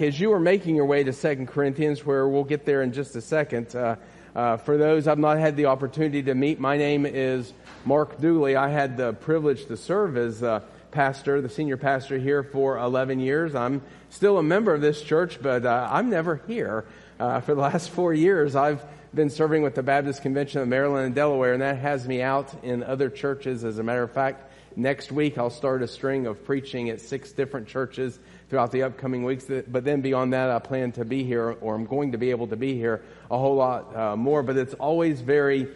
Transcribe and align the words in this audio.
As 0.00 0.20
you 0.20 0.32
are 0.32 0.38
making 0.38 0.76
your 0.76 0.84
way 0.84 1.02
to 1.02 1.12
Second 1.12 1.48
Corinthians, 1.48 2.06
where 2.06 2.28
we'll 2.28 2.44
get 2.44 2.64
there 2.64 2.82
in 2.82 2.92
just 2.92 3.16
a 3.16 3.20
second, 3.20 3.74
uh, 3.74 3.96
uh, 4.32 4.56
for 4.56 4.76
those 4.76 5.08
I've 5.08 5.18
not 5.18 5.38
had 5.38 5.56
the 5.56 5.66
opportunity 5.66 6.22
to 6.22 6.36
meet, 6.36 6.60
my 6.60 6.76
name 6.76 7.04
is 7.04 7.52
Mark 7.84 8.20
Dooley. 8.20 8.54
I 8.54 8.68
had 8.68 8.96
the 8.96 9.14
privilege 9.14 9.66
to 9.66 9.76
serve 9.76 10.16
as 10.16 10.40
uh, 10.40 10.60
pastor, 10.92 11.40
the 11.40 11.48
senior 11.48 11.76
pastor 11.76 12.16
here 12.16 12.44
for 12.44 12.78
11 12.78 13.18
years. 13.18 13.56
I'm 13.56 13.82
still 14.08 14.38
a 14.38 14.42
member 14.44 14.72
of 14.72 14.80
this 14.80 15.02
church, 15.02 15.42
but 15.42 15.66
uh, 15.66 15.88
I'm 15.90 16.10
never 16.10 16.42
here. 16.46 16.84
Uh, 17.18 17.40
for 17.40 17.56
the 17.56 17.60
last 17.60 17.90
four 17.90 18.14
years, 18.14 18.54
I've 18.54 18.84
been 19.12 19.30
serving 19.30 19.62
with 19.62 19.74
the 19.74 19.82
Baptist 19.82 20.22
Convention 20.22 20.60
of 20.60 20.68
Maryland 20.68 21.06
and 21.06 21.14
Delaware, 21.16 21.54
and 21.54 21.62
that 21.62 21.78
has 21.78 22.06
me 22.06 22.22
out 22.22 22.54
in 22.62 22.84
other 22.84 23.10
churches. 23.10 23.64
As 23.64 23.80
a 23.80 23.82
matter 23.82 24.04
of 24.04 24.12
fact, 24.12 24.48
next 24.76 25.10
week 25.10 25.38
I'll 25.38 25.50
start 25.50 25.82
a 25.82 25.88
string 25.88 26.28
of 26.28 26.44
preaching 26.44 26.88
at 26.88 27.00
six 27.00 27.32
different 27.32 27.66
churches 27.66 28.20
throughout 28.48 28.72
the 28.72 28.82
upcoming 28.82 29.24
weeks. 29.24 29.44
But 29.44 29.84
then 29.84 30.00
beyond 30.00 30.32
that, 30.32 30.50
I 30.50 30.58
plan 30.58 30.92
to 30.92 31.04
be 31.04 31.24
here, 31.24 31.56
or 31.60 31.74
I'm 31.74 31.86
going 31.86 32.12
to 32.12 32.18
be 32.18 32.30
able 32.30 32.48
to 32.48 32.56
be 32.56 32.74
here 32.74 33.02
a 33.30 33.38
whole 33.38 33.56
lot 33.56 33.94
uh, 33.94 34.16
more. 34.16 34.42
But 34.42 34.56
it's 34.56 34.74
always 34.74 35.20
very 35.20 35.68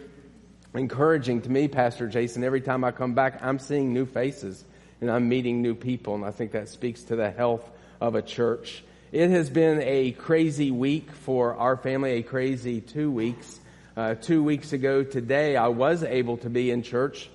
encouraging 0.73 1.41
to 1.43 1.49
me, 1.49 1.67
Pastor 1.67 2.07
Jason. 2.07 2.43
Every 2.43 2.61
time 2.61 2.83
I 2.83 2.91
come 2.91 3.13
back, 3.13 3.41
I'm 3.41 3.59
seeing 3.59 3.93
new 3.93 4.05
faces 4.05 4.63
and 5.01 5.11
I'm 5.11 5.29
meeting 5.29 5.61
new 5.61 5.75
people. 5.75 6.15
And 6.15 6.25
I 6.25 6.31
think 6.31 6.53
that 6.53 6.69
speaks 6.69 7.03
to 7.03 7.15
the 7.15 7.29
health 7.29 7.69
of 8.01 8.15
a 8.15 8.21
church. 8.21 8.83
It 9.11 9.29
has 9.29 9.49
been 9.49 9.81
a 9.83 10.11
crazy 10.11 10.71
week 10.71 11.11
for 11.11 11.55
our 11.55 11.77
family, 11.77 12.13
a 12.13 12.23
crazy 12.23 12.81
two 12.81 13.11
weeks. 13.11 13.59
Uh, 13.95 14.15
two 14.15 14.43
weeks 14.43 14.73
ago 14.73 15.03
today, 15.03 15.55
I 15.55 15.67
was 15.67 16.01
able 16.01 16.37
to 16.37 16.49
be 16.49 16.71
in 16.71 16.81
church. 16.81 17.29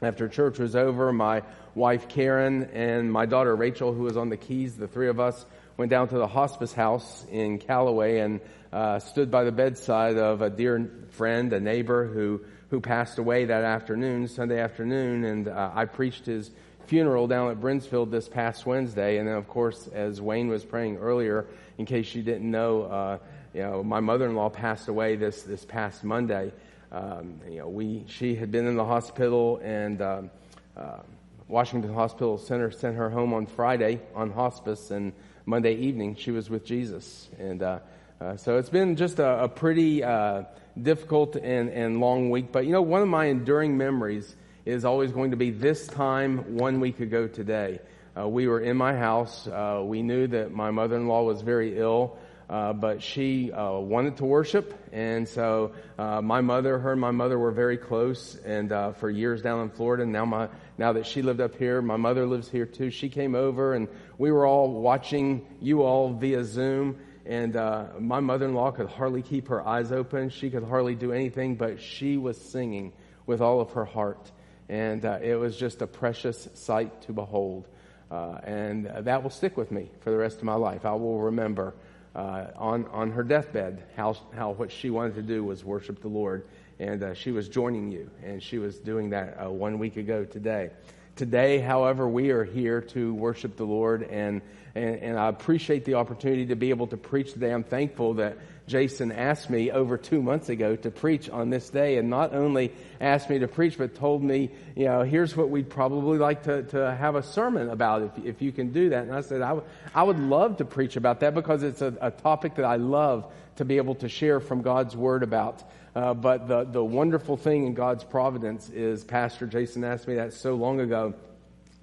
After 0.00 0.26
church 0.26 0.58
was 0.58 0.74
over, 0.74 1.12
my 1.12 1.42
wife 1.74 2.08
Karen 2.08 2.64
and 2.72 3.10
my 3.12 3.26
daughter 3.26 3.54
Rachel, 3.54 3.92
who 3.92 4.02
was 4.02 4.16
on 4.16 4.28
the 4.28 4.36
keys, 4.36 4.76
the 4.76 4.88
three 4.88 5.08
of 5.08 5.20
us 5.20 5.44
went 5.76 5.90
down 5.90 6.08
to 6.08 6.18
the 6.18 6.26
hospice 6.26 6.72
house 6.72 7.24
in 7.30 7.58
Callaway 7.58 8.18
and 8.18 8.40
uh, 8.72 8.98
stood 8.98 9.30
by 9.30 9.44
the 9.44 9.52
bedside 9.52 10.16
of 10.16 10.42
a 10.42 10.50
dear 10.50 10.90
friend, 11.10 11.52
a 11.52 11.60
neighbor 11.60 12.06
who 12.06 12.40
who 12.70 12.80
passed 12.80 13.18
away 13.18 13.44
that 13.44 13.64
afternoon, 13.64 14.26
Sunday 14.28 14.58
afternoon, 14.58 15.24
and 15.24 15.46
uh, 15.46 15.70
I 15.74 15.84
preached 15.84 16.24
his 16.24 16.50
funeral 16.86 17.26
down 17.26 17.50
at 17.50 17.60
Brinsfield 17.60 18.10
this 18.10 18.30
past 18.30 18.64
Wednesday. 18.64 19.18
And 19.18 19.28
then, 19.28 19.36
of 19.36 19.46
course, 19.46 19.88
as 19.88 20.22
Wayne 20.22 20.48
was 20.48 20.64
praying 20.64 20.96
earlier, 20.96 21.44
in 21.76 21.84
case 21.84 22.14
you 22.14 22.22
didn't 22.22 22.50
know, 22.50 22.82
uh, 22.84 23.18
you 23.52 23.60
know, 23.60 23.82
my 23.82 24.00
mother-in-law 24.00 24.48
passed 24.48 24.88
away 24.88 25.16
this 25.16 25.42
this 25.42 25.66
past 25.66 26.02
Monday. 26.02 26.50
Um, 26.90 27.40
you 27.46 27.58
know, 27.58 27.68
we 27.68 28.04
she 28.08 28.34
had 28.34 28.50
been 28.50 28.66
in 28.66 28.76
the 28.76 28.84
hospital 28.84 29.60
and. 29.62 30.00
Um, 30.00 30.30
uh, 30.76 31.00
Washington 31.48 31.92
Hospital 31.92 32.38
Center 32.38 32.70
sent 32.70 32.96
her 32.96 33.10
home 33.10 33.34
on 33.34 33.46
Friday 33.46 34.00
on 34.14 34.30
hospice, 34.30 34.90
and 34.90 35.12
Monday 35.44 35.74
evening 35.74 36.14
she 36.16 36.30
was 36.30 36.48
with 36.48 36.64
Jesus. 36.64 37.28
And 37.38 37.62
uh, 37.62 37.80
uh, 38.20 38.36
so 38.36 38.58
it's 38.58 38.68
been 38.68 38.96
just 38.96 39.18
a, 39.18 39.44
a 39.44 39.48
pretty 39.48 40.04
uh, 40.04 40.44
difficult 40.80 41.36
and, 41.36 41.68
and 41.68 42.00
long 42.00 42.30
week. 42.30 42.52
But 42.52 42.66
you 42.66 42.72
know, 42.72 42.82
one 42.82 43.02
of 43.02 43.08
my 43.08 43.26
enduring 43.26 43.76
memories 43.76 44.36
is 44.64 44.84
always 44.84 45.10
going 45.10 45.32
to 45.32 45.36
be 45.36 45.50
this 45.50 45.86
time 45.86 46.56
one 46.56 46.80
week 46.80 47.00
ago 47.00 47.26
today. 47.26 47.80
Uh, 48.16 48.28
we 48.28 48.46
were 48.46 48.60
in 48.60 48.76
my 48.76 48.94
house. 48.94 49.46
Uh, 49.46 49.82
we 49.84 50.02
knew 50.02 50.26
that 50.26 50.52
my 50.52 50.70
mother-in-law 50.70 51.22
was 51.22 51.42
very 51.42 51.78
ill. 51.78 52.18
Uh, 52.50 52.72
but 52.72 53.02
she 53.02 53.50
uh, 53.50 53.72
wanted 53.78 54.16
to 54.18 54.24
worship, 54.24 54.74
and 54.92 55.26
so 55.26 55.72
uh, 55.98 56.20
my 56.20 56.40
mother, 56.40 56.78
her 56.78 56.92
and 56.92 57.00
my 57.00 57.10
mother 57.10 57.38
were 57.38 57.50
very 57.50 57.78
close, 57.78 58.36
and 58.44 58.72
uh, 58.72 58.92
for 58.92 59.08
years 59.08 59.40
down 59.40 59.60
in 59.62 59.70
Florida. 59.70 60.04
Now 60.04 60.24
my 60.24 60.48
now 60.76 60.92
that 60.94 61.06
she 61.06 61.22
lived 61.22 61.40
up 61.40 61.56
here, 61.56 61.80
my 61.80 61.96
mother 61.96 62.26
lives 62.26 62.50
here 62.50 62.66
too. 62.66 62.90
She 62.90 63.08
came 63.08 63.34
over, 63.34 63.74
and 63.74 63.88
we 64.18 64.32
were 64.32 64.46
all 64.46 64.70
watching 64.70 65.46
you 65.60 65.82
all 65.82 66.12
via 66.12 66.44
Zoom. 66.44 66.98
And 67.24 67.54
uh, 67.54 67.84
my 68.00 68.18
mother-in-law 68.18 68.72
could 68.72 68.88
hardly 68.88 69.22
keep 69.22 69.48
her 69.48 69.66
eyes 69.66 69.92
open. 69.92 70.30
She 70.30 70.50
could 70.50 70.64
hardly 70.64 70.96
do 70.96 71.12
anything, 71.12 71.54
but 71.54 71.80
she 71.80 72.16
was 72.16 72.36
singing 72.36 72.92
with 73.26 73.40
all 73.40 73.60
of 73.60 73.70
her 73.72 73.84
heart, 73.84 74.30
and 74.68 75.04
it 75.04 75.38
was 75.38 75.56
just 75.56 75.82
a 75.82 75.86
precious 75.86 76.48
sight 76.54 77.02
to 77.02 77.12
behold. 77.12 77.68
and 78.10 78.86
that 78.86 79.22
will 79.22 79.30
stick 79.30 79.56
with 79.56 79.70
me 79.70 79.90
for 80.00 80.10
the 80.10 80.18
rest 80.18 80.38
of 80.38 80.44
my 80.44 80.54
life. 80.56 80.84
I 80.84 80.92
will 80.92 81.20
remember 81.20 81.74
uh, 82.14 82.46
on, 82.56 82.86
on 82.86 83.10
her 83.10 83.22
deathbed 83.22 83.82
how, 83.96 84.16
how 84.34 84.50
what 84.52 84.70
she 84.70 84.90
wanted 84.90 85.14
to 85.14 85.22
do 85.22 85.44
was 85.44 85.64
worship 85.64 86.00
the 86.00 86.08
Lord. 86.08 86.46
And 86.78 87.02
uh, 87.02 87.14
she 87.14 87.30
was 87.30 87.48
joining 87.48 87.92
you, 87.92 88.10
and 88.24 88.42
she 88.42 88.58
was 88.58 88.78
doing 88.78 89.10
that 89.10 89.38
uh, 89.40 89.50
one 89.50 89.78
week 89.78 89.96
ago 89.96 90.24
today. 90.24 90.70
Today, 91.14 91.58
however, 91.58 92.08
we 92.08 92.30
are 92.30 92.42
here 92.42 92.80
to 92.80 93.14
worship 93.14 93.56
the 93.56 93.64
Lord, 93.64 94.02
and, 94.04 94.40
and, 94.74 94.96
and 94.96 95.18
I 95.18 95.28
appreciate 95.28 95.84
the 95.84 95.94
opportunity 95.94 96.46
to 96.46 96.56
be 96.56 96.70
able 96.70 96.86
to 96.88 96.96
preach 96.96 97.34
today. 97.34 97.52
I'm 97.52 97.62
thankful 97.62 98.14
that 98.14 98.38
Jason 98.66 99.12
asked 99.12 99.50
me 99.50 99.70
over 99.70 99.96
two 99.96 100.22
months 100.22 100.48
ago 100.48 100.76
to 100.76 100.90
preach 100.90 101.28
on 101.28 101.50
this 101.50 101.68
day, 101.70 101.96
and 101.98 102.08
not 102.08 102.34
only 102.34 102.72
asked 103.00 103.28
me 103.28 103.40
to 103.40 103.48
preach, 103.48 103.76
but 103.76 103.94
told 103.94 104.22
me, 104.22 104.50
you 104.76 104.84
know, 104.84 105.02
here's 105.02 105.36
what 105.36 105.50
we'd 105.50 105.68
probably 105.68 106.18
like 106.18 106.44
to, 106.44 106.62
to 106.64 106.94
have 106.94 107.16
a 107.16 107.22
sermon 107.22 107.70
about 107.70 108.02
if, 108.02 108.24
if 108.24 108.42
you 108.42 108.52
can 108.52 108.72
do 108.72 108.90
that. 108.90 109.04
And 109.04 109.12
I 109.12 109.20
said, 109.20 109.42
I, 109.42 109.48
w- 109.48 109.66
I 109.94 110.02
would 110.02 110.18
love 110.18 110.58
to 110.58 110.64
preach 110.64 110.96
about 110.96 111.20
that 111.20 111.34
because 111.34 111.62
it's 111.62 111.82
a, 111.82 111.96
a 112.00 112.10
topic 112.10 112.56
that 112.56 112.64
I 112.64 112.76
love 112.76 113.30
to 113.56 113.64
be 113.64 113.76
able 113.76 113.96
to 113.96 114.08
share 114.08 114.40
from 114.40 114.62
God's 114.62 114.96
Word 114.96 115.22
about. 115.22 115.62
Uh, 115.94 116.14
but 116.14 116.48
the, 116.48 116.64
the 116.64 116.82
wonderful 116.82 117.36
thing 117.36 117.66
in 117.66 117.74
God's 117.74 118.04
providence 118.04 118.70
is 118.70 119.04
Pastor 119.04 119.46
Jason 119.46 119.84
asked 119.84 120.08
me 120.08 120.14
that 120.14 120.32
so 120.32 120.54
long 120.54 120.80
ago 120.80 121.14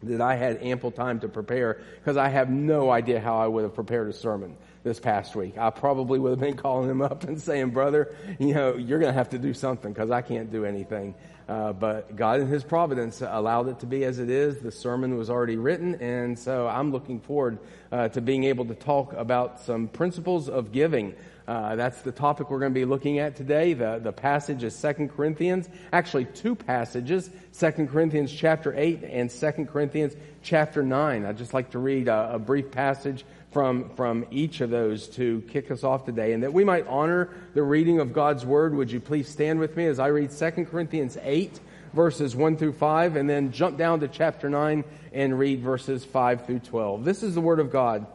that 0.04 0.22
I 0.22 0.36
had 0.36 0.64
ample 0.64 0.92
time 0.92 1.20
to 1.20 1.28
prepare 1.28 1.80
because 1.96 2.18
I 2.18 2.30
have 2.30 2.50
no 2.50 2.90
idea 2.90 3.20
how 3.20 3.38
I 3.38 3.48
would 3.48 3.64
have 3.64 3.76
prepared 3.76 4.08
a 4.08 4.14
sermon 4.14 4.56
this 4.84 5.00
past 5.00 5.36
week. 5.36 5.58
I 5.58 5.70
probably 5.70 6.20
would 6.20 6.32
have 6.32 6.40
been 6.40 6.56
calling 6.56 6.90
him 6.90 7.02
up 7.02 7.24
and 7.24 7.40
saying, 7.40 7.72
brother, 7.72 8.16
you 8.40 8.54
know, 8.54 8.76
you're 8.76 9.00
going 9.00 9.12
to 9.12 9.18
have 9.18 9.30
to 9.30 9.40
do 9.40 9.54
something 9.54 9.92
because 9.92 10.12
I 10.12 10.22
can't 10.22 10.52
do 10.52 10.66
anything. 10.66 11.16
Uh, 11.50 11.74
but 11.74 12.16
God 12.16 12.40
in 12.40 12.48
His 12.48 12.64
providence 12.64 13.22
allowed 13.22 13.70
it 13.70 13.80
to 13.80 13.88
be 13.88 14.04
as 14.04 14.20
it 14.20 14.30
is. 14.30 14.60
The 14.60 14.72
sermon 14.72 15.18
was 15.18 15.32
already 15.32 15.58
written, 15.58 15.96
and 15.96 16.38
so 16.38 16.68
I'm 16.68 16.92
looking 16.92 17.20
forward 17.20 17.58
uh, 17.92 18.10
to 18.10 18.22
being 18.22 18.44
able 18.44 18.66
to 18.66 18.76
talk 18.76 19.14
about 19.14 19.60
some 19.62 19.88
principles 19.88 20.48
of 20.48 20.72
giving. 20.72 21.16
Uh, 21.48 21.76
that's 21.76 22.04
the 22.04 22.12
topic 22.12 22.52
we're 22.52 22.60
going 22.60 22.72
to 22.72 22.80
be 22.80 22.86
looking 22.86 23.18
at 23.18 23.36
today. 23.36 23.74
The, 23.74 23.98
the 23.98 24.12
passage 24.12 24.64
is 24.64 24.76
Second 24.76 25.10
Corinthians. 25.10 25.68
Actually, 25.92 26.26
two 26.26 26.54
passages. 26.54 27.32
Second 27.52 27.90
Corinthians 27.90 28.32
chapter 28.32 28.72
8 28.78 29.04
and 29.04 29.32
Second 29.32 29.70
Corinthians 29.70 30.16
chapter 30.44 30.84
9. 30.84 31.26
I'd 31.26 31.40
just 31.40 31.56
like 31.56 31.72
to 31.72 31.80
read 31.80 32.08
a, 32.08 32.36
a 32.36 32.40
brief 32.40 32.70
passage 32.70 33.26
from, 33.52 33.90
from 33.96 34.26
each 34.32 34.62
of 34.62 34.70
those 34.70 35.08
to 35.08 35.42
kick 35.50 35.72
us 35.72 35.84
off 35.84 36.06
today. 36.06 36.34
And 36.34 36.44
that 36.44 36.54
we 36.54 36.64
might 36.64 36.88
honor 36.88 37.30
the 37.54 37.64
reading 37.64 38.00
of 38.00 38.14
God's 38.14 38.46
Word, 38.46 38.76
would 38.76 38.92
you 38.92 39.00
please 39.00 39.28
stand 39.28 39.60
with 39.60 39.76
me 39.76 39.86
as 39.86 40.00
I 40.00 40.08
read 40.08 40.32
2 40.32 40.52
Corinthians 40.66 41.18
8, 41.22 41.60
verses 41.94 42.36
1 42.36 42.58
through 42.58 42.74
5, 42.74 43.16
and 43.16 43.30
then 43.30 43.52
jump 43.52 43.78
down 43.78 44.02
to 44.02 44.08
chapter 44.08 44.50
9 44.50 44.84
and 45.14 45.40
read 45.40 45.62
verses 45.62 46.06
5 46.06 46.46
through 46.46 46.60
12. 46.60 47.04
This 47.04 47.24
is 47.24 47.34
the 47.34 47.42
Word 47.42 47.60
of 47.60 47.72
God, 47.72 48.06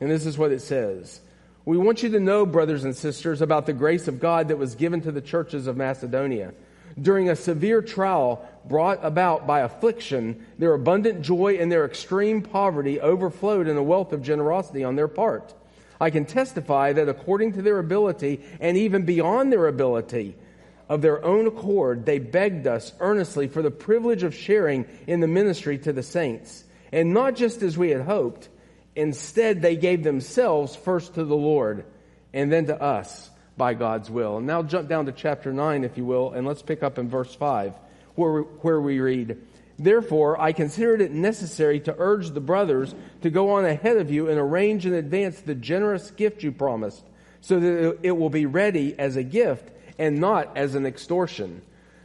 and 0.00 0.10
this 0.10 0.26
is 0.26 0.36
what 0.36 0.52
it 0.52 0.60
says. 0.60 1.20
We 1.64 1.78
want 1.78 2.02
you 2.02 2.10
to 2.10 2.20
know, 2.20 2.44
brothers 2.44 2.84
and 2.84 2.94
sisters, 2.94 3.40
about 3.40 3.66
the 3.66 3.72
grace 3.72 4.08
of 4.08 4.20
God 4.20 4.48
that 4.48 4.58
was 4.58 4.74
given 4.74 5.00
to 5.02 5.12
the 5.12 5.20
churches 5.20 5.68
of 5.68 5.76
Macedonia. 5.76 6.52
During 7.00 7.28
a 7.28 7.36
severe 7.36 7.82
trial 7.82 8.46
brought 8.64 9.04
about 9.04 9.46
by 9.46 9.60
affliction, 9.60 10.46
their 10.58 10.74
abundant 10.74 11.22
joy 11.22 11.56
and 11.58 11.70
their 11.70 11.84
extreme 11.84 12.42
poverty 12.42 13.00
overflowed 13.00 13.68
in 13.68 13.76
a 13.76 13.82
wealth 13.82 14.12
of 14.12 14.22
generosity 14.22 14.84
on 14.84 14.96
their 14.96 15.08
part. 15.08 15.54
I 16.00 16.10
can 16.10 16.24
testify 16.24 16.92
that 16.92 17.08
according 17.08 17.52
to 17.54 17.62
their 17.62 17.78
ability 17.78 18.40
and 18.60 18.76
even 18.76 19.04
beyond 19.04 19.52
their 19.52 19.66
ability, 19.66 20.36
of 20.88 21.00
their 21.00 21.24
own 21.24 21.46
accord, 21.46 22.04
they 22.04 22.18
begged 22.18 22.66
us 22.66 22.92
earnestly 23.00 23.48
for 23.48 23.62
the 23.62 23.70
privilege 23.70 24.24
of 24.24 24.34
sharing 24.34 24.84
in 25.06 25.20
the 25.20 25.26
ministry 25.26 25.78
to 25.78 25.92
the 25.92 26.02
saints. 26.02 26.64
And 26.92 27.14
not 27.14 27.34
just 27.34 27.62
as 27.62 27.78
we 27.78 27.88
had 27.88 28.02
hoped, 28.02 28.50
instead 28.94 29.62
they 29.62 29.76
gave 29.76 30.02
themselves 30.02 30.76
first 30.76 31.14
to 31.14 31.24
the 31.24 31.34
Lord 31.36 31.86
and 32.34 32.52
then 32.52 32.66
to 32.66 32.78
us 32.78 33.30
by 33.56 33.74
God's 33.74 34.10
will. 34.10 34.38
And 34.38 34.46
now 34.46 34.62
jump 34.62 34.88
down 34.88 35.06
to 35.06 35.12
chapter 35.12 35.52
9, 35.52 35.84
if 35.84 35.96
you 35.96 36.04
will, 36.04 36.32
and 36.32 36.46
let's 36.46 36.62
pick 36.62 36.82
up 36.82 36.98
in 36.98 37.08
verse 37.08 37.34
5, 37.34 37.74
where 38.14 38.32
we, 38.32 38.40
where 38.40 38.80
we 38.80 39.00
read, 39.00 39.38
Therefore, 39.78 40.40
I 40.40 40.52
considered 40.52 41.00
it 41.00 41.12
necessary 41.12 41.80
to 41.80 41.94
urge 41.98 42.30
the 42.30 42.40
brothers 42.40 42.94
to 43.22 43.30
go 43.30 43.52
on 43.52 43.64
ahead 43.64 43.96
of 43.96 44.10
you 44.10 44.28
and 44.28 44.38
arrange 44.38 44.86
in 44.86 44.94
advance 44.94 45.40
the 45.40 45.54
generous 45.54 46.10
gift 46.10 46.42
you 46.42 46.52
promised, 46.52 47.02
so 47.40 47.58
that 47.58 47.98
it 48.02 48.12
will 48.12 48.30
be 48.30 48.46
ready 48.46 48.96
as 48.98 49.16
a 49.16 49.22
gift 49.22 49.70
and 49.98 50.18
not 50.18 50.56
as 50.56 50.74
an 50.74 50.86
extortion. 50.86 51.62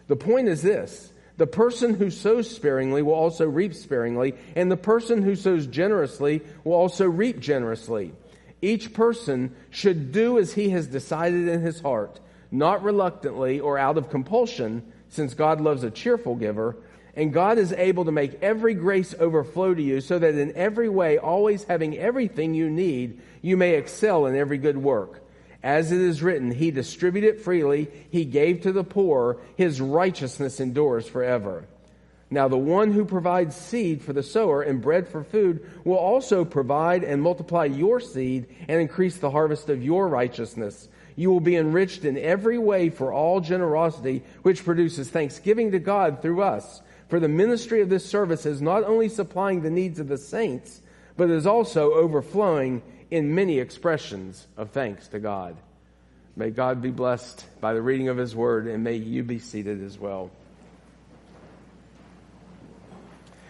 The 0.08 0.16
point 0.16 0.48
is 0.48 0.62
this. 0.62 1.12
The 1.38 1.48
person 1.48 1.94
who 1.94 2.10
sows 2.10 2.50
sparingly 2.50 3.04
will 3.04 3.14
also 3.14 3.46
reap 3.46 3.76
sparingly, 3.76 4.34
and 4.56 4.72
the 4.72 4.78
person 4.78 5.22
who 5.22 5.36
sows 5.36 5.68
generously 5.68 6.42
will 6.64 6.74
also 6.74 7.06
reap 7.06 7.40
generously. 7.40 8.14
Each 8.62 8.94
person 8.94 9.56
should 9.70 10.12
do 10.12 10.40
as 10.40 10.54
he 10.54 10.70
has 10.70 10.88
decided 10.88 11.48
in 11.48 11.62
his 11.62 11.82
heart, 11.82 12.20
not 12.52 12.84
reluctantly 12.84 13.60
or 13.60 13.78
out 13.78 13.98
of 13.98 14.10
compulsion, 14.10 14.84
since 15.10 15.34
God 15.34 15.62
loves 15.62 15.84
a 15.84 15.92
cheerful 15.92 16.36
giver, 16.36 16.76
And 17.18 17.34
God 17.34 17.58
is 17.58 17.74
able 17.74 18.06
to 18.06 18.12
make 18.12 18.44
every 18.44 18.76
grace 18.76 19.16
overflow 19.20 19.74
to 19.74 19.82
you 19.82 20.02
so 20.02 20.20
that 20.20 20.36
in 20.36 20.56
every 20.56 20.88
way, 20.88 21.18
always 21.18 21.64
having 21.64 21.98
everything 21.98 22.54
you 22.54 22.70
need, 22.70 23.20
you 23.42 23.58
may 23.58 23.74
excel 23.74 24.28
in 24.28 24.36
every 24.36 24.60
good 24.60 24.78
work. 24.78 25.24
As 25.64 25.92
it 25.92 26.00
is 26.00 26.22
written, 26.22 26.52
He 26.52 26.70
distributed 26.70 27.42
freely, 27.42 27.90
He 28.12 28.24
gave 28.24 28.62
to 28.62 28.72
the 28.72 28.84
poor, 28.84 29.40
His 29.56 29.82
righteousness 29.82 30.60
endures 30.60 31.10
forever. 31.10 31.66
Now 32.30 32.48
the 32.48 32.58
one 32.58 32.92
who 32.92 33.06
provides 33.06 33.56
seed 33.56 34.02
for 34.02 34.12
the 34.12 34.24
sower 34.24 34.62
and 34.62 34.82
bread 34.82 35.08
for 35.08 35.24
food 35.24 35.66
will 35.86 35.98
also 35.98 36.44
provide 36.44 37.04
and 37.04 37.22
multiply 37.22 37.66
your 37.66 38.00
seed 38.00 38.48
and 38.68 38.82
increase 38.82 39.18
the 39.18 39.32
harvest 39.32 39.70
of 39.70 39.84
your 39.84 40.08
righteousness. 40.10 40.90
You 41.16 41.32
will 41.32 41.40
be 41.40 41.56
enriched 41.56 42.04
in 42.06 42.18
every 42.18 42.58
way 42.58 42.90
for 42.90 43.14
all 43.14 43.40
generosity, 43.40 44.24
which 44.42 44.66
produces 44.66 45.10
thanksgiving 45.10 45.72
to 45.72 45.80
God 45.80 46.22
through 46.22 46.44
us. 46.44 46.82
For 47.10 47.20
the 47.20 47.30
ministry 47.30 47.82
of 47.82 47.90
this 47.90 48.06
service 48.06 48.46
is 48.46 48.62
not 48.62 48.84
only 48.84 49.08
supplying 49.08 49.62
the 49.62 49.72
needs 49.72 50.00
of 50.00 50.10
the 50.10 50.18
saints, 50.18 50.82
but 51.16 51.30
is 51.30 51.48
also 51.48 51.94
overflowing 51.94 52.82
in 53.10 53.34
many 53.34 53.60
expressions 53.60 54.46
of 54.58 54.72
thanks 54.72 55.08
to 55.08 55.20
God. 55.20 55.56
May 56.36 56.52
God 56.52 56.82
be 56.82 56.92
blessed 56.92 57.46
by 57.62 57.74
the 57.74 57.82
reading 57.82 58.10
of 58.10 58.18
His 58.18 58.36
Word, 58.36 58.68
and 58.68 58.84
may 58.84 58.96
you 58.96 59.24
be 59.24 59.40
seated 59.40 59.82
as 59.82 59.98
well. 59.98 60.30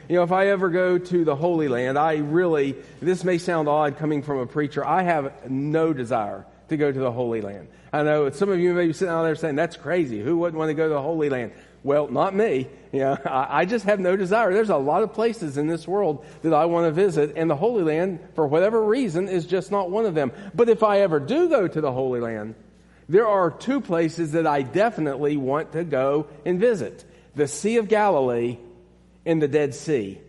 You 0.09 0.15
know, 0.15 0.23
if 0.23 0.31
I 0.31 0.47
ever 0.47 0.69
go 0.69 0.97
to 0.97 1.25
the 1.25 1.35
Holy 1.35 1.67
Land, 1.67 1.97
I 1.99 2.17
really, 2.17 2.75
this 3.01 3.25
may 3.25 3.37
sound 3.37 3.67
odd 3.67 3.97
coming 3.97 4.21
from 4.21 4.39
a 4.39 4.45
preacher, 4.45 4.85
I 4.85 5.03
have 5.03 5.49
no 5.49 5.91
desire 5.91 6.45
to 6.69 6.77
go 6.77 6.89
to 6.89 6.99
the 6.99 7.11
Holy 7.11 7.41
Land. 7.41 7.67
I 7.91 8.03
know 8.03 8.29
some 8.29 8.49
of 8.49 8.59
you 8.59 8.73
may 8.73 8.87
be 8.87 8.93
sitting 8.93 9.13
out 9.13 9.23
there 9.23 9.35
saying, 9.35 9.55
that's 9.55 9.75
crazy. 9.75 10.21
Who 10.21 10.37
wouldn't 10.37 10.57
want 10.57 10.69
to 10.69 10.75
go 10.75 10.87
to 10.87 10.93
the 10.93 11.01
Holy 11.01 11.29
Land? 11.29 11.51
Well, 11.83 12.07
not 12.07 12.33
me. 12.33 12.69
You 12.93 12.99
know, 12.99 13.17
I, 13.25 13.61
I 13.61 13.65
just 13.65 13.83
have 13.85 13.99
no 13.99 14.15
desire. 14.15 14.53
There's 14.53 14.69
a 14.69 14.77
lot 14.77 15.03
of 15.03 15.13
places 15.13 15.57
in 15.57 15.67
this 15.67 15.85
world 15.85 16.25
that 16.41 16.53
I 16.53 16.65
want 16.65 16.85
to 16.85 16.91
visit, 16.91 17.33
and 17.35 17.49
the 17.49 17.55
Holy 17.57 17.83
Land, 17.83 18.19
for 18.33 18.47
whatever 18.47 18.81
reason, 18.81 19.27
is 19.27 19.45
just 19.45 19.71
not 19.71 19.91
one 19.91 20.05
of 20.05 20.15
them. 20.15 20.31
But 20.55 20.69
if 20.69 20.83
I 20.83 21.01
ever 21.01 21.19
do 21.19 21.49
go 21.49 21.67
to 21.67 21.81
the 21.81 21.91
Holy 21.91 22.21
Land, 22.21 22.55
there 23.09 23.27
are 23.27 23.51
two 23.51 23.81
places 23.81 24.33
that 24.33 24.47
I 24.47 24.61
definitely 24.61 25.35
want 25.35 25.73
to 25.73 25.83
go 25.83 26.27
and 26.45 26.59
visit. 26.59 27.03
The 27.35 27.47
Sea 27.47 27.77
of 27.77 27.87
Galilee 27.87 28.57
in 29.27 29.39
the 29.39 29.47
Dead 29.47 29.75
Sea. 29.75 30.19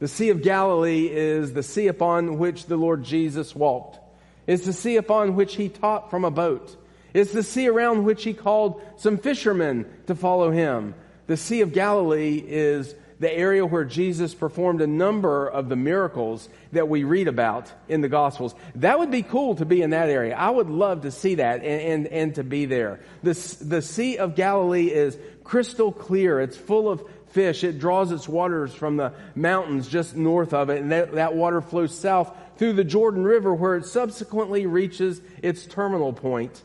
The 0.00 0.08
Sea 0.08 0.30
of 0.30 0.42
Galilee 0.42 1.08
is 1.08 1.52
the 1.52 1.62
sea 1.62 1.86
upon 1.86 2.36
which 2.36 2.66
the 2.66 2.76
Lord 2.76 3.04
Jesus 3.04 3.54
walked. 3.54 4.00
It's 4.48 4.66
the 4.66 4.72
sea 4.72 4.96
upon 4.96 5.36
which 5.36 5.54
he 5.54 5.68
taught 5.68 6.10
from 6.10 6.24
a 6.24 6.32
boat. 6.32 6.76
It's 7.14 7.32
the 7.32 7.44
sea 7.44 7.68
around 7.68 8.04
which 8.04 8.24
he 8.24 8.34
called 8.34 8.82
some 8.96 9.18
fishermen 9.18 9.86
to 10.08 10.16
follow 10.16 10.50
him. 10.50 10.94
The 11.28 11.36
Sea 11.36 11.60
of 11.60 11.72
Galilee 11.72 12.42
is 12.44 12.92
the 13.20 13.32
area 13.32 13.64
where 13.64 13.84
Jesus 13.84 14.34
performed 14.34 14.80
a 14.80 14.86
number 14.86 15.46
of 15.46 15.68
the 15.68 15.76
miracles 15.76 16.48
that 16.72 16.88
we 16.88 17.04
read 17.04 17.28
about 17.28 17.70
in 17.88 18.00
the 18.00 18.08
Gospels. 18.08 18.54
That 18.76 18.98
would 18.98 19.10
be 19.10 19.22
cool 19.22 19.54
to 19.56 19.64
be 19.64 19.82
in 19.82 19.90
that 19.90 20.08
area. 20.08 20.34
I 20.34 20.50
would 20.50 20.70
love 20.70 21.02
to 21.02 21.12
see 21.12 21.36
that 21.36 21.62
and, 21.62 21.82
and, 21.82 22.06
and 22.08 22.34
to 22.36 22.42
be 22.42 22.64
there. 22.64 22.98
The, 23.22 23.34
the 23.60 23.82
Sea 23.82 24.18
of 24.18 24.34
Galilee 24.34 24.90
is 24.90 25.16
crystal 25.44 25.92
clear. 25.92 26.40
It's 26.40 26.56
full 26.56 26.88
of 26.88 27.04
fish. 27.30 27.64
It 27.64 27.78
draws 27.78 28.12
its 28.12 28.28
waters 28.28 28.74
from 28.74 28.96
the 28.96 29.12
mountains 29.34 29.88
just 29.88 30.16
north 30.16 30.52
of 30.52 30.70
it, 30.70 30.80
and 30.80 30.92
that, 30.92 31.12
that 31.12 31.34
water 31.34 31.60
flows 31.60 31.96
south 31.96 32.32
through 32.56 32.74
the 32.74 32.84
Jordan 32.84 33.24
River 33.24 33.54
where 33.54 33.76
it 33.76 33.86
subsequently 33.86 34.66
reaches 34.66 35.20
its 35.42 35.66
terminal 35.66 36.12
point 36.12 36.62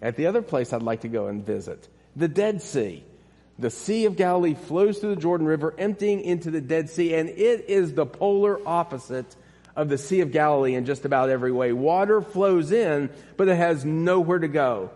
at 0.00 0.16
the 0.16 0.26
other 0.26 0.42
place 0.42 0.72
I'd 0.72 0.82
like 0.82 1.02
to 1.02 1.08
go 1.08 1.28
and 1.28 1.44
visit, 1.44 1.88
the 2.16 2.28
Dead 2.28 2.62
Sea. 2.62 3.04
The 3.60 3.70
Sea 3.70 4.04
of 4.04 4.16
Galilee 4.16 4.54
flows 4.54 4.98
through 4.98 5.16
the 5.16 5.20
Jordan 5.20 5.44
River, 5.44 5.74
emptying 5.76 6.20
into 6.20 6.52
the 6.52 6.60
Dead 6.60 6.88
Sea, 6.88 7.14
and 7.14 7.28
it 7.28 7.64
is 7.68 7.92
the 7.92 8.06
polar 8.06 8.60
opposite 8.64 9.34
of 9.74 9.88
the 9.88 9.98
Sea 9.98 10.20
of 10.20 10.30
Galilee 10.30 10.74
in 10.74 10.86
just 10.86 11.04
about 11.04 11.28
every 11.28 11.50
way. 11.50 11.72
Water 11.72 12.20
flows 12.20 12.70
in, 12.70 13.10
but 13.36 13.48
it 13.48 13.56
has 13.56 13.84
nowhere 13.84 14.38
to 14.38 14.46
go. 14.46 14.90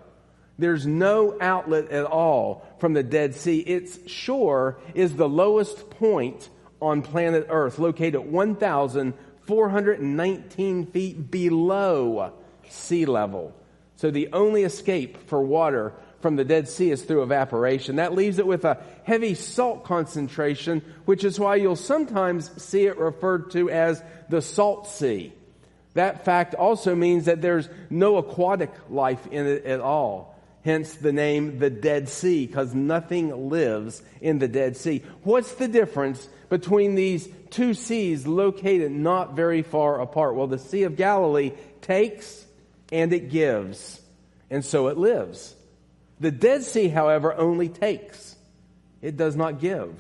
There's 0.59 0.87
no 0.87 1.39
outlet 1.41 1.91
at 1.91 2.05
all 2.05 2.67
from 2.79 2.93
the 2.93 3.03
Dead 3.03 3.35
Sea. 3.35 3.61
Its 3.61 3.99
shore 4.11 4.79
is 4.95 5.17
the 5.17 5.29
lowest 5.29 5.89
point 5.91 6.49
on 6.81 7.03
planet 7.03 7.47
Earth, 7.49 7.79
located 7.79 8.15
at 8.17 8.27
1,419 8.27 10.87
feet 10.87 11.31
below 11.31 12.33
sea 12.69 13.07
level. 13.07 13.55
So 13.97 14.11
the 14.11 14.29
only 14.33 14.65
escape 14.65 15.29
for 15.29 15.41
water 15.43 15.93
from 16.21 16.37
the 16.37 16.45
Dead 16.45 16.69
Sea 16.69 16.91
is 16.91 17.03
through 17.03 17.23
evaporation. 17.23 17.97
That 17.97 18.15
leaves 18.15 18.39
it 18.39 18.47
with 18.47 18.65
a 18.65 18.79
heavy 19.05 19.35
salt 19.35 19.85
concentration, 19.85 20.83
which 21.05 21.25
is 21.25 21.39
why 21.39 21.57
you'll 21.57 21.77
sometimes 21.77 22.51
see 22.63 22.87
it 22.87 22.97
referred 22.99 23.51
to 23.53 23.71
as 23.71 24.03
the 24.29 24.43
Salt 24.43 24.89
Sea. 24.89 25.33
That 25.95 26.25
fact 26.25 26.55
also 26.55 26.95
means 26.95 27.27
that 27.27 27.43
there's 27.43 27.69
no 27.91 28.17
aquatic 28.17 28.71
life 28.89 29.27
in 29.27 29.47
it 29.47 29.67
at 29.67 29.81
all. 29.81 30.32
Hence 30.65 30.95
the 30.95 31.13
name 31.13 31.59
the 31.59 31.71
Dead 31.71 32.09
Sea, 32.09 32.47
because 32.47 32.75
nothing 32.75 33.49
lives 33.49 34.03
in 34.21 34.39
the 34.39 34.49
Dead 34.49 34.77
Sea. 34.77 35.03
What's 35.25 35.55
the 35.55 35.67
difference 35.67 36.29
between 36.49 36.95
these 36.95 37.29
two 37.51 37.75
seas 37.75 38.27
located 38.27 38.93
not 38.93 39.35
very 39.35 39.63
far 39.63 40.01
apart? 40.01 40.37
Well, 40.37 40.47
the 40.47 40.59
Sea 40.59 40.85
of 40.85 40.97
Galilee 40.97 41.53
takes 41.81 42.47
and 42.93 43.13
it 43.13 43.31
gives, 43.31 44.01
and 44.51 44.65
so 44.65 44.89
it 44.89 44.99
lives. 44.99 45.55
The 46.21 46.31
Dead 46.31 46.63
Sea, 46.63 46.89
however, 46.89 47.35
only 47.35 47.69
takes. 47.69 48.37
It 49.01 49.17
does 49.17 49.35
not 49.35 49.59
give, 49.59 49.93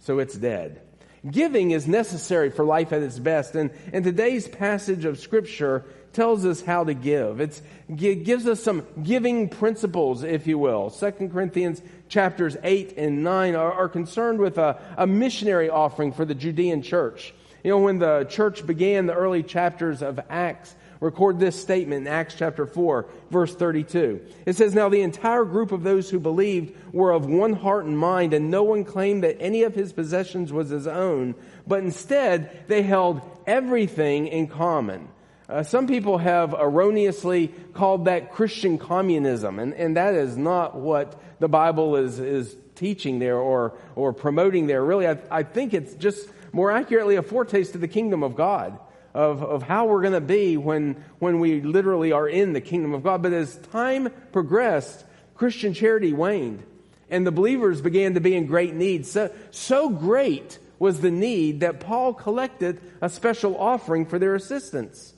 so 0.00 0.20
it's 0.20 0.34
dead. 0.34 0.80
Giving 1.30 1.72
is 1.72 1.86
necessary 1.88 2.50
for 2.50 2.64
life 2.64 2.92
at 2.92 3.02
its 3.02 3.18
best, 3.18 3.54
and, 3.54 3.70
and 3.92 4.04
today's 4.04 4.46
passage 4.46 5.04
of 5.04 5.18
Scripture 5.18 5.84
tells 6.12 6.44
us 6.44 6.60
how 6.60 6.84
to 6.84 6.94
give. 6.94 7.40
It's, 7.40 7.60
it 7.88 8.24
gives 8.24 8.46
us 8.46 8.62
some 8.62 8.86
giving 9.02 9.48
principles, 9.48 10.22
if 10.22 10.46
you 10.46 10.58
will. 10.58 10.90
Second 10.90 11.32
Corinthians 11.32 11.82
chapters 12.08 12.56
8 12.62 12.94
and 12.96 13.22
9 13.22 13.54
are, 13.54 13.72
are 13.72 13.88
concerned 13.88 14.38
with 14.38 14.58
a, 14.58 14.80
a 14.96 15.06
missionary 15.06 15.68
offering 15.68 16.12
for 16.12 16.24
the 16.24 16.34
Judean 16.34 16.82
church. 16.82 17.34
You 17.64 17.70
know, 17.70 17.78
when 17.78 17.98
the 17.98 18.24
church 18.30 18.66
began 18.66 19.06
the 19.06 19.14
early 19.14 19.42
chapters 19.42 20.02
of 20.02 20.20
Acts, 20.30 20.74
record 21.00 21.38
this 21.38 21.60
statement 21.60 22.06
in 22.06 22.12
Acts 22.12 22.34
chapter 22.36 22.66
4, 22.66 23.06
verse 23.30 23.54
32. 23.54 24.20
It 24.46 24.56
says, 24.56 24.74
Now 24.74 24.88
the 24.88 25.02
entire 25.02 25.44
group 25.44 25.72
of 25.72 25.82
those 25.82 26.10
who 26.10 26.18
believed 26.18 26.76
were 26.92 27.12
of 27.12 27.26
one 27.26 27.52
heart 27.52 27.84
and 27.84 27.98
mind, 27.98 28.34
and 28.34 28.50
no 28.50 28.62
one 28.62 28.84
claimed 28.84 29.22
that 29.22 29.40
any 29.40 29.62
of 29.62 29.74
his 29.74 29.92
possessions 29.92 30.52
was 30.52 30.70
his 30.70 30.86
own, 30.86 31.34
but 31.66 31.82
instead 31.82 32.64
they 32.68 32.82
held 32.82 33.20
everything 33.46 34.26
in 34.26 34.48
common. 34.48 35.08
Uh, 35.48 35.62
some 35.62 35.86
people 35.86 36.18
have 36.18 36.52
erroneously 36.52 37.48
called 37.72 38.04
that 38.04 38.32
Christian 38.32 38.76
communism, 38.76 39.58
and, 39.58 39.72
and 39.74 39.96
that 39.96 40.14
is 40.14 40.36
not 40.36 40.74
what 40.74 41.18
the 41.40 41.48
Bible 41.48 41.96
is, 41.96 42.18
is 42.18 42.54
teaching 42.74 43.18
there 43.18 43.38
or, 43.38 43.74
or 43.96 44.12
promoting 44.12 44.66
there. 44.66 44.84
Really, 44.84 45.08
I, 45.08 45.18
I 45.30 45.42
think 45.44 45.72
it's 45.72 45.94
just 45.94 46.28
more 46.52 46.70
accurately 46.70 47.16
a 47.16 47.22
foretaste 47.22 47.74
of 47.74 47.80
the 47.80 47.88
kingdom 47.88 48.22
of 48.22 48.36
God, 48.36 48.78
of, 49.18 49.42
of 49.42 49.64
how 49.64 49.86
we're 49.86 50.00
going 50.00 50.12
to 50.12 50.20
be 50.20 50.56
when, 50.56 50.94
when 51.18 51.40
we 51.40 51.60
literally 51.60 52.12
are 52.12 52.28
in 52.28 52.52
the 52.52 52.60
kingdom 52.60 52.94
of 52.94 53.02
God. 53.02 53.20
But 53.20 53.32
as 53.32 53.56
time 53.72 54.10
progressed, 54.30 55.04
Christian 55.34 55.74
charity 55.74 56.12
waned, 56.12 56.62
and 57.10 57.26
the 57.26 57.32
believers 57.32 57.80
began 57.80 58.14
to 58.14 58.20
be 58.20 58.36
in 58.36 58.46
great 58.46 58.74
need. 58.74 59.06
So, 59.06 59.32
so 59.50 59.88
great 59.88 60.60
was 60.78 61.00
the 61.00 61.10
need 61.10 61.60
that 61.60 61.80
Paul 61.80 62.14
collected 62.14 62.80
a 63.00 63.08
special 63.08 63.58
offering 63.58 64.06
for 64.06 64.20
their 64.20 64.36
assistance. 64.36 65.14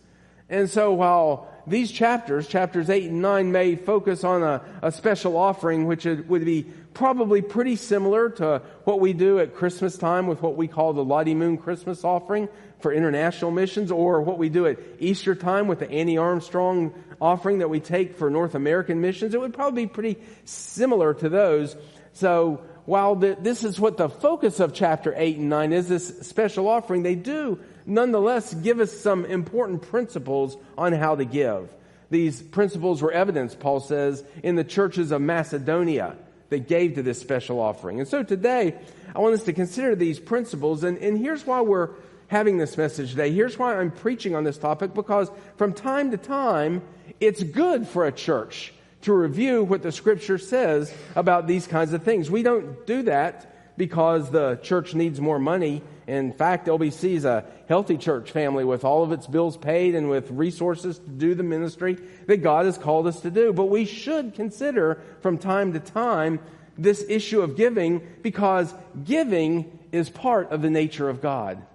And 0.48 0.70
so 0.70 0.94
while 0.94 1.52
these 1.66 1.92
chapters, 1.92 2.48
chapters 2.48 2.88
8 2.88 3.10
and 3.10 3.20
9, 3.20 3.52
may 3.52 3.76
focus 3.76 4.24
on 4.24 4.42
a, 4.42 4.62
a 4.80 4.92
special 4.92 5.36
offering, 5.36 5.84
which 5.84 6.06
would 6.06 6.46
be 6.46 6.64
probably 6.94 7.42
pretty 7.42 7.76
similar 7.76 8.30
to 8.30 8.62
what 8.84 8.98
we 8.98 9.12
do 9.12 9.40
at 9.40 9.54
Christmas 9.54 9.98
time 9.98 10.26
with 10.26 10.40
what 10.40 10.56
we 10.56 10.68
call 10.68 10.94
the 10.94 11.04
Lottie 11.04 11.34
Moon 11.34 11.58
Christmas 11.58 12.02
offering 12.02 12.48
for 12.82 12.92
international 12.92 13.50
missions, 13.50 13.90
or 13.90 14.22
what 14.22 14.38
we 14.38 14.48
do 14.48 14.66
at 14.66 14.78
Easter 14.98 15.34
time 15.34 15.68
with 15.68 15.78
the 15.78 15.90
Annie 15.90 16.18
Armstrong 16.18 16.94
offering 17.20 17.58
that 17.58 17.68
we 17.68 17.80
take 17.80 18.16
for 18.16 18.30
North 18.30 18.54
American 18.54 19.00
missions, 19.00 19.34
it 19.34 19.40
would 19.40 19.54
probably 19.54 19.86
be 19.86 19.92
pretty 19.92 20.20
similar 20.44 21.14
to 21.14 21.28
those. 21.28 21.76
So 22.14 22.62
while 22.86 23.14
the, 23.14 23.36
this 23.38 23.62
is 23.62 23.78
what 23.78 23.96
the 23.96 24.08
focus 24.08 24.60
of 24.60 24.74
chapter 24.74 25.14
8 25.16 25.36
and 25.36 25.48
9 25.50 25.72
is, 25.72 25.88
this 25.88 26.20
special 26.26 26.66
offering, 26.66 27.02
they 27.02 27.14
do 27.14 27.60
nonetheless 27.86 28.54
give 28.54 28.80
us 28.80 28.92
some 28.92 29.24
important 29.24 29.82
principles 29.82 30.56
on 30.78 30.92
how 30.92 31.16
to 31.16 31.24
give. 31.24 31.70
These 32.10 32.42
principles 32.42 33.02
were 33.02 33.12
evidenced, 33.12 33.60
Paul 33.60 33.80
says, 33.80 34.24
in 34.42 34.56
the 34.56 34.64
churches 34.64 35.12
of 35.12 35.20
Macedonia 35.20 36.16
that 36.48 36.66
gave 36.66 36.94
to 36.96 37.02
this 37.02 37.20
special 37.20 37.60
offering. 37.60 38.00
And 38.00 38.08
so 38.08 38.22
today, 38.22 38.74
I 39.14 39.18
want 39.20 39.34
us 39.34 39.44
to 39.44 39.52
consider 39.52 39.94
these 39.94 40.18
principles, 40.18 40.82
and, 40.82 40.98
and 40.98 41.16
here's 41.16 41.46
why 41.46 41.60
we're 41.60 41.90
having 42.30 42.58
this 42.58 42.78
message 42.78 43.10
today. 43.10 43.32
Here's 43.32 43.58
why 43.58 43.76
I'm 43.76 43.90
preaching 43.90 44.36
on 44.36 44.44
this 44.44 44.56
topic, 44.56 44.94
because 44.94 45.28
from 45.56 45.72
time 45.72 46.12
to 46.12 46.16
time, 46.16 46.80
it's 47.18 47.42
good 47.42 47.88
for 47.88 48.06
a 48.06 48.12
church 48.12 48.72
to 49.02 49.12
review 49.12 49.64
what 49.64 49.82
the 49.82 49.90
scripture 49.90 50.38
says 50.38 50.94
about 51.16 51.48
these 51.48 51.66
kinds 51.66 51.92
of 51.92 52.04
things. 52.04 52.30
We 52.30 52.44
don't 52.44 52.86
do 52.86 53.02
that 53.02 53.76
because 53.76 54.30
the 54.30 54.60
church 54.62 54.94
needs 54.94 55.20
more 55.20 55.40
money. 55.40 55.82
In 56.06 56.32
fact, 56.32 56.68
LBC 56.68 57.14
is 57.14 57.24
a 57.24 57.44
healthy 57.66 57.96
church 57.96 58.30
family 58.30 58.62
with 58.62 58.84
all 58.84 59.02
of 59.02 59.10
its 59.10 59.26
bills 59.26 59.56
paid 59.56 59.96
and 59.96 60.08
with 60.08 60.30
resources 60.30 61.00
to 61.00 61.08
do 61.08 61.34
the 61.34 61.42
ministry 61.42 61.98
that 62.26 62.44
God 62.44 62.64
has 62.64 62.78
called 62.78 63.08
us 63.08 63.20
to 63.22 63.30
do. 63.32 63.52
But 63.52 63.66
we 63.66 63.84
should 63.84 64.34
consider 64.34 65.02
from 65.20 65.36
time 65.36 65.72
to 65.72 65.80
time 65.80 66.38
this 66.78 67.04
issue 67.08 67.42
of 67.42 67.56
giving 67.56 68.06
because 68.22 68.72
giving 69.04 69.80
is 69.90 70.08
part 70.08 70.52
of 70.52 70.62
the 70.62 70.70
nature 70.70 71.08
of 71.08 71.20
God. 71.20 71.66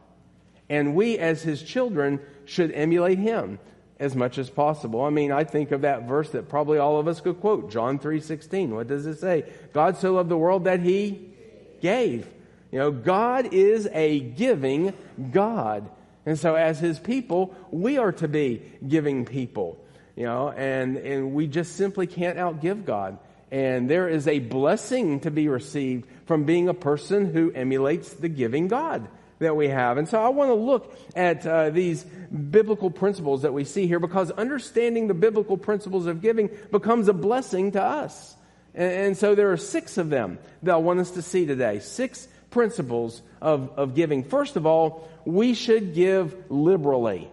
And 0.70 0.96
we, 0.96 1.18
as 1.18 1.44
His 1.44 1.62
children, 1.62 2.20
should 2.46 2.72
emulate 2.72 3.20
Him 3.20 3.60
as 4.00 4.16
much 4.16 4.38
as 4.38 4.50
possible. 4.50 5.02
I 5.02 5.10
mean, 5.10 5.32
I 5.32 5.44
think 5.44 5.72
of 5.72 5.82
that 5.82 6.08
verse 6.08 6.30
that 6.32 6.50
probably 6.50 6.78
all 6.78 7.00
of 7.00 7.08
us 7.08 7.22
could 7.22 7.40
quote, 7.40 7.72
John 7.72 8.00
3:16. 8.00 8.70
What 8.70 8.88
does 8.88 9.06
it 9.06 9.20
say? 9.20 9.46
God 9.74 9.98
so 9.98 10.14
loved 10.14 10.30
the 10.30 10.38
world 10.38 10.66
that 10.66 10.82
he 10.82 11.30
gave. 11.82 12.28
You 12.72 12.80
know, 12.80 12.92
God 12.92 13.54
is 13.54 13.88
a 13.94 14.20
giving 14.20 14.94
God. 15.32 15.90
And 16.26 16.38
so 16.38 16.56
as 16.56 16.80
his 16.80 17.00
people, 17.00 17.56
we 17.72 17.98
are 17.98 18.12
to 18.14 18.28
be 18.28 18.62
giving 18.86 19.26
people. 19.26 19.78
You 20.16 20.26
know, 20.26 20.50
and 20.50 20.98
and 20.98 21.34
we 21.34 21.48
just 21.48 21.76
simply 21.76 22.08
can't 22.08 22.38
outgive 22.38 22.86
God. 22.86 23.18
And 23.52 23.90
there 23.90 24.10
is 24.10 24.28
a 24.28 24.40
blessing 24.40 25.22
to 25.22 25.32
be 25.32 25.48
received 25.48 26.10
from 26.26 26.44
being 26.44 26.68
a 26.68 26.74
person 26.74 27.32
who 27.32 27.52
emulates 27.52 28.12
the 28.12 28.28
giving 28.28 28.68
God 28.68 29.08
that 29.40 29.56
we 29.56 29.68
have. 29.68 29.98
And 29.98 30.08
so 30.08 30.22
I 30.22 30.30
want 30.30 30.50
to 30.50 30.56
look 30.56 30.98
at 31.16 31.46
uh, 31.46 31.70
these 31.70 32.04
biblical 32.04 32.90
principles 32.90 33.42
that 33.42 33.54
we 33.54 33.64
see 33.64 33.88
here 33.88 34.00
because 34.00 34.32
understanding 34.32 35.08
the 35.08 35.14
biblical 35.14 35.58
principles 35.58 36.06
of 36.06 36.22
giving 36.22 36.50
becomes 36.72 37.08
a 37.08 37.14
blessing 37.14 37.72
to 37.74 37.82
us. 37.82 38.36
And, 38.74 38.92
and 38.92 39.18
so 39.18 39.36
there 39.36 39.52
are 39.52 39.58
six 39.58 39.98
of 39.98 40.10
them 40.10 40.40
that 40.64 40.74
I 40.74 40.78
want 40.78 41.00
us 41.00 41.12
to 41.12 41.22
see 41.22 41.46
today. 41.46 41.80
Six 41.80 42.28
principles 42.50 43.22
of, 43.42 43.72
of 43.78 43.96
giving. 43.96 44.24
First 44.24 44.56
of 44.56 44.66
all, 44.66 45.10
we 45.26 45.54
should 45.54 45.94
give 45.94 46.50
liberally. 46.50 47.30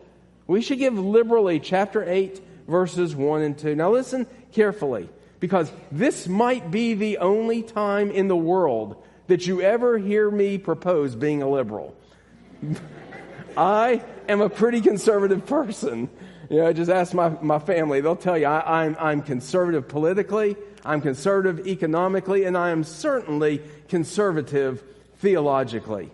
We 0.47 0.61
should 0.62 0.78
give 0.78 0.99
liberally, 0.99 1.61
chapter 1.61 2.02
8, 2.02 2.40
verses 2.66 3.14
1 3.14 3.42
and 3.42 3.56
2. 3.56 3.76
Now 3.76 3.92
listen 3.92 4.26
carefully 4.52 5.09
because 5.38 5.71
this 5.90 6.26
might 6.26 6.71
be 6.71 6.94
the 6.94 7.18
only 7.18 7.62
time 7.62 8.11
in 8.11 8.28
the 8.28 8.37
world 8.37 9.02
that 9.26 9.47
you 9.47 9.61
ever 9.61 9.99
hear 9.99 10.31
me 10.31 10.59
propose 10.59 11.14
being 11.14 11.43
a 11.43 11.49
liberal. 11.49 11.95
I 13.57 14.02
am 14.29 14.41
a 14.41 14.49
pretty 14.49 14.81
conservative 14.81 15.47
person. 15.47 16.09
You 16.49 16.59
know, 16.59 16.73
just 16.73 16.91
ask 16.91 17.14
my, 17.14 17.31
my 17.41 17.59
family. 17.59 18.00
They'll 18.00 18.17
tell 18.17 18.37
you 18.37 18.47
I, 18.47 18.85
I'm, 18.85 18.97
I'm 18.99 19.23
conservative 19.23 19.88
politically, 19.88 20.57
I'm 20.85 21.00
conservative 21.00 21.67
economically, 21.67 22.45
and 22.45 22.57
I 22.57 22.71
am 22.71 22.85
certainly 22.85 23.62
conservative 23.88 24.83
theologically. 25.19 26.11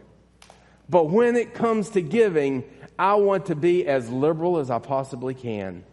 But 0.88 1.10
when 1.10 1.36
it 1.36 1.54
comes 1.54 1.90
to 1.90 2.00
giving, 2.00 2.64
I 2.98 3.14
want 3.14 3.46
to 3.46 3.54
be 3.54 3.86
as 3.86 4.08
liberal 4.10 4.58
as 4.58 4.70
I 4.70 4.78
possibly 4.78 5.34
can. 5.34 5.84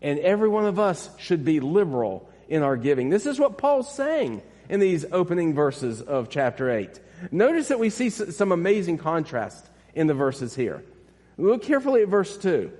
And 0.00 0.18
every 0.20 0.48
one 0.48 0.64
of 0.64 0.78
us 0.78 1.10
should 1.18 1.44
be 1.44 1.60
liberal 1.60 2.28
in 2.48 2.62
our 2.62 2.76
giving. 2.76 3.10
This 3.10 3.26
is 3.26 3.38
what 3.38 3.58
Paul's 3.58 3.92
saying 3.92 4.42
in 4.68 4.80
these 4.80 5.04
opening 5.12 5.54
verses 5.54 6.00
of 6.02 6.28
chapter 6.28 6.70
8. 6.70 7.00
Notice 7.30 7.68
that 7.68 7.78
we 7.78 7.90
see 7.90 8.10
some 8.10 8.52
amazing 8.52 8.98
contrast 8.98 9.66
in 9.94 10.06
the 10.06 10.14
verses 10.14 10.54
here. 10.54 10.84
Look 11.36 11.62
carefully 11.62 12.02
at 12.02 12.08
verse 12.08 12.36
2. 12.36 12.70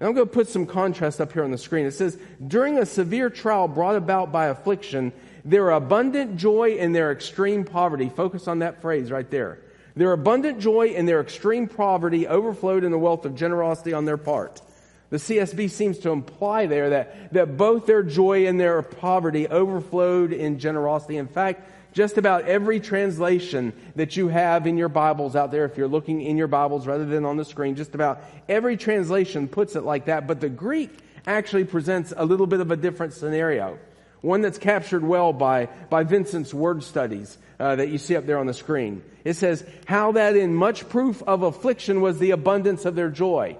I'm 0.00 0.12
going 0.12 0.26
to 0.26 0.32
put 0.32 0.48
some 0.48 0.66
contrast 0.66 1.20
up 1.20 1.32
here 1.32 1.44
on 1.44 1.50
the 1.50 1.58
screen. 1.58 1.86
It 1.86 1.92
says, 1.92 2.18
During 2.46 2.78
a 2.78 2.86
severe 2.86 3.30
trial 3.30 3.66
brought 3.66 3.96
about 3.96 4.30
by 4.30 4.46
affliction, 4.46 5.12
their 5.44 5.70
abundant 5.70 6.36
joy 6.36 6.76
in 6.76 6.92
their 6.92 7.12
extreme 7.12 7.64
poverty. 7.64 8.10
Focus 8.10 8.46
on 8.46 8.58
that 8.58 8.82
phrase 8.82 9.10
right 9.10 9.30
there. 9.30 9.58
Their 9.94 10.12
abundant 10.12 10.60
joy 10.60 10.88
in 10.88 11.06
their 11.06 11.22
extreme 11.22 11.68
poverty 11.68 12.26
overflowed 12.26 12.84
in 12.84 12.92
the 12.92 12.98
wealth 12.98 13.24
of 13.24 13.34
generosity 13.34 13.94
on 13.94 14.04
their 14.04 14.18
part. 14.18 14.60
The 15.08 15.18
CSB 15.18 15.70
seems 15.70 15.98
to 15.98 16.10
imply 16.10 16.66
there 16.66 16.90
that, 16.90 17.32
that 17.32 17.56
both 17.56 17.86
their 17.86 18.02
joy 18.02 18.46
and 18.46 18.58
their 18.58 18.82
poverty 18.82 19.46
overflowed 19.46 20.32
in 20.32 20.58
generosity. 20.58 21.16
In 21.16 21.28
fact, 21.28 21.68
just 21.92 22.18
about 22.18 22.44
every 22.44 22.80
translation 22.80 23.72
that 23.94 24.16
you 24.16 24.28
have 24.28 24.66
in 24.66 24.76
your 24.76 24.88
Bibles 24.88 25.36
out 25.36 25.52
there, 25.52 25.64
if 25.64 25.78
you're 25.78 25.88
looking 25.88 26.20
in 26.20 26.36
your 26.36 26.48
Bibles 26.48 26.86
rather 26.86 27.06
than 27.06 27.24
on 27.24 27.36
the 27.36 27.44
screen, 27.44 27.76
just 27.76 27.94
about 27.94 28.20
every 28.48 28.76
translation 28.76 29.48
puts 29.48 29.76
it 29.76 29.82
like 29.82 30.06
that. 30.06 30.26
But 30.26 30.40
the 30.40 30.48
Greek 30.48 30.90
actually 31.26 31.64
presents 31.64 32.12
a 32.14 32.24
little 32.24 32.46
bit 32.46 32.60
of 32.60 32.70
a 32.70 32.76
different 32.76 33.12
scenario. 33.12 33.78
One 34.22 34.40
that's 34.40 34.58
captured 34.58 35.04
well 35.04 35.32
by, 35.32 35.66
by 35.88 36.02
Vincent's 36.02 36.52
word 36.52 36.82
studies 36.82 37.38
uh, 37.60 37.76
that 37.76 37.88
you 37.90 37.98
see 37.98 38.16
up 38.16 38.26
there 38.26 38.38
on 38.38 38.46
the 38.46 38.54
screen. 38.54 39.02
It 39.24 39.34
says, 39.34 39.64
How 39.86 40.12
that 40.12 40.36
in 40.36 40.52
much 40.52 40.88
proof 40.88 41.22
of 41.22 41.44
affliction 41.44 42.00
was 42.00 42.18
the 42.18 42.32
abundance 42.32 42.84
of 42.84 42.96
their 42.96 43.08
joy 43.08 43.56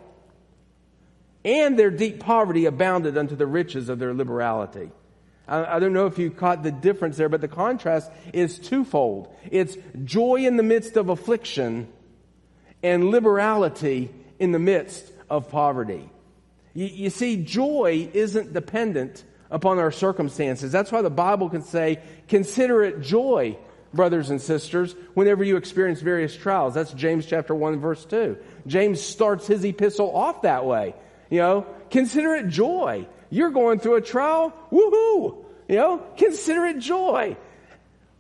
and 1.47 1.79
their 1.79 1.93
deep 1.93 2.19
poverty 2.19 2.67
abounded 2.67 3.17
unto 3.17 3.37
the 3.37 3.47
riches 3.47 3.89
of 3.89 4.01
their 4.01 4.13
liberality. 4.13 4.91
I, 5.49 5.79
don't 5.79 5.93
know 5.93 6.07
if 6.07 6.19
you 6.19 6.33
caught 6.33 6.65
the 6.65 6.73
difference 6.73 7.17
there, 7.17 7.29
but 7.29 7.41
the 7.41 7.47
contrast 7.47 8.11
is 8.33 8.59
twofold. 8.59 9.33
It's 9.49 9.77
joy 10.05 10.45
in 10.45 10.57
the 10.57 10.65
midst 10.65 10.97
of 10.97 11.09
affliction 11.09 11.87
and 12.83 13.11
liberality 13.11 14.11
in 14.41 14.51
the 14.51 14.59
midst 14.59 15.13
of 15.31 15.49
poverty. 15.49 16.11
You, 16.75 16.87
you 16.87 17.11
see, 17.11 17.45
joy 17.45 18.11
isn't 18.13 18.55
dependent 18.55 19.23
upon 19.49 19.79
our 19.79 19.93
circumstances. 19.93 20.73
That's 20.73 20.91
why 20.91 21.03
the 21.03 21.11
Bible 21.11 21.49
can 21.49 21.63
say, 21.63 22.01
consider 22.27 22.83
it 22.83 23.01
joy, 23.03 23.57
brothers 23.95 24.31
and 24.31 24.43
sisters, 24.43 24.97
whenever 25.15 25.45
you 25.45 25.57
experience 25.57 26.01
various 26.01 26.35
trials. 26.37 26.75
That's 26.75 26.93
James 26.93 27.25
chapter 27.25 27.55
1 27.55 27.79
verse 27.79 28.05
2. 28.05 28.37
James 28.67 29.01
starts 29.01 29.47
his 29.47 29.65
epistle 29.65 30.15
off 30.15 30.43
that 30.43 30.67
way. 30.67 30.97
You 31.31 31.39
know, 31.41 31.67
consider 31.91 32.35
it 32.35 32.49
joy. 32.49 33.07
You're 33.31 33.51
going 33.51 33.81
through 33.81 33.97
a 33.97 34.01
trial. 34.01 34.53
Woohoo! 34.71 35.45
You 35.69 35.77
know, 35.77 35.99
consider 36.17 36.67
it 36.67 36.79
joy. 36.79 37.37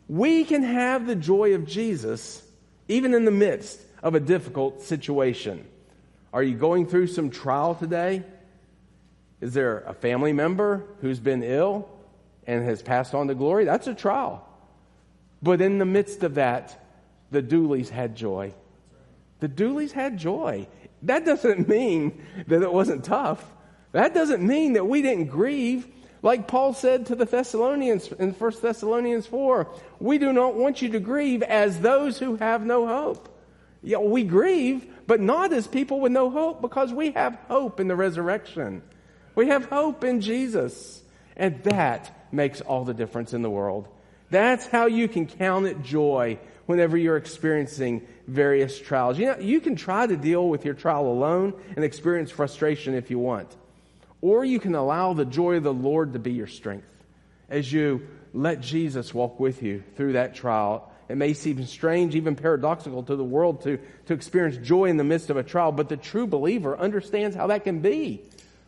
We 0.09 0.45
can 0.45 0.63
have 0.63 1.07
the 1.07 1.17
joy 1.17 1.55
of 1.55 1.67
Jesus 1.67 2.43
even 2.89 3.15
in 3.15 3.25
the 3.25 3.31
midst 3.31 3.81
of 4.03 4.15
a 4.15 4.21
difficult 4.21 4.83
situation. 4.83 5.67
Are 6.33 6.43
you 6.43 6.57
going 6.57 6.87
through 6.87 7.09
some 7.09 7.31
trial 7.31 7.75
today? 7.75 8.23
Is 9.41 9.55
there 9.55 9.81
a 9.81 9.95
family 9.95 10.33
member 10.33 10.85
who's 11.01 11.21
been 11.21 11.43
ill 11.43 11.89
and 12.47 12.65
has 12.65 12.83
passed 12.83 13.15
on 13.15 13.29
to 13.29 13.35
glory? 13.35 13.65
That's 13.65 13.87
a 13.87 13.95
trial. 13.95 14.47
But 15.43 15.61
in 15.61 15.79
the 15.79 15.85
midst 15.85 16.23
of 16.23 16.35
that, 16.37 16.79
the 17.31 17.43
Dooleys 17.43 17.89
had 17.89 18.17
joy. 18.17 18.55
The 19.41 19.49
Dooleys 19.49 19.93
had 19.93 20.19
joy. 20.19 20.67
That 21.07 21.25
doesn't 21.25 21.69
mean 21.69 22.23
that 22.47 22.63
it 22.63 22.73
wasn't 22.73 23.05
tough. 23.05 23.45
That 23.93 24.13
doesn't 24.13 24.47
mean 24.47 24.75
that 24.75 24.87
we 24.87 25.03
didn't 25.03 25.27
grieve. 25.27 25.89
Like 26.23 26.49
Paul 26.49 26.75
said 26.75 27.07
to 27.07 27.15
the 27.15 27.25
Thessalonians 27.25 28.11
in 28.13 28.33
1 28.33 28.53
Thessalonians 28.61 29.27
4, 29.27 29.73
we 30.01 30.19
do 30.19 30.33
not 30.33 30.55
want 30.55 30.83
you 30.83 30.91
to 30.91 31.01
grieve 31.01 31.43
as 31.43 31.81
those 31.81 32.19
who 32.19 32.37
have 32.37 32.65
no 32.67 32.87
hope. 32.87 33.29
We 33.83 34.25
grieve, 34.25 34.87
but 35.07 35.21
not 35.21 35.53
as 35.53 35.69
people 35.69 36.01
with 36.01 36.11
no 36.11 36.29
hope 36.31 36.61
because 36.61 36.93
we 36.93 37.13
have 37.13 37.39
hope 37.49 37.79
in 37.79 37.87
the 37.87 37.97
resurrection. 37.97 38.83
We 39.37 39.49
have 39.49 39.67
hope 39.67 40.03
in 40.03 40.21
Jesus. 40.21 41.03
And 41.37 41.63
that 41.65 42.33
makes 42.33 42.61
all 42.61 42.85
the 42.85 42.95
difference 42.95 43.33
in 43.33 43.43
the 43.43 43.51
world. 43.51 43.87
That's 44.31 44.67
how 44.67 44.87
you 44.87 45.07
can 45.07 45.27
count 45.27 45.67
it 45.67 45.83
joy 45.83 46.41
whenever 46.67 46.97
you're 46.97 47.17
experiencing 47.17 48.07
various 48.27 48.79
trials. 48.79 49.19
You 49.19 49.27
know, 49.27 49.39
you 49.39 49.61
can 49.61 49.77
try 49.77 50.07
to 50.07 50.17
deal 50.17 50.49
with 50.49 50.65
your 50.65 50.75
trial 50.75 51.07
alone 51.07 51.55
and 51.75 51.85
experience 51.85 52.31
frustration 52.31 52.95
if 52.95 53.11
you 53.11 53.19
want. 53.19 53.55
Or 54.21 54.45
you 54.45 54.59
can 54.59 54.75
allow 54.75 55.13
the 55.13 55.25
joy 55.25 55.57
of 55.57 55.63
the 55.63 55.73
Lord 55.73 56.13
to 56.15 56.19
be 56.19 56.33
your 56.33 56.47
strength 56.47 56.89
as 57.49 57.73
you 57.73 58.07
let 58.35 58.61
Jesus 58.61 59.15
walk 59.15 59.39
with 59.39 59.63
you 59.63 59.83
through 59.97 60.15
that 60.15 60.35
trial. 60.35 60.93
It 61.09 61.17
may 61.17 61.35
seem 61.35 61.65
strange, 61.67 62.15
even 62.15 62.35
paradoxical 62.35 63.05
to 63.05 63.15
the 63.15 63.25
world 63.25 63.63
to, 63.63 63.79
to 64.07 64.15
experience 64.15 64.57
joy 64.57 64.87
in 64.87 64.97
the 64.97 65.05
midst 65.05 65.31
of 65.31 65.37
a 65.37 65.43
trial, 65.43 65.71
but 65.71 65.89
the 65.89 65.97
true 65.97 66.27
believer 66.27 66.77
understands 66.77 67.37
how 67.37 67.47
that 67.47 67.65
can 67.65 67.81
be 67.81 68.23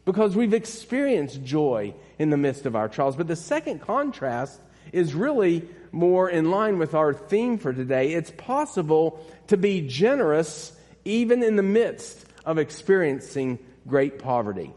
because 0.05 0.37
we've 0.37 0.55
experienced 0.55 1.45
joy 1.45 1.93
in 2.19 2.31
the 2.31 2.37
midst 2.37 2.65
of 2.65 2.77
our 2.77 2.89
trials. 2.89 3.17
But 3.17 3.27
the 3.27 3.37
second 3.37 3.81
contrast 3.81 4.61
is 4.93 5.15
really 5.15 5.69
more 5.93 6.29
in 6.29 6.51
line 6.51 6.79
with 6.79 6.95
our 6.95 7.13
theme 7.13 7.59
for 7.59 7.73
today. 7.73 8.13
It's 8.13 8.31
possible 8.31 9.25
to 9.49 9.57
be 9.57 9.87
generous 9.87 10.73
even 11.05 11.43
in 11.43 11.57
the 11.57 11.63
midst 11.63 12.27
of 12.45 12.59
experiencing 12.59 13.59
great 13.87 14.19
poverty. 14.19 14.73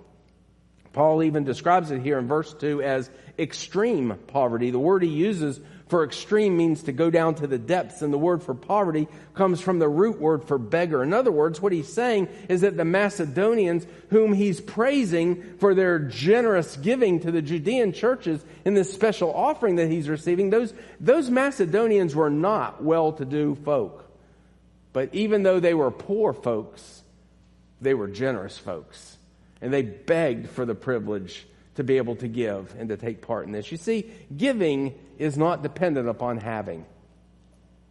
Paul 0.94 1.24
even 1.24 1.44
describes 1.44 1.92
it 1.92 2.02
here 2.02 2.20
in 2.20 2.28
verse 2.28 2.54
2 2.54 2.82
as 2.82 3.10
extreme 3.40 4.18
poverty. 4.28 4.72
The 4.72 4.80
word 4.80 5.04
he 5.04 5.10
uses 5.10 5.60
for 5.92 6.06
extreme 6.06 6.56
means 6.56 6.84
to 6.84 6.94
go 6.94 7.10
down 7.10 7.36
to 7.36 7.48
the 7.48 7.58
depths, 7.58 8.02
and 8.02 8.14
the 8.14 8.18
word 8.18 8.42
for 8.42 8.54
poverty 8.54 9.10
comes 9.34 9.60
from 9.60 9.78
the 9.78 9.90
root 9.90 10.22
word 10.22 10.42
for 10.46 10.58
beggar. 10.58 11.04
In 11.04 11.14
other 11.14 11.34
words, 11.34 11.62
what 11.62 11.74
he's 11.74 11.92
saying 11.92 12.30
is 12.48 12.62
that 12.62 12.78
the 12.78 12.86
Macedonians, 12.86 13.86
whom 14.10 14.32
he's 14.32 14.62
praising 14.62 15.58
for 15.58 15.76
their 15.76 16.00
generous 16.00 16.78
giving 16.78 17.20
to 17.20 17.30
the 17.30 17.42
Judean 17.42 17.92
churches 17.92 18.42
in 18.64 18.74
this 18.74 18.94
special 18.94 19.34
offering 19.34 19.76
that 19.76 19.92
he's 19.92 20.08
receiving, 20.08 20.50
those, 20.50 20.74
those 21.02 21.30
Macedonians 21.30 22.16
were 22.16 22.30
not 22.30 22.82
well 22.82 23.12
to 23.12 23.26
do 23.26 23.56
folk. 23.66 24.10
But 24.94 25.14
even 25.14 25.44
though 25.44 25.60
they 25.60 25.74
were 25.74 25.92
poor 25.92 26.32
folks, 26.32 27.04
they 27.82 27.94
were 27.94 28.08
generous 28.08 28.58
folks. 28.58 29.18
And 29.60 29.74
they 29.74 29.82
begged 29.82 30.52
for 30.52 30.64
the 30.66 30.74
privilege 30.74 31.46
to 31.76 31.84
be 31.84 31.98
able 31.98 32.16
to 32.18 32.28
give 32.28 32.76
and 32.78 32.90
to 32.90 32.98
take 32.98 33.22
part 33.22 33.46
in 33.46 33.52
this. 33.52 33.72
You 33.72 33.78
see, 33.78 34.12
giving 34.36 34.94
is 35.18 35.38
not 35.38 35.64
dependent 35.64 36.10
upon 36.10 36.38
having. 36.38 36.86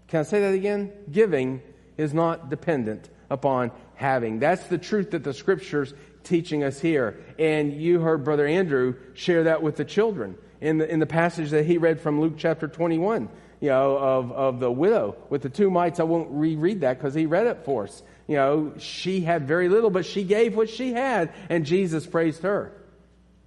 Can 0.09 0.21
I 0.21 0.23
say 0.25 0.41
that 0.41 0.55
again? 0.55 0.93
Giving 1.11 1.63
is 1.97 2.13
not 2.13 2.51
dependent 2.51 3.09
upon 3.31 3.71
having. 3.95 4.39
That's 4.39 4.65
the 4.65 4.79
truth 4.79 5.13
that 5.13 5.25
the 5.25 5.33
scriptures 5.33 5.95
teaching 6.25 6.63
us 6.63 6.81
here. 6.81 7.21
And 7.39 7.73
you 7.73 8.01
heard 8.01 8.25
Brother 8.25 8.47
Andrew 8.47 8.97
share 9.15 9.45
that 9.45 9.63
with 9.63 9.77
the 9.77 9.85
children 9.85 10.37
in 10.61 10.79
the, 10.79 10.91
in 10.91 10.99
the 10.99 11.07
passage 11.07 11.51
that 11.51 11.65
he 11.65 11.79
read 11.79 12.01
from 12.01 12.21
Luke 12.21 12.35
chapter 12.37 12.69
21, 12.69 13.29
you 13.61 13.69
know, 13.69 13.97
of, 13.97 14.33
of 14.33 14.61
the 14.61 14.71
widow 14.71 15.17
with 15.31 15.43
the 15.43 15.49
two 15.49 15.71
mites. 15.71 16.01
I 16.01 16.05
won't 16.05 16.29
reread 16.31 16.83
that 16.83 16.99
because 16.99 17.15
he 17.15 17.27
read 17.27 17.47
it 17.47 17.65
for 17.65 17.85
us. 17.85 18.03
You 18.27 18.37
know, 18.37 18.73
she 18.79 19.23
had 19.23 19.47
very 19.49 19.69
little, 19.69 19.91
but 19.91 20.05
she 20.05 20.25
gave 20.25 20.57
what 20.57 20.69
she 20.69 20.93
had, 20.93 21.33
and 21.49 21.65
Jesus 21.65 22.07
praised 22.07 22.43
her 22.43 22.73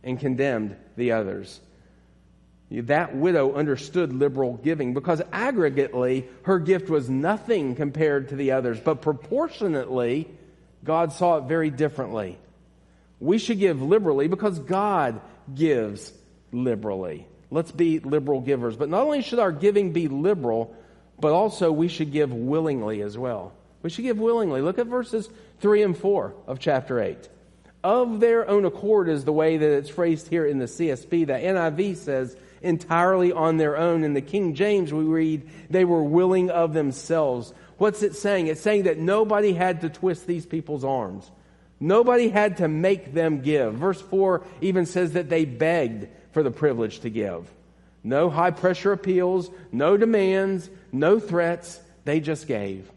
and 0.04 0.20
condemned 0.20 0.76
the 0.96 1.14
others. 1.14 1.60
That 2.72 3.16
widow 3.16 3.54
understood 3.54 4.14
liberal 4.14 4.56
giving 4.56 4.94
because 4.94 5.22
aggregately 5.22 6.26
her 6.44 6.60
gift 6.60 6.90
was 6.90 7.10
nothing 7.10 7.76
compared 7.76 8.30
to 8.30 8.36
the 8.36 8.52
others, 8.52 8.80
but 8.80 9.02
proportionately 9.02 10.28
God 10.84 11.14
saw 11.14 11.38
it 11.38 11.44
very 11.44 11.70
differently. 11.70 12.38
We 13.20 13.38
should 13.38 13.60
give 13.60 13.82
liberally 13.82 14.28
because 14.28 14.60
God 14.60 15.22
gives 15.54 16.12
liberally. 16.52 17.28
Let's 17.52 17.72
be 17.72 18.00
liberal 18.00 18.42
givers. 18.42 18.76
But 18.76 18.90
not 18.90 19.04
only 19.04 19.22
should 19.22 19.40
our 19.40 19.52
giving 19.52 19.94
be 19.94 20.08
liberal, 20.08 20.76
but 21.20 21.32
also 21.32 21.72
we 21.72 21.88
should 21.88 22.12
give 22.12 22.34
willingly 22.34 23.02
as 23.02 23.18
well. 23.18 23.54
We 23.84 23.92
should 23.92 24.04
give 24.04 24.18
willingly. 24.18 24.62
Look 24.62 24.80
at 24.80 24.88
verses 24.88 25.30
3 25.60 25.84
and 25.84 25.98
4 25.98 26.34
of 26.48 26.60
chapter 26.60 27.00
8 27.00 27.30
of 27.84 28.20
their 28.20 28.48
own 28.48 28.66
accord 28.66 29.10
is 29.10 29.26
the 29.26 29.34
way 29.34 29.58
that 29.58 29.70
it's 29.70 29.90
phrased 29.90 30.30
here 30.30 30.46
in 30.46 30.60
the 30.60 30.66
CSB. 30.66 31.28
The 31.28 31.34
NIV 31.34 31.98
says 31.98 32.38
entirely 32.62 33.32
on 33.32 33.58
their 33.58 33.78
own. 33.78 34.04
In 34.04 34.14
the 34.14 34.22
King 34.22 34.56
James, 34.56 34.94
we 34.94 35.04
read 35.04 35.50
they 35.70 35.84
were 35.84 36.04
willing 36.04 36.50
of 36.50 36.74
themselves. 36.74 37.54
What's 37.78 38.02
it 38.02 38.16
saying? 38.16 38.48
It's 38.48 38.62
saying 38.62 38.84
that 38.84 38.98
nobody 38.98 39.54
had 39.54 39.82
to 39.82 39.90
twist 39.90 40.26
these 40.26 40.46
people's 40.46 40.86
arms. 40.86 41.30
Nobody 41.80 42.30
had 42.30 42.58
to 42.58 42.70
make 42.70 43.14
them 43.14 43.42
give. 43.42 43.74
Verse 43.74 44.02
4 44.02 44.46
even 44.62 44.86
says 44.86 45.14
that 45.14 45.30
they 45.30 45.44
begged 45.44 46.08
for 46.32 46.42
the 46.42 46.52
privilege 46.52 47.02
to 47.02 47.10
give. 47.10 47.52
No 48.06 48.30
high 48.30 48.52
pressure 48.52 48.94
appeals, 48.94 49.50
no 49.72 49.98
demands, 49.98 50.70
no 50.94 51.20
threats. 51.20 51.82
They 52.06 52.22
just 52.22 52.48
gave. 52.48 52.90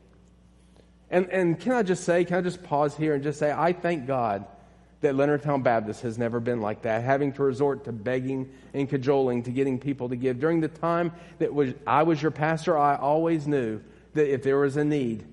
And, 1.10 1.28
and 1.30 1.58
can 1.58 1.72
I 1.72 1.82
just 1.82 2.04
say, 2.04 2.24
can 2.24 2.38
I 2.38 2.40
just 2.40 2.62
pause 2.62 2.96
here 2.96 3.14
and 3.14 3.22
just 3.22 3.38
say, 3.38 3.52
I 3.52 3.72
thank 3.72 4.06
God 4.06 4.46
that 5.06 5.14
Leonardtown 5.14 5.62
Baptist 5.62 6.02
has 6.02 6.18
never 6.18 6.40
been 6.40 6.60
like 6.60 6.82
that, 6.82 7.04
having 7.04 7.32
to 7.34 7.42
resort 7.44 7.84
to 7.84 7.92
begging 7.92 8.50
and 8.74 8.88
cajoling 8.88 9.44
to 9.44 9.52
getting 9.52 9.78
people 9.78 10.08
to 10.08 10.16
give. 10.16 10.40
During 10.40 10.60
the 10.60 10.68
time 10.68 11.12
that 11.38 11.54
was, 11.54 11.74
I 11.86 12.02
was 12.02 12.20
your 12.20 12.32
pastor, 12.32 12.76
I 12.76 12.96
always 12.96 13.46
knew 13.46 13.80
that 14.14 14.32
if 14.32 14.42
there 14.42 14.58
was 14.58 14.76
a 14.76 14.84
need 14.84 15.24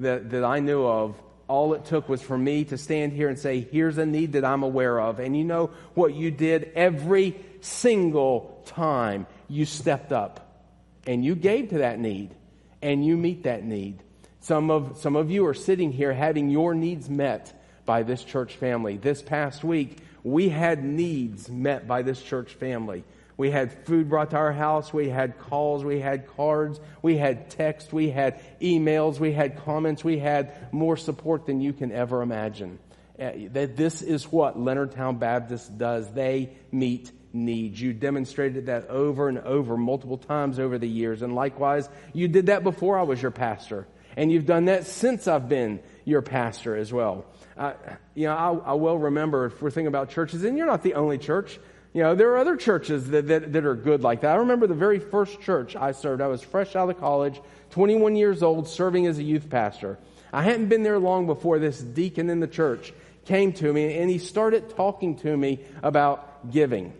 that, 0.00 0.30
that 0.30 0.44
I 0.44 0.60
knew 0.60 0.84
of, 0.84 1.20
all 1.48 1.72
it 1.72 1.86
took 1.86 2.10
was 2.10 2.20
for 2.20 2.36
me 2.36 2.64
to 2.66 2.76
stand 2.76 3.12
here 3.12 3.28
and 3.28 3.38
say, 3.38 3.60
here's 3.60 3.96
a 3.96 4.04
need 4.04 4.32
that 4.32 4.44
I'm 4.44 4.62
aware 4.62 5.00
of. 5.00 5.18
And 5.18 5.34
you 5.36 5.44
know 5.44 5.70
what 5.94 6.14
you 6.14 6.30
did 6.30 6.70
every 6.74 7.34
single 7.62 8.62
time 8.66 9.26
you 9.48 9.64
stepped 9.64 10.12
up 10.12 10.68
and 11.06 11.24
you 11.24 11.34
gave 11.34 11.70
to 11.70 11.78
that 11.78 11.98
need 11.98 12.34
and 12.82 13.04
you 13.04 13.16
meet 13.16 13.44
that 13.44 13.64
need. 13.64 14.02
Some 14.40 14.70
of, 14.70 14.98
some 14.98 15.16
of 15.16 15.30
you 15.30 15.46
are 15.46 15.54
sitting 15.54 15.90
here 15.90 16.12
having 16.12 16.50
your 16.50 16.74
needs 16.74 17.08
met 17.08 17.58
by 17.84 18.02
this 18.02 18.22
church 18.24 18.54
family. 18.56 18.96
This 18.96 19.22
past 19.22 19.64
week, 19.64 19.98
we 20.22 20.48
had 20.48 20.84
needs 20.84 21.48
met 21.48 21.86
by 21.86 22.02
this 22.02 22.22
church 22.22 22.54
family. 22.54 23.04
We 23.36 23.50
had 23.50 23.86
food 23.86 24.08
brought 24.08 24.30
to 24.30 24.36
our 24.36 24.52
house. 24.52 24.92
We 24.92 25.08
had 25.08 25.38
calls. 25.38 25.84
We 25.84 26.00
had 26.00 26.28
cards. 26.36 26.78
We 27.00 27.16
had 27.16 27.50
text. 27.50 27.92
We 27.92 28.10
had 28.10 28.40
emails. 28.60 29.18
We 29.18 29.32
had 29.32 29.64
comments. 29.64 30.04
We 30.04 30.18
had 30.18 30.72
more 30.72 30.96
support 30.96 31.46
than 31.46 31.60
you 31.60 31.72
can 31.72 31.92
ever 31.92 32.22
imagine. 32.22 32.78
Uh, 33.18 33.32
that 33.52 33.76
this 33.76 34.02
is 34.02 34.30
what 34.30 34.58
Leonardtown 34.58 35.18
Baptist 35.18 35.76
does. 35.76 36.12
They 36.12 36.50
meet 36.70 37.10
needs. 37.32 37.80
You 37.80 37.92
demonstrated 37.92 38.66
that 38.66 38.88
over 38.88 39.28
and 39.28 39.38
over, 39.38 39.76
multiple 39.76 40.18
times 40.18 40.58
over 40.58 40.78
the 40.78 40.88
years. 40.88 41.22
And 41.22 41.34
likewise, 41.34 41.88
you 42.12 42.28
did 42.28 42.46
that 42.46 42.62
before 42.62 42.98
I 42.98 43.02
was 43.02 43.20
your 43.20 43.30
pastor. 43.30 43.86
And 44.16 44.30
you've 44.30 44.46
done 44.46 44.66
that 44.66 44.86
since 44.86 45.26
I've 45.26 45.48
been 45.48 45.80
your 46.04 46.22
pastor 46.22 46.76
as 46.76 46.92
well. 46.92 47.24
Uh, 47.56 47.74
you 48.14 48.26
know, 48.26 48.34
I, 48.34 48.70
I 48.70 48.72
will 48.74 48.98
remember 48.98 49.46
if 49.46 49.60
we're 49.60 49.70
thinking 49.70 49.88
about 49.88 50.10
churches, 50.10 50.44
and 50.44 50.56
you're 50.56 50.66
not 50.66 50.82
the 50.82 50.94
only 50.94 51.18
church. 51.18 51.58
You 51.92 52.02
know, 52.02 52.14
there 52.14 52.30
are 52.30 52.38
other 52.38 52.56
churches 52.56 53.10
that, 53.10 53.28
that, 53.28 53.52
that 53.52 53.64
are 53.66 53.74
good 53.74 54.02
like 54.02 54.22
that. 54.22 54.32
I 54.32 54.36
remember 54.36 54.66
the 54.66 54.74
very 54.74 54.98
first 54.98 55.40
church 55.40 55.76
I 55.76 55.92
served. 55.92 56.22
I 56.22 56.26
was 56.28 56.42
fresh 56.42 56.74
out 56.74 56.88
of 56.88 56.98
college, 56.98 57.40
21 57.70 58.16
years 58.16 58.42
old, 58.42 58.68
serving 58.68 59.06
as 59.06 59.18
a 59.18 59.22
youth 59.22 59.50
pastor. 59.50 59.98
I 60.32 60.42
hadn't 60.42 60.68
been 60.68 60.82
there 60.82 60.98
long 60.98 61.26
before 61.26 61.58
this 61.58 61.80
deacon 61.80 62.30
in 62.30 62.40
the 62.40 62.46
church 62.46 62.94
came 63.26 63.52
to 63.52 63.72
me 63.72 63.98
and 63.98 64.10
he 64.10 64.18
started 64.18 64.70
talking 64.70 65.16
to 65.16 65.36
me 65.36 65.60
about 65.82 66.50
giving. 66.50 66.92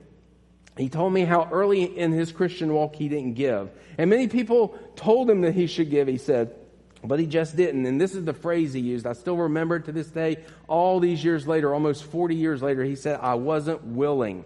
He 0.77 0.88
told 0.88 1.12
me 1.12 1.25
how 1.25 1.48
early 1.51 1.83
in 1.85 2.12
his 2.12 2.33
Christian 2.33 2.72
walk 2.72 2.94
he 2.94 3.09
didn't 3.09 3.35
give. 3.35 3.70
And 3.98 4.09
many 4.09 4.29
people 4.29 4.79
told 4.96 5.29
him 5.29 5.42
that 5.42 5.55
he 5.55 5.66
should 5.66 5.90
give. 5.90 6.09
He 6.09 6.18
said, 6.18 6.55
but 7.04 7.18
he 7.18 7.26
just 7.26 7.56
didn't. 7.56 7.86
And 7.86 8.00
this 8.00 8.14
is 8.14 8.24
the 8.24 8.32
phrase 8.32 8.72
he 8.72 8.80
used. 8.80 9.06
I 9.06 9.12
still 9.12 9.36
remember 9.36 9.76
it 9.76 9.86
to 9.86 9.92
this 9.92 10.08
day. 10.08 10.38
All 10.68 11.00
these 11.00 11.24
years 11.24 11.46
later, 11.46 11.74
almost 11.74 12.04
40 12.04 12.34
years 12.34 12.62
later, 12.62 12.84
he 12.84 12.96
said, 12.96 13.18
I 13.20 13.34
wasn't 13.34 13.84
willing. 13.84 14.44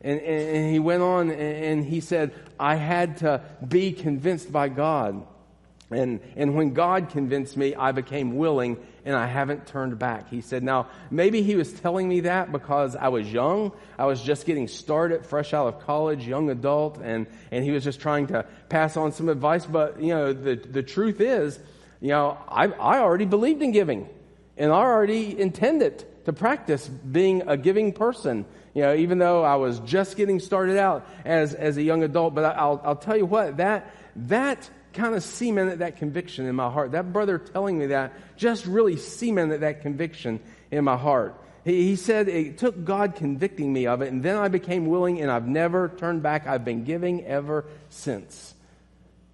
And, 0.00 0.20
and 0.20 0.72
he 0.72 0.78
went 0.78 1.02
on 1.02 1.30
and 1.30 1.84
he 1.84 2.00
said, 2.00 2.32
I 2.60 2.76
had 2.76 3.18
to 3.18 3.42
be 3.66 3.92
convinced 3.92 4.52
by 4.52 4.68
God. 4.68 5.26
And, 5.90 6.20
and 6.34 6.56
when 6.56 6.74
God 6.74 7.10
convinced 7.10 7.56
me, 7.56 7.74
I 7.74 7.92
became 7.92 8.36
willing 8.36 8.76
and 9.04 9.14
I 9.14 9.26
haven't 9.26 9.68
turned 9.68 9.96
back. 10.00 10.28
He 10.28 10.40
said, 10.40 10.64
now, 10.64 10.88
maybe 11.12 11.42
he 11.42 11.54
was 11.54 11.72
telling 11.72 12.08
me 12.08 12.20
that 12.20 12.50
because 12.50 12.96
I 12.96 13.08
was 13.08 13.32
young. 13.32 13.70
I 13.96 14.06
was 14.06 14.20
just 14.20 14.46
getting 14.46 14.66
started, 14.66 15.24
fresh 15.24 15.54
out 15.54 15.68
of 15.68 15.86
college, 15.86 16.26
young 16.26 16.50
adult, 16.50 16.98
and, 17.00 17.28
and 17.52 17.64
he 17.64 17.70
was 17.70 17.84
just 17.84 18.00
trying 18.00 18.26
to 18.28 18.44
pass 18.68 18.96
on 18.96 19.12
some 19.12 19.28
advice. 19.28 19.64
But, 19.64 20.00
you 20.00 20.12
know, 20.12 20.32
the, 20.32 20.56
the 20.56 20.82
truth 20.82 21.20
is, 21.20 21.60
you 22.00 22.08
know, 22.08 22.38
I, 22.48 22.66
I 22.66 22.98
already 22.98 23.24
believed 23.24 23.62
in 23.62 23.72
giving 23.72 24.08
and 24.56 24.72
I 24.72 24.76
already 24.76 25.38
intended 25.38 26.04
to 26.24 26.32
practice 26.32 26.86
being 26.88 27.42
a 27.46 27.56
giving 27.56 27.92
person. 27.92 28.44
You 28.74 28.82
know, 28.82 28.94
even 28.94 29.18
though 29.18 29.42
I 29.42 29.56
was 29.56 29.80
just 29.80 30.16
getting 30.16 30.40
started 30.40 30.76
out 30.76 31.06
as, 31.24 31.54
as 31.54 31.76
a 31.76 31.82
young 31.82 32.02
adult, 32.02 32.34
but 32.34 32.44
I'll, 32.44 32.80
I'll 32.84 32.96
tell 32.96 33.16
you 33.16 33.26
what, 33.26 33.58
that, 33.58 33.90
that 34.16 34.68
kind 34.92 35.14
of 35.14 35.22
cemented 35.22 35.78
that 35.78 35.96
conviction 35.96 36.46
in 36.46 36.54
my 36.54 36.70
heart. 36.70 36.92
That 36.92 37.12
brother 37.12 37.38
telling 37.38 37.78
me 37.78 37.86
that 37.86 38.12
just 38.36 38.66
really 38.66 38.96
cemented 38.96 39.60
that 39.60 39.82
conviction 39.82 40.40
in 40.70 40.84
my 40.84 40.96
heart. 40.96 41.40
He, 41.64 41.82
he 41.88 41.96
said 41.96 42.28
it 42.28 42.58
took 42.58 42.84
God 42.84 43.14
convicting 43.14 43.72
me 43.72 43.86
of 43.86 44.02
it, 44.02 44.12
and 44.12 44.22
then 44.22 44.36
I 44.36 44.48
became 44.48 44.86
willing, 44.86 45.20
and 45.20 45.30
I've 45.30 45.46
never 45.46 45.88
turned 45.88 46.22
back. 46.22 46.46
I've 46.46 46.64
been 46.64 46.84
giving 46.84 47.24
ever 47.24 47.66
since. 47.88 48.54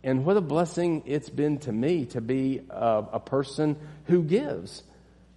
And 0.04 0.24
what 0.24 0.36
a 0.36 0.40
blessing 0.40 1.04
it's 1.06 1.30
been 1.30 1.58
to 1.60 1.72
me 1.72 2.06
to 2.06 2.20
be 2.20 2.62
a, 2.70 3.04
a 3.12 3.20
person 3.20 3.76
who 4.06 4.24
gives. 4.24 4.82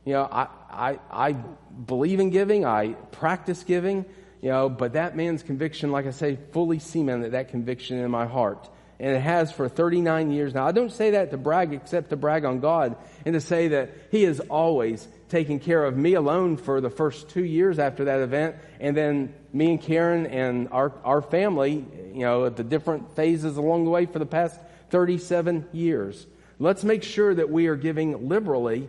You 0.06 0.14
know, 0.14 0.28
I, 0.32 0.48
I, 0.70 1.00
I 1.12 1.32
believe 1.34 2.20
in 2.20 2.30
giving, 2.30 2.66
I 2.66 2.94
practice 2.94 3.64
giving, 3.64 4.06
you 4.42 4.50
know, 4.50 4.70
but 4.70 4.94
that 4.94 5.16
man's 5.16 5.44
conviction, 5.44 5.92
like 5.92 6.06
I 6.06 6.12
say, 6.12 6.38
fully 6.52 6.80
cemented 6.80 7.32
that 7.34 7.50
conviction 7.50 8.00
in 8.00 8.10
my 8.12 8.26
heart. 8.26 8.70
And 9.00 9.16
it 9.16 9.20
has 9.20 9.52
for 9.52 9.68
39 9.68 10.32
years 10.32 10.54
now. 10.54 10.66
I 10.66 10.72
don't 10.72 10.92
say 10.92 11.12
that 11.12 11.32
to 11.32 11.38
brag, 11.38 11.74
except 11.74 12.10
to 12.12 12.16
brag 12.16 12.46
on 12.46 12.60
God 12.60 12.96
and 13.26 13.34
to 13.34 13.42
say 13.42 13.70
that 13.70 13.92
He 14.12 14.24
has 14.24 14.40
always 14.40 15.08
taken 15.30 15.60
care 15.60 15.84
of 15.84 15.98
me 15.98 16.14
alone 16.14 16.58
for 16.58 16.82
the 16.82 16.90
first 16.90 17.30
two 17.30 17.44
years 17.44 17.80
after 17.80 18.06
that 18.06 18.20
event, 18.20 18.56
and 18.80 18.96
then 18.96 19.34
me 19.54 19.72
and 19.72 19.82
Karen 19.82 20.28
and 20.28 20.70
our, 20.72 20.94
our 21.04 21.22
family, 21.22 21.86
you 22.14 22.22
know, 22.22 22.46
at 22.46 22.56
the 22.56 22.64
different 22.64 23.16
phases 23.16 23.58
along 23.58 23.86
the 23.86 23.90
way 23.90 24.06
for 24.06 24.20
the 24.20 24.26
past 24.26 24.60
37 24.92 25.68
years. 25.72 26.28
Let's 26.60 26.84
make 26.84 27.04
sure 27.04 27.34
that 27.34 27.50
we 27.50 27.68
are 27.68 27.76
giving 27.76 28.30
liberally, 28.30 28.88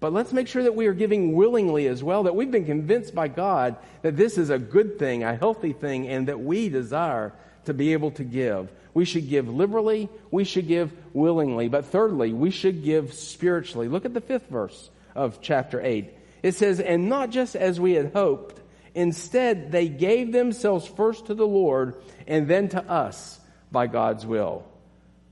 but 0.00 0.12
let's 0.12 0.32
make 0.32 0.48
sure 0.48 0.62
that 0.62 0.74
we 0.74 0.86
are 0.86 0.94
giving 0.94 1.34
willingly 1.34 1.86
as 1.88 2.02
well, 2.02 2.22
that 2.24 2.34
we've 2.34 2.50
been 2.50 2.64
convinced 2.64 3.14
by 3.14 3.28
God 3.28 3.76
that 4.02 4.16
this 4.16 4.38
is 4.38 4.50
a 4.50 4.58
good 4.58 4.98
thing, 4.98 5.22
a 5.22 5.36
healthy 5.36 5.72
thing, 5.72 6.08
and 6.08 6.28
that 6.28 6.40
we 6.40 6.68
desire 6.68 7.32
to 7.66 7.74
be 7.74 7.92
able 7.92 8.10
to 8.12 8.24
give. 8.24 8.72
We 8.94 9.04
should 9.04 9.28
give 9.28 9.48
liberally, 9.48 10.08
we 10.30 10.44
should 10.44 10.68
give 10.68 10.92
willingly. 11.12 11.68
But 11.68 11.86
thirdly, 11.86 12.32
we 12.32 12.50
should 12.50 12.82
give 12.82 13.14
spiritually. 13.14 13.88
Look 13.88 14.04
at 14.04 14.14
the 14.14 14.20
fifth 14.20 14.48
verse 14.48 14.90
of 15.14 15.40
chapter 15.40 15.80
8. 15.80 16.12
It 16.42 16.54
says, 16.54 16.80
And 16.80 17.08
not 17.08 17.30
just 17.30 17.56
as 17.56 17.80
we 17.80 17.92
had 17.92 18.12
hoped, 18.12 18.60
instead 18.94 19.72
they 19.72 19.88
gave 19.88 20.32
themselves 20.32 20.86
first 20.86 21.26
to 21.26 21.34
the 21.34 21.46
Lord 21.46 21.96
and 22.26 22.48
then 22.48 22.68
to 22.70 22.82
us 22.90 23.40
by 23.70 23.86
God's 23.86 24.26
will. 24.26 24.64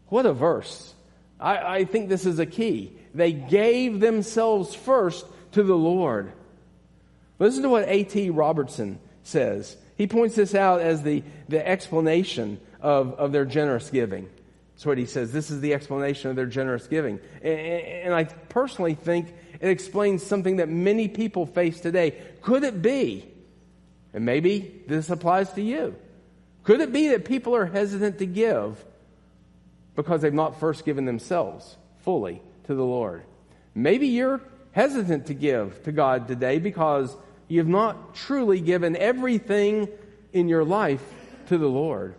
What 0.08 0.26
a 0.26 0.32
verse. 0.32 0.94
I, 1.38 1.56
I 1.78 1.84
think 1.84 2.08
this 2.08 2.26
is 2.26 2.38
a 2.38 2.46
key. 2.46 2.92
They 3.14 3.32
gave 3.32 4.00
themselves 4.00 4.74
first 4.74 5.26
to 5.52 5.62
the 5.62 5.76
Lord. 5.76 6.32
Listen 7.38 7.62
to 7.62 7.68
what 7.68 7.88
A.T. 7.88 8.30
Robertson 8.30 9.00
says. 9.22 9.76
He 9.96 10.06
points 10.06 10.34
this 10.34 10.54
out 10.54 10.80
as 10.80 11.02
the, 11.02 11.22
the 11.48 11.66
explanation 11.66 12.60
of, 12.80 13.14
of 13.14 13.32
their 13.32 13.44
generous 13.44 13.90
giving. 13.90 14.28
That's 14.74 14.86
what 14.86 14.98
he 14.98 15.06
says. 15.06 15.32
This 15.32 15.50
is 15.50 15.60
the 15.60 15.74
explanation 15.74 16.30
of 16.30 16.36
their 16.36 16.46
generous 16.46 16.86
giving. 16.86 17.20
And, 17.42 17.58
and 17.58 18.14
I 18.14 18.24
personally 18.24 18.94
think 18.94 19.34
it 19.60 19.68
explains 19.68 20.22
something 20.22 20.56
that 20.56 20.68
many 20.68 21.08
people 21.08 21.46
face 21.46 21.80
today. 21.80 22.14
Could 22.40 22.64
it 22.64 22.80
be, 22.80 23.26
and 24.14 24.24
maybe 24.24 24.82
this 24.86 25.10
applies 25.10 25.52
to 25.52 25.62
you, 25.62 25.94
could 26.64 26.80
it 26.80 26.92
be 26.92 27.08
that 27.08 27.24
people 27.24 27.54
are 27.54 27.66
hesitant 27.66 28.18
to 28.18 28.26
give 28.26 28.84
because 29.96 30.22
they've 30.22 30.32
not 30.32 30.60
first 30.60 30.84
given 30.84 31.04
themselves 31.04 31.76
fully 32.04 32.40
to 32.64 32.74
the 32.74 32.84
Lord? 32.84 33.22
Maybe 33.74 34.08
you're 34.08 34.40
hesitant 34.72 35.26
to 35.26 35.34
give 35.34 35.82
to 35.84 35.92
God 35.92 36.28
today 36.28 36.58
because 36.58 37.14
you've 37.48 37.68
not 37.68 38.14
truly 38.14 38.60
given 38.60 38.96
everything 38.96 39.88
in 40.32 40.48
your 40.48 40.64
life 40.64 41.02
to 41.48 41.58
the 41.58 41.68
Lord. 41.68 42.14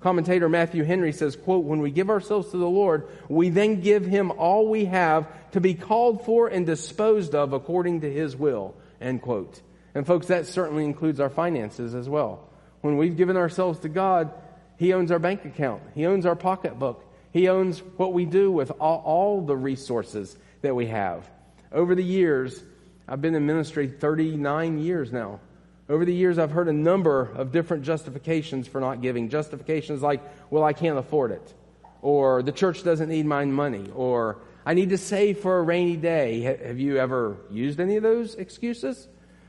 Commentator 0.00 0.48
Matthew 0.48 0.84
Henry 0.84 1.12
says, 1.12 1.36
quote, 1.36 1.64
when 1.64 1.80
we 1.80 1.90
give 1.90 2.10
ourselves 2.10 2.50
to 2.50 2.56
the 2.56 2.68
Lord, 2.68 3.08
we 3.28 3.48
then 3.48 3.80
give 3.80 4.04
him 4.04 4.32
all 4.32 4.68
we 4.68 4.86
have 4.86 5.26
to 5.52 5.60
be 5.60 5.74
called 5.74 6.24
for 6.24 6.48
and 6.48 6.66
disposed 6.66 7.34
of 7.34 7.52
according 7.52 8.00
to 8.02 8.12
his 8.12 8.36
will, 8.36 8.74
end 9.00 9.22
quote. 9.22 9.60
And 9.94 10.06
folks, 10.06 10.26
that 10.26 10.46
certainly 10.46 10.84
includes 10.84 11.20
our 11.20 11.30
finances 11.30 11.94
as 11.94 12.08
well. 12.08 12.48
When 12.80 12.96
we've 12.96 13.16
given 13.16 13.36
ourselves 13.36 13.80
to 13.80 13.88
God, 13.88 14.32
he 14.76 14.92
owns 14.92 15.12
our 15.12 15.18
bank 15.18 15.44
account. 15.44 15.82
He 15.94 16.06
owns 16.06 16.26
our 16.26 16.34
pocketbook. 16.34 17.04
He 17.32 17.48
owns 17.48 17.78
what 17.96 18.12
we 18.12 18.24
do 18.24 18.50
with 18.50 18.72
all, 18.80 19.02
all 19.04 19.40
the 19.42 19.56
resources 19.56 20.36
that 20.62 20.74
we 20.74 20.86
have. 20.86 21.28
Over 21.70 21.94
the 21.94 22.04
years, 22.04 22.62
I've 23.06 23.20
been 23.20 23.34
in 23.34 23.46
ministry 23.46 23.88
39 23.88 24.78
years 24.78 25.12
now. 25.12 25.40
Over 25.88 26.04
the 26.04 26.14
years, 26.14 26.38
I've 26.38 26.50
heard 26.50 26.68
a 26.68 26.72
number 26.72 27.30
of 27.34 27.52
different 27.52 27.84
justifications 27.84 28.66
for 28.66 28.80
not 28.80 29.02
giving. 29.02 29.28
Justifications 29.28 30.00
like, 30.00 30.22
well, 30.50 30.64
I 30.64 30.72
can't 30.72 30.98
afford 30.98 31.32
it, 31.32 31.54
or 32.00 32.42
the 32.42 32.52
church 32.52 32.82
doesn't 32.84 33.08
need 33.08 33.26
my 33.26 33.44
money, 33.44 33.90
or 33.94 34.38
I 34.64 34.74
need 34.74 34.90
to 34.90 34.98
save 34.98 35.40
for 35.40 35.58
a 35.58 35.62
rainy 35.62 35.96
day. 35.96 36.40
Have 36.42 36.78
you 36.78 36.98
ever 36.98 37.36
used 37.50 37.80
any 37.80 37.96
of 37.96 38.02
those 38.02 38.34
excuses? 38.34 39.08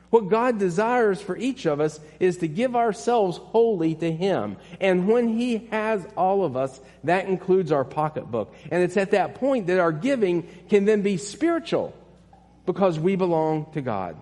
What 0.10 0.30
God 0.30 0.60
desires 0.60 1.20
for 1.20 1.36
each 1.36 1.66
of 1.66 1.80
us 1.80 2.00
is 2.20 2.38
to 2.38 2.48
give 2.48 2.76
ourselves 2.76 3.38
wholly 3.38 3.96
to 3.96 4.12
Him. 4.12 4.58
And 4.80 5.08
when 5.08 5.28
He 5.28 5.68
has 5.72 6.06
all 6.16 6.46
of 6.46 6.56
us, 6.56 6.80
that 7.04 7.26
includes 7.26 7.72
our 7.72 7.84
pocketbook. 7.84 8.54
And 8.70 8.84
it's 8.84 8.96
at 8.96 9.12
that 9.12 9.36
point 9.36 9.68
that 9.68 9.80
our 9.80 9.92
giving 9.92 10.48
can 10.70 10.86
then 10.86 11.02
be 11.02 11.18
spiritual 11.18 11.96
because 12.68 13.00
we 13.00 13.16
belong 13.16 13.72
to 13.74 13.82
God. 13.82 14.16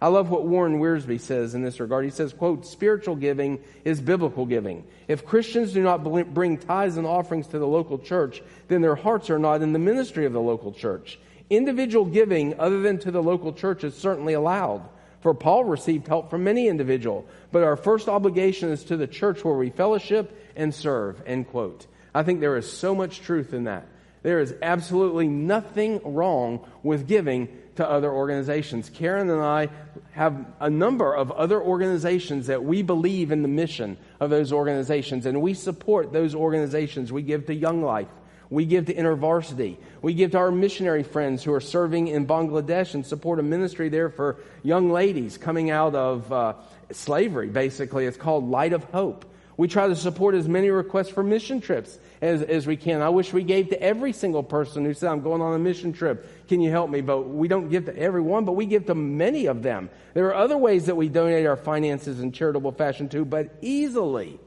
I 0.00 0.08
love 0.08 0.28
what 0.28 0.44
Warren 0.44 0.78
Wiersbe 0.78 1.18
says 1.18 1.54
in 1.54 1.62
this 1.62 1.80
regard. 1.80 2.04
He 2.04 2.10
says, 2.10 2.34
quote, 2.34 2.66
spiritual 2.66 3.16
giving 3.16 3.60
is 3.84 4.00
biblical 4.00 4.44
giving. 4.44 4.84
If 5.08 5.24
Christians 5.24 5.72
do 5.72 5.82
not 5.82 6.04
bring 6.34 6.58
tithes 6.58 6.98
and 6.98 7.06
offerings 7.06 7.46
to 7.48 7.58
the 7.58 7.66
local 7.66 7.98
church, 7.98 8.42
then 8.68 8.82
their 8.82 8.94
hearts 8.94 9.30
are 9.30 9.38
not 9.38 9.62
in 9.62 9.72
the 9.72 9.78
ministry 9.78 10.26
of 10.26 10.34
the 10.34 10.40
local 10.40 10.72
church. 10.72 11.18
Individual 11.48 12.04
giving 12.04 12.60
other 12.60 12.80
than 12.80 12.98
to 12.98 13.10
the 13.10 13.22
local 13.22 13.52
church 13.54 13.84
is 13.84 13.94
certainly 13.94 14.34
allowed. 14.34 14.86
For 15.20 15.32
Paul 15.32 15.64
received 15.64 16.06
help 16.06 16.28
from 16.28 16.44
many 16.44 16.68
individual, 16.68 17.26
but 17.50 17.62
our 17.62 17.76
first 17.76 18.08
obligation 18.08 18.70
is 18.70 18.84
to 18.84 18.96
the 18.96 19.06
church 19.06 19.44
where 19.44 19.56
we 19.56 19.70
fellowship 19.70 20.52
and 20.56 20.74
serve, 20.74 21.22
end 21.26 21.48
quote. 21.48 21.86
I 22.14 22.22
think 22.22 22.40
there 22.40 22.56
is 22.56 22.70
so 22.70 22.94
much 22.94 23.20
truth 23.22 23.54
in 23.54 23.64
that. 23.64 23.88
There 24.22 24.40
is 24.40 24.54
absolutely 24.60 25.28
nothing 25.28 26.00
wrong 26.04 26.66
with 26.82 27.08
giving 27.08 27.48
to 27.76 27.88
other 27.88 28.10
organizations. 28.10 28.90
Karen 28.90 29.30
and 29.30 29.42
I 29.42 29.68
have 30.12 30.46
a 30.60 30.70
number 30.70 31.14
of 31.14 31.30
other 31.32 31.60
organizations 31.60 32.46
that 32.48 32.64
we 32.64 32.82
believe 32.82 33.30
in 33.30 33.42
the 33.42 33.48
mission 33.48 33.96
of 34.20 34.30
those 34.30 34.52
organizations, 34.52 35.26
and 35.26 35.40
we 35.40 35.54
support 35.54 36.12
those 36.12 36.34
organizations. 36.34 37.12
We 37.12 37.22
give 37.22 37.46
to 37.46 37.54
Young 37.54 37.82
Life. 37.82 38.08
We 38.48 38.64
give 38.64 38.86
to 38.86 38.94
InterVarsity. 38.94 39.76
We 40.02 40.14
give 40.14 40.30
to 40.32 40.38
our 40.38 40.52
missionary 40.52 41.02
friends 41.02 41.42
who 41.42 41.52
are 41.52 41.60
serving 41.60 42.08
in 42.08 42.26
Bangladesh 42.26 42.94
and 42.94 43.04
support 43.04 43.40
a 43.40 43.42
ministry 43.42 43.88
there 43.88 44.08
for 44.08 44.36
young 44.62 44.90
ladies 44.90 45.36
coming 45.36 45.70
out 45.70 45.94
of 45.94 46.32
uh, 46.32 46.54
slavery, 46.92 47.48
basically. 47.48 48.06
It's 48.06 48.16
called 48.16 48.48
Light 48.48 48.72
of 48.72 48.84
Hope. 48.84 49.24
We 49.56 49.68
try 49.68 49.88
to 49.88 49.96
support 49.96 50.34
as 50.34 50.48
many 50.48 50.68
requests 50.68 51.08
for 51.08 51.22
mission 51.22 51.60
trips 51.60 51.98
as, 52.20 52.42
as 52.42 52.66
we 52.66 52.76
can. 52.76 53.00
I 53.00 53.08
wish 53.08 53.32
we 53.32 53.42
gave 53.42 53.70
to 53.70 53.82
every 53.82 54.12
single 54.12 54.42
person 54.42 54.84
who 54.84 54.92
said, 54.92 55.10
I'm 55.10 55.22
going 55.22 55.40
on 55.40 55.54
a 55.54 55.58
mission 55.58 55.94
trip. 55.94 56.46
Can 56.48 56.60
you 56.60 56.70
help 56.70 56.90
me? 56.90 57.00
But 57.00 57.28
we 57.28 57.48
don't 57.48 57.70
give 57.70 57.86
to 57.86 57.96
everyone, 57.96 58.44
but 58.44 58.52
we 58.52 58.66
give 58.66 58.86
to 58.86 58.94
many 58.94 59.46
of 59.46 59.62
them. 59.62 59.88
There 60.12 60.26
are 60.26 60.34
other 60.34 60.58
ways 60.58 60.86
that 60.86 60.96
we 60.96 61.08
donate 61.08 61.46
our 61.46 61.56
finances 61.56 62.20
in 62.20 62.32
charitable 62.32 62.72
fashion 62.72 63.08
too, 63.08 63.24
but 63.24 63.54
easily, 63.62 64.38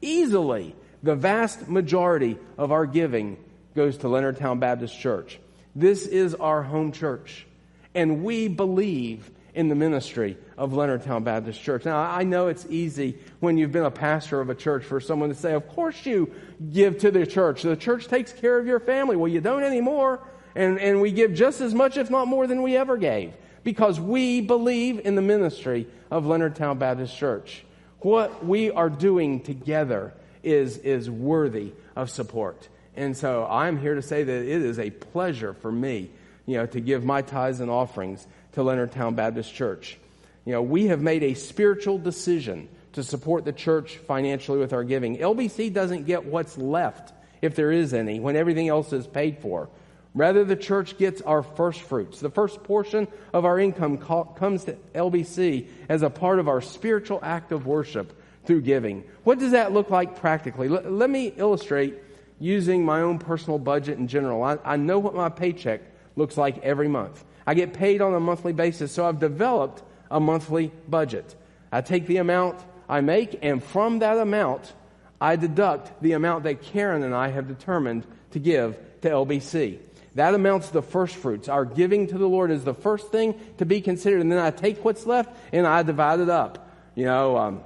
easily, 0.00 0.74
the 1.02 1.14
vast 1.14 1.68
majority 1.68 2.38
of 2.56 2.72
our 2.72 2.86
giving 2.86 3.36
goes 3.74 3.98
to 3.98 4.06
Leonardtown 4.06 4.58
Baptist 4.58 4.98
Church. 4.98 5.38
This 5.74 6.06
is 6.06 6.34
our 6.34 6.62
home 6.62 6.92
church. 6.92 7.46
And 7.94 8.24
we 8.24 8.48
believe 8.48 9.30
in 9.56 9.68
the 9.68 9.74
ministry 9.74 10.36
of 10.58 10.72
Leonardtown 10.72 11.24
Baptist 11.24 11.60
Church. 11.62 11.86
Now, 11.86 11.98
I 11.98 12.24
know 12.24 12.48
it's 12.48 12.66
easy 12.68 13.16
when 13.40 13.56
you've 13.56 13.72
been 13.72 13.86
a 13.86 13.90
pastor 13.90 14.38
of 14.40 14.50
a 14.50 14.54
church 14.54 14.84
for 14.84 15.00
someone 15.00 15.30
to 15.30 15.34
say, 15.34 15.54
of 15.54 15.66
course 15.70 16.04
you 16.04 16.30
give 16.72 16.98
to 16.98 17.10
the 17.10 17.26
church. 17.26 17.62
The 17.62 17.74
church 17.74 18.06
takes 18.06 18.34
care 18.34 18.58
of 18.58 18.66
your 18.66 18.78
family. 18.78 19.16
Well, 19.16 19.32
you 19.32 19.40
don't 19.40 19.64
anymore. 19.64 20.20
And, 20.54 20.78
and 20.78 21.00
we 21.00 21.10
give 21.10 21.32
just 21.32 21.62
as 21.62 21.72
much, 21.74 21.96
if 21.96 22.10
not 22.10 22.28
more, 22.28 22.46
than 22.46 22.60
we 22.60 22.76
ever 22.76 22.98
gave 22.98 23.32
because 23.64 23.98
we 23.98 24.42
believe 24.42 25.00
in 25.04 25.16
the 25.16 25.22
ministry 25.22 25.86
of 26.10 26.24
Leonardtown 26.24 26.78
Baptist 26.78 27.16
Church. 27.16 27.64
What 28.00 28.44
we 28.44 28.70
are 28.70 28.90
doing 28.90 29.40
together 29.40 30.12
is, 30.42 30.76
is 30.78 31.10
worthy 31.10 31.72
of 31.96 32.10
support. 32.10 32.68
And 32.94 33.16
so 33.16 33.46
I'm 33.50 33.78
here 33.78 33.94
to 33.94 34.02
say 34.02 34.22
that 34.22 34.32
it 34.32 34.62
is 34.62 34.78
a 34.78 34.90
pleasure 34.90 35.54
for 35.54 35.72
me, 35.72 36.10
you 36.44 36.58
know, 36.58 36.66
to 36.66 36.80
give 36.80 37.04
my 37.04 37.22
tithes 37.22 37.60
and 37.60 37.70
offerings 37.70 38.26
to 38.56 38.62
Leonardtown 38.62 39.14
Baptist 39.14 39.54
Church. 39.54 39.98
You 40.46 40.52
know, 40.52 40.62
we 40.62 40.86
have 40.86 41.02
made 41.02 41.22
a 41.22 41.34
spiritual 41.34 41.98
decision 41.98 42.70
to 42.94 43.02
support 43.02 43.44
the 43.44 43.52
church 43.52 43.98
financially 43.98 44.58
with 44.58 44.72
our 44.72 44.82
giving. 44.82 45.18
LBC 45.18 45.74
doesn't 45.74 46.06
get 46.06 46.24
what's 46.24 46.56
left, 46.56 47.12
if 47.42 47.54
there 47.54 47.70
is 47.70 47.92
any, 47.92 48.18
when 48.18 48.34
everything 48.34 48.68
else 48.68 48.94
is 48.94 49.06
paid 49.06 49.40
for. 49.40 49.68
Rather, 50.14 50.42
the 50.42 50.56
church 50.56 50.96
gets 50.96 51.20
our 51.20 51.42
first 51.42 51.82
fruits. 51.82 52.20
The 52.20 52.30
first 52.30 52.62
portion 52.62 53.08
of 53.34 53.44
our 53.44 53.60
income 53.60 53.98
comes 53.98 54.64
to 54.64 54.78
LBC 54.94 55.66
as 55.90 56.00
a 56.00 56.08
part 56.08 56.38
of 56.38 56.48
our 56.48 56.62
spiritual 56.62 57.20
act 57.22 57.52
of 57.52 57.66
worship 57.66 58.18
through 58.46 58.62
giving. 58.62 59.04
What 59.24 59.38
does 59.38 59.52
that 59.52 59.72
look 59.72 59.90
like 59.90 60.18
practically? 60.18 60.70
let 60.70 61.10
me 61.10 61.34
illustrate 61.36 61.98
using 62.40 62.86
my 62.86 63.02
own 63.02 63.18
personal 63.18 63.58
budget 63.58 63.98
in 63.98 64.08
general. 64.08 64.42
I, 64.42 64.56
I 64.64 64.76
know 64.76 64.98
what 64.98 65.14
my 65.14 65.28
paycheck 65.28 65.82
looks 66.16 66.38
like 66.38 66.56
every 66.62 66.88
month. 66.88 67.22
I 67.46 67.54
get 67.54 67.72
paid 67.72 68.02
on 68.02 68.14
a 68.14 68.20
monthly 68.20 68.52
basis, 68.52 68.92
so 68.92 69.06
I've 69.06 69.20
developed 69.20 69.82
a 70.10 70.20
monthly 70.20 70.72
budget. 70.88 71.34
I 71.70 71.80
take 71.80 72.06
the 72.06 72.18
amount 72.18 72.58
I 72.88 73.00
make, 73.00 73.38
and 73.42 73.62
from 73.62 74.00
that 74.00 74.18
amount, 74.18 74.72
I 75.20 75.36
deduct 75.36 76.02
the 76.02 76.12
amount 76.12 76.44
that 76.44 76.62
Karen 76.62 77.02
and 77.02 77.14
I 77.14 77.28
have 77.28 77.48
determined 77.48 78.06
to 78.32 78.38
give 78.38 78.78
to 79.02 79.10
LBC. 79.10 79.78
That 80.14 80.34
amounts 80.34 80.70
the 80.70 80.82
first 80.82 81.14
fruits. 81.16 81.48
Our 81.48 81.64
giving 81.64 82.06
to 82.08 82.18
the 82.18 82.28
Lord 82.28 82.50
is 82.50 82.64
the 82.64 82.74
first 82.74 83.10
thing 83.10 83.38
to 83.58 83.66
be 83.66 83.80
considered, 83.80 84.20
and 84.20 84.32
then 84.32 84.38
I 84.38 84.50
take 84.50 84.84
what's 84.84 85.04
left 85.04 85.36
and 85.52 85.66
I 85.66 85.82
divide 85.82 86.20
it 86.20 86.30
up. 86.30 86.70
You 86.94 87.04
know, 87.04 87.36
um, 87.36 87.62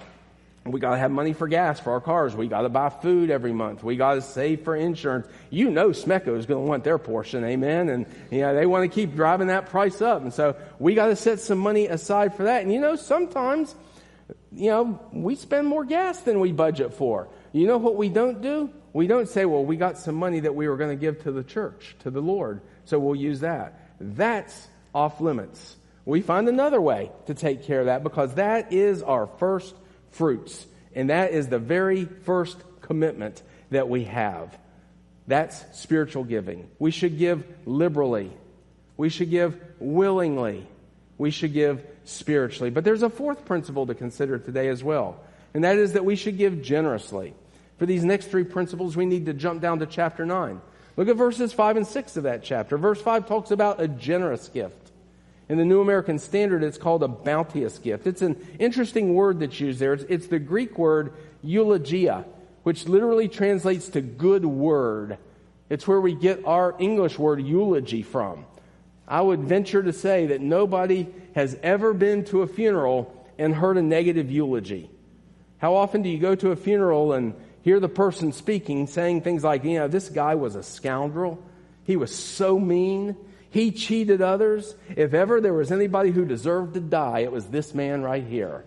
we 0.66 0.78
got 0.78 0.90
to 0.90 0.98
have 0.98 1.10
money 1.10 1.32
for 1.32 1.48
gas 1.48 1.80
for 1.80 1.92
our 1.92 2.00
cars. 2.00 2.36
We 2.36 2.46
got 2.46 2.62
to 2.62 2.68
buy 2.68 2.90
food 2.90 3.30
every 3.30 3.52
month. 3.52 3.82
We 3.82 3.96
got 3.96 4.14
to 4.14 4.22
save 4.22 4.62
for 4.62 4.76
insurance. 4.76 5.26
You 5.48 5.70
know 5.70 5.88
Smeco 5.88 6.36
is 6.36 6.44
going 6.44 6.62
to 6.62 6.68
want 6.68 6.84
their 6.84 6.98
portion, 6.98 7.44
amen? 7.44 7.88
And, 7.88 8.06
you 8.30 8.40
know, 8.40 8.54
they 8.54 8.66
want 8.66 8.90
to 8.90 8.94
keep 8.94 9.14
driving 9.14 9.46
that 9.46 9.66
price 9.70 10.02
up. 10.02 10.20
And 10.20 10.34
so 10.34 10.56
we 10.78 10.94
got 10.94 11.06
to 11.06 11.16
set 11.16 11.40
some 11.40 11.58
money 11.58 11.86
aside 11.86 12.34
for 12.36 12.44
that. 12.44 12.62
And, 12.62 12.72
you 12.72 12.80
know, 12.80 12.96
sometimes, 12.96 13.74
you 14.52 14.70
know, 14.70 15.00
we 15.12 15.34
spend 15.34 15.66
more 15.66 15.84
gas 15.84 16.20
than 16.20 16.40
we 16.40 16.52
budget 16.52 16.92
for. 16.92 17.28
You 17.52 17.66
know 17.66 17.78
what 17.78 17.96
we 17.96 18.10
don't 18.10 18.42
do? 18.42 18.70
We 18.92 19.06
don't 19.06 19.28
say, 19.28 19.46
well, 19.46 19.64
we 19.64 19.76
got 19.76 19.96
some 19.96 20.14
money 20.14 20.40
that 20.40 20.54
we 20.54 20.68
were 20.68 20.76
going 20.76 20.90
to 20.90 21.00
give 21.00 21.22
to 21.22 21.32
the 21.32 21.42
church, 21.42 21.96
to 22.00 22.10
the 22.10 22.20
Lord, 22.20 22.60
so 22.84 22.98
we'll 22.98 23.16
use 23.16 23.40
that. 23.40 23.80
That's 23.98 24.68
off 24.94 25.20
limits. 25.20 25.76
We 26.04 26.20
find 26.20 26.48
another 26.48 26.80
way 26.80 27.10
to 27.26 27.34
take 27.34 27.64
care 27.64 27.80
of 27.80 27.86
that 27.86 28.02
because 28.02 28.34
that 28.34 28.72
is 28.72 29.02
our 29.02 29.26
first 29.38 29.74
fruits. 30.10 30.66
And 30.94 31.10
that 31.10 31.32
is 31.32 31.48
the 31.48 31.58
very 31.58 32.04
first 32.04 32.56
commitment 32.80 33.42
that 33.70 33.88
we 33.88 34.04
have. 34.04 34.56
That's 35.26 35.64
spiritual 35.78 36.24
giving. 36.24 36.68
We 36.78 36.90
should 36.90 37.18
give 37.18 37.44
liberally. 37.64 38.32
We 38.96 39.08
should 39.08 39.30
give 39.30 39.60
willingly. 39.78 40.66
We 41.18 41.30
should 41.30 41.52
give 41.52 41.84
spiritually. 42.04 42.70
But 42.70 42.84
there's 42.84 43.02
a 43.02 43.10
fourth 43.10 43.44
principle 43.44 43.86
to 43.86 43.94
consider 43.94 44.38
today 44.38 44.68
as 44.68 44.82
well, 44.82 45.20
and 45.54 45.64
that 45.64 45.76
is 45.76 45.92
that 45.92 46.04
we 46.04 46.16
should 46.16 46.36
give 46.36 46.62
generously. 46.62 47.34
For 47.78 47.86
these 47.86 48.04
next 48.04 48.26
three 48.26 48.44
principles, 48.44 48.96
we 48.96 49.06
need 49.06 49.26
to 49.26 49.32
jump 49.32 49.62
down 49.62 49.78
to 49.78 49.86
chapter 49.86 50.26
9. 50.26 50.60
Look 50.96 51.08
at 51.08 51.16
verses 51.16 51.52
5 51.52 51.78
and 51.78 51.86
6 51.86 52.16
of 52.16 52.24
that 52.24 52.42
chapter. 52.42 52.76
Verse 52.76 53.00
5 53.00 53.26
talks 53.26 53.50
about 53.50 53.80
a 53.80 53.88
generous 53.88 54.48
gift. 54.48 54.89
In 55.50 55.58
the 55.58 55.64
New 55.64 55.80
American 55.80 56.20
Standard, 56.20 56.62
it's 56.62 56.78
called 56.78 57.02
a 57.02 57.08
bounteous 57.08 57.76
gift. 57.78 58.06
It's 58.06 58.22
an 58.22 58.36
interesting 58.60 59.14
word 59.14 59.40
that's 59.40 59.58
used 59.58 59.80
there. 59.80 59.94
It's, 59.94 60.04
it's 60.08 60.26
the 60.28 60.38
Greek 60.38 60.78
word 60.78 61.12
eulogia, 61.42 62.24
which 62.62 62.86
literally 62.86 63.26
translates 63.26 63.88
to 63.88 64.00
good 64.00 64.46
word. 64.46 65.18
It's 65.68 65.88
where 65.88 66.00
we 66.00 66.14
get 66.14 66.44
our 66.44 66.76
English 66.78 67.18
word 67.18 67.42
eulogy 67.42 68.02
from. 68.02 68.44
I 69.08 69.20
would 69.22 69.40
venture 69.40 69.82
to 69.82 69.92
say 69.92 70.28
that 70.28 70.40
nobody 70.40 71.08
has 71.34 71.58
ever 71.64 71.94
been 71.94 72.24
to 72.26 72.42
a 72.42 72.46
funeral 72.46 73.12
and 73.36 73.52
heard 73.52 73.76
a 73.76 73.82
negative 73.82 74.30
eulogy. 74.30 74.88
How 75.58 75.74
often 75.74 76.02
do 76.02 76.10
you 76.10 76.18
go 76.18 76.36
to 76.36 76.52
a 76.52 76.56
funeral 76.56 77.12
and 77.12 77.34
hear 77.62 77.80
the 77.80 77.88
person 77.88 78.30
speaking 78.30 78.86
saying 78.86 79.22
things 79.22 79.42
like, 79.42 79.64
you 79.64 79.80
know, 79.80 79.88
this 79.88 80.10
guy 80.10 80.36
was 80.36 80.54
a 80.54 80.62
scoundrel. 80.62 81.42
He 81.82 81.96
was 81.96 82.14
so 82.14 82.56
mean. 82.56 83.16
He 83.50 83.72
cheated 83.72 84.22
others. 84.22 84.74
If 84.96 85.12
ever 85.12 85.40
there 85.40 85.52
was 85.52 85.72
anybody 85.72 86.10
who 86.10 86.24
deserved 86.24 86.74
to 86.74 86.80
die, 86.80 87.20
it 87.20 87.32
was 87.32 87.46
this 87.46 87.74
man 87.74 88.02
right 88.02 88.24
here. 88.24 88.64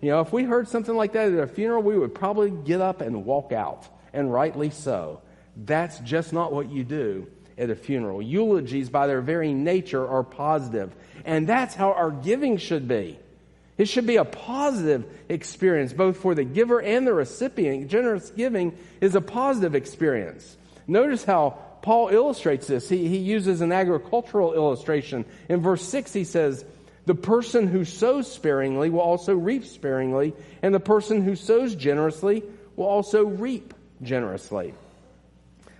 You 0.00 0.10
know, 0.10 0.20
if 0.20 0.32
we 0.32 0.44
heard 0.44 0.68
something 0.68 0.94
like 0.94 1.12
that 1.12 1.32
at 1.32 1.38
a 1.38 1.46
funeral, 1.46 1.82
we 1.82 1.98
would 1.98 2.14
probably 2.14 2.50
get 2.50 2.80
up 2.80 3.00
and 3.00 3.24
walk 3.24 3.52
out, 3.52 3.86
and 4.12 4.32
rightly 4.32 4.70
so. 4.70 5.20
That's 5.56 5.98
just 6.00 6.32
not 6.32 6.52
what 6.52 6.70
you 6.70 6.84
do 6.84 7.26
at 7.56 7.70
a 7.70 7.76
funeral. 7.76 8.20
Eulogies, 8.20 8.88
by 8.88 9.06
their 9.06 9.20
very 9.20 9.52
nature, 9.52 10.06
are 10.06 10.22
positive. 10.22 10.94
And 11.24 11.46
that's 11.46 11.74
how 11.74 11.92
our 11.92 12.10
giving 12.10 12.56
should 12.56 12.88
be. 12.88 13.18
It 13.76 13.88
should 13.88 14.06
be 14.06 14.16
a 14.16 14.24
positive 14.24 15.04
experience, 15.28 15.92
both 15.92 16.18
for 16.18 16.34
the 16.34 16.44
giver 16.44 16.80
and 16.80 17.06
the 17.06 17.14
recipient. 17.14 17.88
Generous 17.88 18.30
giving 18.30 18.76
is 19.00 19.14
a 19.14 19.20
positive 19.20 19.74
experience. 19.74 20.56
Notice 20.86 21.24
how 21.24 21.58
Paul 21.84 22.08
illustrates 22.08 22.66
this. 22.66 22.88
He, 22.88 23.08
he 23.08 23.18
uses 23.18 23.60
an 23.60 23.70
agricultural 23.70 24.54
illustration. 24.54 25.26
In 25.50 25.60
verse 25.60 25.86
6, 25.86 26.14
he 26.14 26.24
says, 26.24 26.64
The 27.04 27.14
person 27.14 27.66
who 27.66 27.84
sows 27.84 28.32
sparingly 28.32 28.88
will 28.88 29.02
also 29.02 29.34
reap 29.34 29.66
sparingly, 29.66 30.32
and 30.62 30.74
the 30.74 30.80
person 30.80 31.20
who 31.20 31.36
sows 31.36 31.74
generously 31.74 32.42
will 32.74 32.86
also 32.86 33.26
reap 33.26 33.74
generously. 34.00 34.72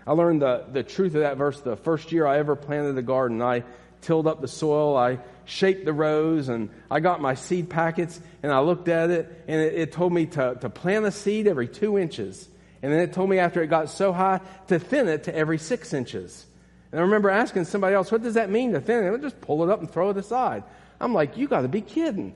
I 0.07 0.13
learned 0.13 0.43
the, 0.43 0.67
the 0.71 0.83
truth 0.83 1.15
of 1.15 1.23
that 1.23 1.39
verse 1.39 1.59
the 1.63 1.75
first 1.75 2.13
year 2.13 2.27
I 2.27 2.37
ever 2.37 2.55
planted 2.55 2.99
a 2.99 3.03
garden. 3.03 3.41
I 3.41 3.65
tilled 4.03 4.27
up 4.27 4.43
the 4.43 4.49
soil, 4.49 4.99
I 4.99 5.21
shaped 5.47 5.87
the 5.87 5.95
rows, 5.95 6.51
and 6.51 6.69
I 6.91 7.01
got 7.01 7.23
my 7.23 7.33
seed 7.33 7.71
packets, 7.71 8.21
and 8.43 8.53
I 8.53 8.59
looked 8.59 8.89
at 8.89 9.09
it, 9.09 9.45
and 9.49 9.59
it, 9.59 9.73
it 9.73 9.93
told 9.93 10.13
me 10.13 10.27
to, 10.27 10.59
to 10.61 10.69
plant 10.69 11.07
a 11.07 11.11
seed 11.11 11.47
every 11.47 11.67
two 11.67 11.97
inches. 11.97 12.47
And 12.85 12.93
then 12.93 13.01
it 13.01 13.15
told 13.15 13.31
me 13.31 13.39
after 13.39 13.63
it 13.63 13.69
got 13.69 13.89
so 13.89 14.13
high 14.13 14.43
to 14.67 14.79
thin 14.79 15.09
it 15.09 15.25
to 15.25 15.35
every 15.35 15.57
six 15.57 15.95
inches. 15.95 16.45
And 16.93 17.01
I 17.01 17.05
remember 17.05 17.31
asking 17.31 17.65
somebody 17.65 17.95
else, 17.95 18.13
what 18.13 18.23
does 18.23 18.35
that 18.35 18.51
mean 18.51 18.73
to 18.75 18.81
thin 18.81 19.05
it? 19.05 19.09
And 19.09 19.23
just 19.23 19.41
pull 19.41 19.65
it 19.65 19.71
up 19.71 19.81
and 19.81 19.91
throw 19.91 20.11
it 20.11 20.19
aside. 20.19 20.65
I'm 21.01 21.15
like, 21.15 21.39
you 21.39 21.49
got 21.49 21.63
to 21.63 21.69
be 21.69 21.81
kidding. 21.81 22.35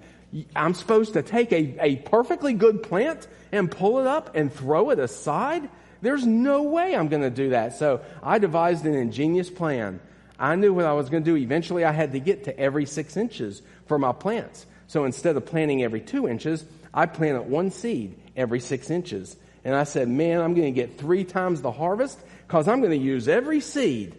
I'm 0.56 0.72
supposed 0.72 1.12
to 1.12 1.22
take 1.22 1.52
a, 1.52 1.76
a 1.84 1.96
perfectly 1.96 2.54
good 2.54 2.82
plant 2.82 3.28
and 3.52 3.70
pull 3.70 3.98
it 3.98 4.06
up 4.06 4.36
and 4.36 4.50
throw 4.50 4.88
it 4.88 4.98
aside? 4.98 5.68
There's 6.00 6.26
no 6.26 6.62
way 6.62 6.96
I'm 6.96 7.08
going 7.08 7.24
to 7.24 7.30
do 7.30 7.50
that. 7.50 7.74
So 7.74 8.00
I 8.22 8.38
devised 8.38 8.86
an 8.86 8.94
ingenious 8.94 9.50
plan. 9.50 10.00
I 10.38 10.56
knew 10.56 10.72
what 10.72 10.86
I 10.86 10.94
was 10.94 11.10
going 11.10 11.24
to 11.24 11.30
do. 11.30 11.36
Eventually, 11.36 11.84
I 11.84 11.92
had 11.92 12.12
to 12.12 12.20
get 12.20 12.44
to 12.44 12.58
every 12.58 12.86
six 12.86 13.18
inches 13.18 13.60
for 13.84 13.98
my 13.98 14.12
plants. 14.12 14.64
So 14.86 15.04
instead 15.04 15.36
of 15.36 15.44
planting 15.44 15.82
every 15.82 16.00
two 16.00 16.26
inches, 16.26 16.64
I 16.94 17.04
planted 17.04 17.42
one 17.42 17.70
seed 17.70 18.18
every 18.34 18.60
six 18.60 18.88
inches. 18.88 19.36
And 19.68 19.76
I 19.76 19.84
said, 19.84 20.08
man, 20.08 20.40
I'm 20.40 20.54
going 20.54 20.72
to 20.72 20.80
get 20.80 20.96
three 20.96 21.24
times 21.24 21.60
the 21.60 21.70
harvest 21.70 22.18
because 22.46 22.68
I'm 22.68 22.80
going 22.80 22.98
to 22.98 23.04
use 23.04 23.28
every 23.28 23.60
seed. 23.60 24.16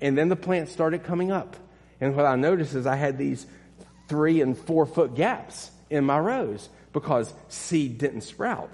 And 0.00 0.18
then 0.18 0.28
the 0.28 0.34
plants 0.34 0.72
started 0.72 1.04
coming 1.04 1.30
up. 1.30 1.56
And 2.00 2.16
what 2.16 2.26
I 2.26 2.34
noticed 2.34 2.74
is 2.74 2.84
I 2.84 2.96
had 2.96 3.16
these 3.16 3.46
three 4.08 4.40
and 4.40 4.58
four 4.58 4.86
foot 4.86 5.14
gaps 5.14 5.70
in 5.88 6.04
my 6.04 6.18
rows 6.18 6.68
because 6.92 7.32
seed 7.46 7.98
didn't 7.98 8.22
sprout. 8.22 8.72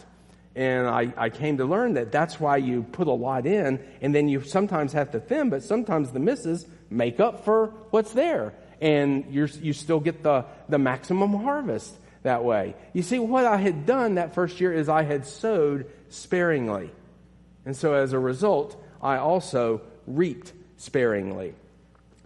And 0.57 0.87
I, 0.89 1.13
I 1.15 1.29
came 1.29 1.59
to 1.59 1.67
learn 1.67 1.93
that 1.93 2.11
that's 2.11 2.41
why 2.41 2.57
you 2.57 2.85
put 2.85 3.07
a 3.07 3.13
lot 3.13 3.45
in, 3.45 3.79
and 4.01 4.15
then 4.15 4.27
you 4.27 4.43
sometimes 4.45 4.95
have 4.95 5.11
to 5.11 5.21
thin, 5.21 5.51
but 5.51 5.63
sometimes 5.63 6.11
the 6.11 6.21
misses 6.21 6.67
make 6.89 7.21
up 7.21 7.45
for 7.45 7.67
what's 7.91 8.15
there. 8.15 8.55
And 8.81 9.27
you 9.29 9.47
you 9.61 9.75
still 9.75 10.01
get 10.01 10.23
the, 10.23 10.47
the 10.71 10.79
maximum 10.79 11.35
harvest 11.35 11.95
that 12.25 12.45
way. 12.45 12.75
You 12.95 13.03
see, 13.03 13.19
what 13.19 13.45
I 13.45 13.59
had 13.59 13.85
done 13.85 14.15
that 14.15 14.35
first 14.35 14.59
year 14.61 14.73
is 14.73 14.89
I 14.89 15.03
had 15.03 15.27
sowed 15.27 15.87
sparingly. 16.15 16.91
And 17.67 17.77
so 17.77 17.95
as 17.95 18.13
a 18.13 18.19
result, 18.19 18.83
I 19.03 19.17
also 19.17 19.81
reaped 20.07 20.53
sparingly. 20.77 21.55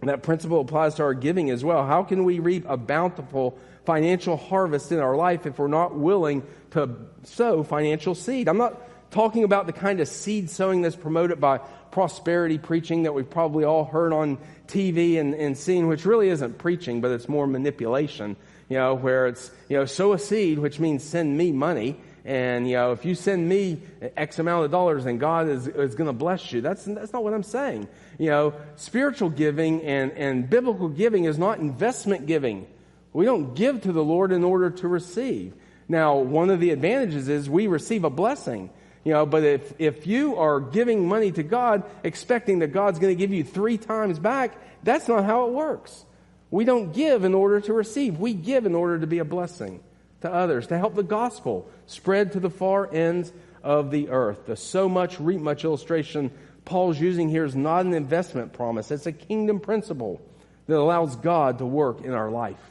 And 0.01 0.09
that 0.09 0.23
principle 0.23 0.61
applies 0.61 0.95
to 0.95 1.03
our 1.03 1.13
giving 1.13 1.49
as 1.49 1.63
well. 1.63 1.85
How 1.85 2.03
can 2.03 2.23
we 2.23 2.39
reap 2.39 2.65
a 2.67 2.77
bountiful 2.77 3.57
financial 3.89 4.37
harvest 4.37 4.91
in 4.91 4.99
our 4.99 5.15
life 5.15 5.47
if 5.47 5.57
we're 5.57 5.67
not 5.67 5.95
willing 5.95 6.43
to 6.69 6.95
sow 7.23 7.63
financial 7.63 8.13
seed. 8.13 8.47
I'm 8.47 8.59
not 8.59 8.79
talking 9.09 9.43
about 9.43 9.65
the 9.65 9.73
kind 9.73 9.99
of 9.99 10.07
seed 10.07 10.49
sowing 10.51 10.83
that's 10.83 10.95
promoted 10.95 11.41
by 11.41 11.57
prosperity 11.89 12.59
preaching 12.59 13.01
that 13.03 13.13
we've 13.13 13.29
probably 13.29 13.63
all 13.63 13.85
heard 13.85 14.13
on 14.13 14.37
TV 14.67 15.19
and, 15.19 15.33
and 15.33 15.57
seen, 15.57 15.87
which 15.87 16.05
really 16.05 16.29
isn't 16.29 16.59
preaching, 16.59 17.01
but 17.01 17.09
it's 17.09 17.27
more 17.27 17.47
manipulation, 17.47 18.35
you 18.69 18.77
know, 18.77 18.93
where 18.93 19.25
it's, 19.25 19.49
you 19.67 19.77
know, 19.77 19.85
sow 19.85 20.13
a 20.13 20.19
seed, 20.19 20.59
which 20.59 20.79
means 20.79 21.03
send 21.03 21.35
me 21.35 21.51
money. 21.51 21.99
And, 22.29 22.69
you 22.69 22.75
know, 22.75 22.91
if 22.91 23.05
you 23.05 23.15
send 23.15 23.49
me 23.49 23.81
X 24.15 24.37
amount 24.37 24.63
of 24.63 24.69
dollars, 24.69 25.05
then 25.05 25.17
God 25.17 25.49
is, 25.49 25.65
is 25.65 25.95
going 25.95 26.05
to 26.05 26.13
bless 26.13 26.53
you. 26.53 26.61
That's, 26.61 26.85
that's 26.85 27.11
not 27.11 27.23
what 27.23 27.33
I'm 27.33 27.41
saying. 27.41 27.87
You 28.19 28.29
know, 28.29 28.53
spiritual 28.75 29.31
giving 29.31 29.81
and, 29.81 30.11
and 30.11 30.47
biblical 30.47 30.89
giving 30.89 31.23
is 31.23 31.39
not 31.39 31.57
investment 31.57 32.27
giving. 32.27 32.67
We 33.13 33.25
don't 33.25 33.55
give 33.55 33.81
to 33.81 33.91
the 33.91 34.03
Lord 34.03 34.31
in 34.31 34.43
order 34.43 34.69
to 34.69 34.87
receive. 34.87 35.55
Now, 35.87 36.17
one 36.17 36.51
of 36.51 36.59
the 36.59 36.69
advantages 36.69 37.29
is 37.29 37.49
we 37.49 37.65
receive 37.65 38.03
a 38.03 38.11
blessing. 38.11 38.69
You 39.03 39.13
know, 39.13 39.25
but 39.25 39.43
if, 39.43 39.73
if 39.79 40.05
you 40.05 40.35
are 40.35 40.59
giving 40.59 41.07
money 41.07 41.31
to 41.31 41.41
God 41.41 41.81
expecting 42.03 42.59
that 42.59 42.67
God's 42.67 42.99
going 42.99 43.11
to 43.11 43.19
give 43.19 43.33
you 43.33 43.43
three 43.43 43.79
times 43.79 44.19
back, 44.19 44.55
that's 44.83 45.07
not 45.07 45.25
how 45.25 45.47
it 45.47 45.53
works. 45.53 46.05
We 46.51 46.63
don't 46.63 46.93
give 46.93 47.23
in 47.23 47.33
order 47.33 47.59
to 47.61 47.73
receive. 47.73 48.19
We 48.19 48.35
give 48.35 48.67
in 48.67 48.75
order 48.75 48.99
to 48.99 49.07
be 49.07 49.17
a 49.17 49.25
blessing 49.25 49.79
to 50.21 50.31
others, 50.31 50.67
to 50.67 50.77
help 50.77 50.95
the 50.95 51.03
gospel 51.03 51.69
spread 51.85 52.33
to 52.33 52.39
the 52.39 52.49
far 52.49 52.91
ends 52.93 53.31
of 53.63 53.91
the 53.91 54.09
earth. 54.09 54.45
The 54.45 54.55
sow 54.55 54.89
much, 54.89 55.19
reap 55.19 55.41
much 55.41 55.63
illustration 55.63 56.31
Paul's 56.69 56.99
using 56.99 57.29
here 57.29 57.45
is 57.45 57.55
not 57.55 57.85
an 57.85 57.95
investment 57.95 58.53
promise. 58.53 58.91
It's 58.91 59.07
a 59.07 59.11
kingdom 59.11 59.59
principle 59.59 60.21
that 60.67 60.77
allows 60.77 61.15
God 61.15 61.57
to 61.57 61.65
work 61.65 62.01
in 62.01 62.13
our 62.13 62.29
life. 62.29 62.61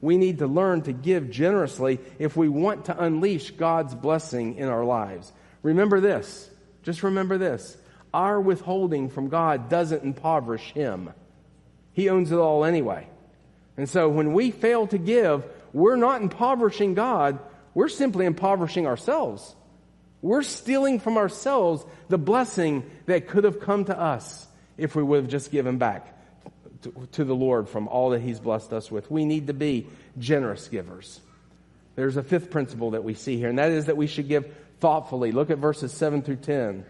We 0.00 0.16
need 0.16 0.38
to 0.38 0.46
learn 0.46 0.82
to 0.82 0.92
give 0.92 1.30
generously 1.30 2.00
if 2.18 2.34
we 2.34 2.48
want 2.48 2.86
to 2.86 2.98
unleash 2.98 3.50
God's 3.50 3.94
blessing 3.94 4.56
in 4.56 4.68
our 4.68 4.84
lives. 4.84 5.30
Remember 5.62 6.00
this. 6.00 6.48
Just 6.82 7.02
remember 7.02 7.36
this. 7.36 7.76
Our 8.14 8.40
withholding 8.40 9.10
from 9.10 9.28
God 9.28 9.68
doesn't 9.68 10.02
impoverish 10.02 10.72
Him. 10.72 11.12
He 11.92 12.08
owns 12.08 12.32
it 12.32 12.38
all 12.38 12.64
anyway. 12.64 13.06
And 13.76 13.86
so 13.86 14.08
when 14.08 14.32
we 14.32 14.50
fail 14.50 14.86
to 14.86 14.96
give, 14.98 15.44
we're 15.76 15.96
not 15.96 16.22
impoverishing 16.22 16.94
God, 16.94 17.38
we're 17.74 17.90
simply 17.90 18.24
impoverishing 18.24 18.86
ourselves. 18.86 19.54
We're 20.22 20.42
stealing 20.42 21.00
from 21.00 21.18
ourselves 21.18 21.84
the 22.08 22.16
blessing 22.16 22.90
that 23.04 23.28
could 23.28 23.44
have 23.44 23.60
come 23.60 23.84
to 23.84 23.98
us 23.98 24.46
if 24.78 24.96
we 24.96 25.02
would 25.02 25.24
have 25.24 25.28
just 25.30 25.52
given 25.52 25.76
back 25.76 26.18
to, 26.80 27.08
to 27.12 27.24
the 27.24 27.34
Lord 27.34 27.68
from 27.68 27.88
all 27.88 28.10
that 28.10 28.22
He's 28.22 28.40
blessed 28.40 28.72
us 28.72 28.90
with. 28.90 29.10
We 29.10 29.26
need 29.26 29.48
to 29.48 29.52
be 29.52 29.86
generous 30.18 30.66
givers. 30.68 31.20
There's 31.94 32.16
a 32.16 32.22
fifth 32.22 32.50
principle 32.50 32.92
that 32.92 33.04
we 33.04 33.12
see 33.12 33.36
here, 33.36 33.50
and 33.50 33.58
that 33.58 33.70
is 33.70 33.84
that 33.84 33.98
we 33.98 34.06
should 34.06 34.28
give 34.28 34.50
thoughtfully. 34.80 35.30
Look 35.30 35.50
at 35.50 35.58
verses 35.58 35.92
7 35.92 36.22
through 36.22 36.36
10. 36.36 36.86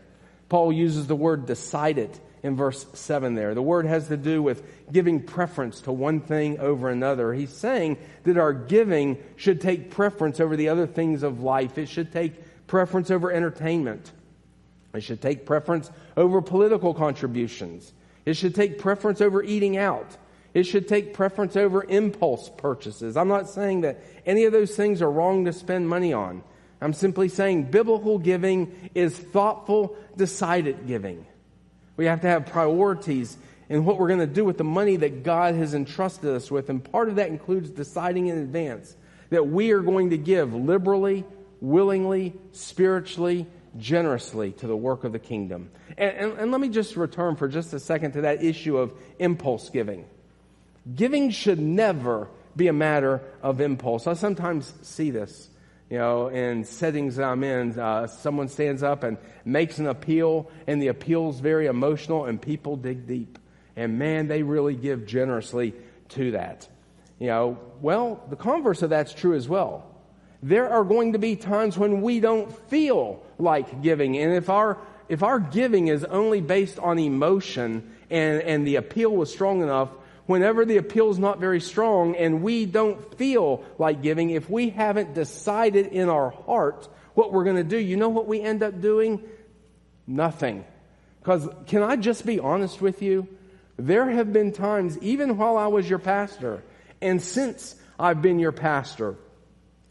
Paul 0.48 0.72
uses 0.72 1.08
the 1.08 1.16
word 1.16 1.46
decided 1.46 2.16
in 2.46 2.56
verse 2.56 2.86
7 2.94 3.34
there. 3.34 3.54
The 3.54 3.62
word 3.62 3.86
has 3.86 4.08
to 4.08 4.16
do 4.16 4.40
with 4.40 4.62
giving 4.92 5.20
preference 5.20 5.80
to 5.82 5.92
one 5.92 6.20
thing 6.20 6.60
over 6.60 6.88
another. 6.88 7.34
He's 7.34 7.52
saying 7.52 7.98
that 8.22 8.38
our 8.38 8.52
giving 8.52 9.18
should 9.34 9.60
take 9.60 9.90
preference 9.90 10.38
over 10.38 10.56
the 10.56 10.68
other 10.68 10.86
things 10.86 11.24
of 11.24 11.42
life. 11.42 11.76
It 11.76 11.88
should 11.88 12.12
take 12.12 12.34
preference 12.68 13.10
over 13.10 13.32
entertainment. 13.32 14.12
It 14.94 15.02
should 15.02 15.20
take 15.20 15.44
preference 15.44 15.90
over 16.16 16.40
political 16.40 16.94
contributions. 16.94 17.92
It 18.24 18.34
should 18.34 18.54
take 18.54 18.78
preference 18.78 19.20
over 19.20 19.42
eating 19.42 19.76
out. 19.76 20.16
It 20.54 20.64
should 20.64 20.88
take 20.88 21.12
preference 21.12 21.56
over 21.56 21.84
impulse 21.84 22.48
purchases. 22.56 23.16
I'm 23.16 23.28
not 23.28 23.50
saying 23.50 23.82
that 23.82 24.00
any 24.24 24.44
of 24.44 24.52
those 24.52 24.74
things 24.74 25.02
are 25.02 25.10
wrong 25.10 25.44
to 25.44 25.52
spend 25.52 25.88
money 25.88 26.12
on, 26.12 26.42
I'm 26.80 26.92
simply 26.92 27.28
saying 27.28 27.64
biblical 27.64 28.18
giving 28.18 28.90
is 28.94 29.18
thoughtful, 29.18 29.96
decided 30.16 30.86
giving. 30.86 31.26
We 31.96 32.06
have 32.06 32.20
to 32.22 32.28
have 32.28 32.46
priorities 32.46 33.36
in 33.68 33.84
what 33.84 33.98
we're 33.98 34.08
going 34.08 34.20
to 34.20 34.26
do 34.26 34.44
with 34.44 34.58
the 34.58 34.64
money 34.64 34.96
that 34.96 35.22
God 35.22 35.54
has 35.54 35.74
entrusted 35.74 36.34
us 36.34 36.50
with. 36.50 36.70
And 36.70 36.82
part 36.82 37.08
of 37.08 37.16
that 37.16 37.28
includes 37.28 37.70
deciding 37.70 38.28
in 38.28 38.38
advance 38.38 38.94
that 39.30 39.48
we 39.48 39.72
are 39.72 39.80
going 39.80 40.10
to 40.10 40.18
give 40.18 40.54
liberally, 40.54 41.24
willingly, 41.60 42.34
spiritually, 42.52 43.46
generously 43.78 44.52
to 44.52 44.66
the 44.66 44.76
work 44.76 45.04
of 45.04 45.12
the 45.12 45.18
kingdom. 45.18 45.70
And, 45.98 46.16
and, 46.16 46.32
and, 46.38 46.52
let 46.52 46.60
me 46.60 46.68
just 46.68 46.96
return 46.96 47.36
for 47.36 47.48
just 47.48 47.72
a 47.72 47.80
second 47.80 48.12
to 48.12 48.22
that 48.22 48.42
issue 48.42 48.76
of 48.76 48.92
impulse 49.18 49.68
giving. 49.68 50.06
Giving 50.94 51.30
should 51.30 51.58
never 51.58 52.28
be 52.54 52.68
a 52.68 52.72
matter 52.72 53.20
of 53.42 53.60
impulse. 53.60 54.06
I 54.06 54.14
sometimes 54.14 54.72
see 54.82 55.10
this, 55.10 55.48
you 55.90 55.98
know, 55.98 56.28
in 56.28 56.64
settings 56.64 57.18
I'm 57.18 57.44
in. 57.44 57.78
Uh, 57.78 58.06
someone 58.06 58.48
stands 58.48 58.82
up 58.82 59.04
and 59.04 59.18
makes 59.44 59.78
an 59.78 59.86
appeal, 59.86 60.50
and 60.66 60.82
the 60.82 60.88
appeal 60.88 61.30
is 61.30 61.40
very 61.40 61.66
emotional, 61.66 62.24
and 62.24 62.40
people 62.40 62.76
dig 62.76 63.06
deep. 63.06 63.38
And 63.76 63.98
man, 63.98 64.26
they 64.26 64.42
really 64.42 64.74
give 64.74 65.06
generously 65.06 65.74
to 66.10 66.32
that. 66.32 66.68
You 67.18 67.28
know, 67.28 67.58
well, 67.80 68.22
the 68.28 68.36
converse 68.36 68.82
of 68.82 68.90
that's 68.90 69.14
true 69.14 69.34
as 69.34 69.48
well. 69.48 69.86
There 70.42 70.70
are 70.70 70.84
going 70.84 71.12
to 71.14 71.18
be 71.18 71.36
times 71.36 71.78
when 71.78 72.02
we 72.02 72.20
don't 72.20 72.52
feel 72.68 73.22
like 73.38 73.82
giving. 73.82 74.18
And 74.18 74.34
if 74.34 74.50
our, 74.50 74.78
if 75.08 75.22
our 75.22 75.38
giving 75.38 75.88
is 75.88 76.04
only 76.04 76.40
based 76.40 76.78
on 76.78 76.98
emotion 76.98 77.94
and, 78.10 78.42
and 78.42 78.66
the 78.66 78.76
appeal 78.76 79.10
was 79.10 79.32
strong 79.32 79.62
enough, 79.62 79.90
whenever 80.26 80.64
the 80.64 80.76
appeal 80.76 81.10
is 81.10 81.18
not 81.18 81.40
very 81.40 81.60
strong 81.60 82.16
and 82.16 82.42
we 82.42 82.66
don't 82.66 83.16
feel 83.16 83.64
like 83.78 84.02
giving, 84.02 84.30
if 84.30 84.50
we 84.50 84.70
haven't 84.70 85.14
decided 85.14 85.86
in 85.86 86.08
our 86.08 86.30
heart 86.30 86.88
what 87.14 87.32
we're 87.32 87.44
going 87.44 87.56
to 87.56 87.64
do, 87.64 87.78
you 87.78 87.96
know 87.96 88.08
what 88.08 88.26
we 88.26 88.40
end 88.40 88.62
up 88.62 88.80
doing? 88.80 89.22
Nothing. 90.06 90.64
Because 91.20 91.48
can 91.66 91.82
I 91.82 91.96
just 91.96 92.26
be 92.26 92.38
honest 92.38 92.80
with 92.80 93.02
you? 93.02 93.26
There 93.76 94.08
have 94.08 94.32
been 94.32 94.52
times, 94.52 94.98
even 94.98 95.36
while 95.36 95.56
I 95.56 95.66
was 95.66 95.88
your 95.88 95.98
pastor, 95.98 96.62
and 97.00 97.20
since 97.20 97.74
I've 97.98 98.22
been 98.22 98.38
your 98.38 98.52
pastor, 98.52 99.16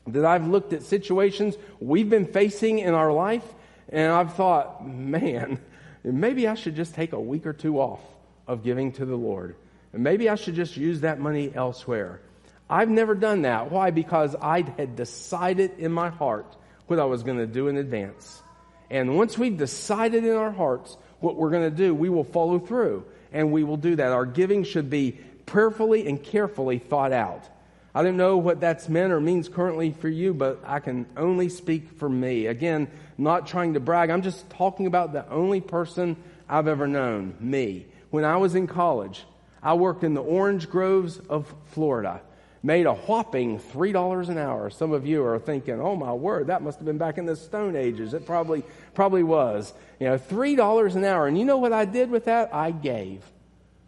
that 0.07 0.25
I've 0.25 0.47
looked 0.47 0.73
at 0.73 0.83
situations 0.83 1.55
we've 1.79 2.09
been 2.09 2.25
facing 2.25 2.79
in 2.79 2.93
our 2.93 3.11
life, 3.11 3.43
and 3.89 4.11
I've 4.11 4.33
thought, 4.33 4.87
man, 4.87 5.59
maybe 6.03 6.47
I 6.47 6.55
should 6.55 6.75
just 6.75 6.95
take 6.95 7.13
a 7.13 7.19
week 7.19 7.45
or 7.45 7.53
two 7.53 7.79
off 7.79 8.01
of 8.47 8.63
giving 8.63 8.91
to 8.93 9.05
the 9.05 9.15
Lord. 9.15 9.55
Maybe 9.95 10.29
I 10.29 10.35
should 10.35 10.55
just 10.55 10.77
use 10.77 11.01
that 11.01 11.19
money 11.19 11.51
elsewhere. 11.53 12.21
I've 12.69 12.89
never 12.89 13.15
done 13.15 13.43
that. 13.43 13.71
Why? 13.71 13.91
Because 13.91 14.35
I 14.35 14.61
had 14.61 14.95
decided 14.95 15.79
in 15.79 15.91
my 15.91 16.09
heart 16.09 16.55
what 16.87 16.99
I 16.99 17.05
was 17.05 17.23
going 17.23 17.37
to 17.37 17.47
do 17.47 17.67
in 17.67 17.77
advance. 17.77 18.41
And 18.89 19.17
once 19.17 19.37
we've 19.37 19.57
decided 19.57 20.23
in 20.23 20.35
our 20.35 20.51
hearts 20.51 20.97
what 21.19 21.35
we're 21.35 21.49
going 21.49 21.69
to 21.69 21.75
do, 21.75 21.93
we 21.93 22.09
will 22.09 22.23
follow 22.23 22.59
through 22.59 23.05
and 23.31 23.51
we 23.51 23.63
will 23.63 23.77
do 23.77 23.95
that. 23.95 24.11
Our 24.11 24.25
giving 24.25 24.63
should 24.63 24.89
be 24.89 25.19
prayerfully 25.45 26.07
and 26.07 26.21
carefully 26.21 26.79
thought 26.79 27.11
out. 27.11 27.47
I 27.93 28.03
don't 28.03 28.17
know 28.17 28.37
what 28.37 28.59
that's 28.59 28.89
meant 28.89 29.13
or 29.13 29.21
means 29.21 29.47
currently 29.47 29.91
for 29.91 30.09
you, 30.09 30.33
but 30.33 30.61
I 30.65 30.79
can 30.79 31.05
only 31.15 31.47
speak 31.49 31.97
for 31.97 32.09
me. 32.09 32.47
Again, 32.47 32.89
not 33.17 33.47
trying 33.47 33.75
to 33.75 33.79
brag. 33.79 34.09
I'm 34.09 34.21
just 34.21 34.49
talking 34.49 34.85
about 34.85 35.13
the 35.13 35.27
only 35.29 35.61
person 35.61 36.17
I've 36.49 36.67
ever 36.67 36.87
known, 36.87 37.35
me. 37.39 37.85
When 38.09 38.25
I 38.25 38.37
was 38.37 38.53
in 38.53 38.67
college, 38.67 39.25
I 39.65 39.73
worked 39.73 40.05
in 40.05 40.13
the 40.13 40.21
orange 40.21 40.69
groves 40.69 41.17
of 41.27 41.53
Florida 41.71 42.21
made 42.65 42.87
a 42.87 42.93
whopping 42.93 43.59
$3 43.59 44.29
an 44.29 44.39
hour. 44.39 44.71
Some 44.71 44.91
of 44.91 45.05
you 45.05 45.23
are 45.23 45.37
thinking, 45.37 45.79
oh 45.79 45.95
my 45.95 46.11
word, 46.11 46.47
that 46.47 46.63
must 46.63 46.79
have 46.79 46.85
been 46.85 46.97
back 46.97 47.19
in 47.19 47.25
the 47.25 47.35
Stone 47.35 47.75
Ages. 47.75 48.15
It 48.15 48.25
probably, 48.25 48.63
probably 48.95 49.21
was. 49.21 49.71
You 49.99 50.07
know, 50.07 50.17
$3 50.17 50.95
an 50.95 51.03
hour. 51.03 51.27
And 51.27 51.37
you 51.37 51.45
know 51.45 51.59
what 51.59 51.73
I 51.73 51.85
did 51.85 52.09
with 52.09 52.25
that? 52.25 52.53
I 52.53 52.71
gave. 52.71 53.23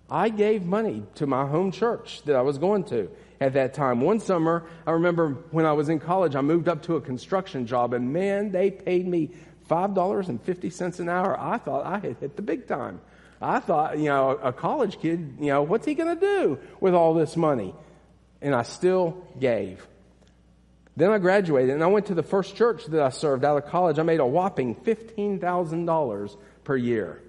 I 0.10 0.30
gave 0.30 0.64
money 0.64 1.04
to 1.16 1.26
my 1.26 1.48
home 1.48 1.72
church 1.72 2.22
that 2.26 2.36
I 2.36 2.42
was 2.42 2.60
going 2.60 2.84
to 2.86 3.10
at 3.42 3.54
that 3.54 3.74
time. 3.74 4.00
One 4.00 4.20
summer, 4.20 4.68
I 4.86 4.92
remember 4.92 5.30
when 5.50 5.66
I 5.66 5.74
was 5.74 5.90
in 5.90 6.00
college, 6.00 6.36
I 6.36 6.42
moved 6.42 6.70
up 6.70 6.84
to 6.84 6.98
a 6.98 7.02
construction 7.02 7.66
job 7.66 7.94
and 7.94 8.14
man, 8.14 8.52
they 8.52 8.70
paid 8.70 9.08
me 9.08 9.32
$5.50 9.70 11.00
an 11.00 11.10
hour. 11.10 11.38
I 11.40 11.58
thought 11.58 11.84
I 11.86 11.98
had 11.98 12.18
hit 12.18 12.36
the 12.36 12.44
big 12.44 12.68
time. 12.68 13.02
I 13.42 13.60
thought, 13.60 13.98
you 13.98 14.06
know, 14.06 14.32
a 14.32 14.52
college 14.52 15.00
kid, 15.00 15.38
you 15.40 15.48
know, 15.48 15.62
what's 15.64 15.86
he 15.86 15.94
going 15.94 16.18
to 16.18 16.20
do 16.20 16.60
with 16.80 16.94
all 16.94 17.14
this 17.14 17.38
money? 17.38 17.74
and 18.42 18.56
I 18.56 18.64
still 18.64 19.26
gave. 19.40 19.86
Then 20.96 21.12
I 21.12 21.20
graduated 21.20 21.72
and 21.72 21.84
I 21.84 21.88
went 21.88 22.08
to 22.08 22.16
the 22.16 22.24
first 22.24 22.56
church 22.56 22.86
that 22.88 23.02
I 23.02 23.10
served 23.10 23.46
out 23.46 23.58
of 23.58 23.70
college. 23.70 24.00
I 24.00 24.04
made 24.04 24.20
a 24.20 24.26
whopping 24.26 24.76
$15,000 24.76 26.38
per 26.64 26.76
year. 26.76 27.22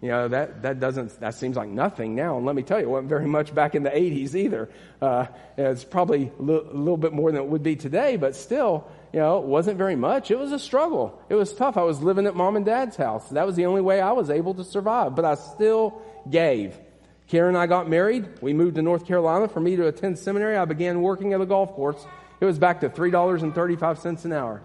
You 0.00 0.08
know, 0.08 0.28
that, 0.28 0.62
that 0.62 0.78
doesn't, 0.78 1.18
that 1.20 1.34
seems 1.34 1.56
like 1.56 1.68
nothing 1.68 2.14
now. 2.14 2.36
And 2.36 2.46
let 2.46 2.54
me 2.54 2.62
tell 2.62 2.78
you, 2.78 2.86
it 2.86 2.90
wasn't 2.90 3.08
very 3.08 3.26
much 3.26 3.54
back 3.54 3.74
in 3.74 3.82
the 3.82 3.90
80s 3.90 4.34
either. 4.34 4.68
Uh, 5.00 5.26
it's 5.56 5.84
probably 5.84 6.30
a 6.38 6.42
a 6.42 6.76
little 6.76 6.98
bit 6.98 7.12
more 7.12 7.32
than 7.32 7.40
it 7.40 7.46
would 7.46 7.62
be 7.62 7.76
today, 7.76 8.16
but 8.16 8.36
still, 8.36 8.86
you 9.16 9.22
know, 9.22 9.38
it 9.38 9.44
wasn't 9.44 9.78
very 9.78 9.96
much. 9.96 10.30
It 10.30 10.38
was 10.38 10.52
a 10.52 10.58
struggle. 10.58 11.18
It 11.30 11.36
was 11.36 11.54
tough. 11.54 11.78
I 11.78 11.84
was 11.84 12.02
living 12.02 12.26
at 12.26 12.36
mom 12.36 12.54
and 12.54 12.66
dad's 12.66 12.98
house. 12.98 13.26
That 13.30 13.46
was 13.46 13.56
the 13.56 13.64
only 13.64 13.80
way 13.80 13.98
I 13.98 14.12
was 14.12 14.28
able 14.28 14.52
to 14.52 14.62
survive, 14.62 15.16
but 15.16 15.24
I 15.24 15.36
still 15.36 16.02
gave. 16.28 16.78
Karen 17.26 17.54
and 17.54 17.56
I 17.56 17.66
got 17.66 17.88
married. 17.88 18.28
We 18.42 18.52
moved 18.52 18.74
to 18.74 18.82
North 18.82 19.06
Carolina 19.06 19.48
for 19.48 19.58
me 19.58 19.74
to 19.76 19.86
attend 19.86 20.18
seminary. 20.18 20.58
I 20.58 20.66
began 20.66 21.00
working 21.00 21.32
at 21.32 21.40
a 21.40 21.46
golf 21.46 21.72
course. 21.72 22.04
It 22.40 22.44
was 22.44 22.58
back 22.58 22.82
to 22.82 22.90
$3.35 22.90 24.24
an 24.26 24.32
hour. 24.34 24.60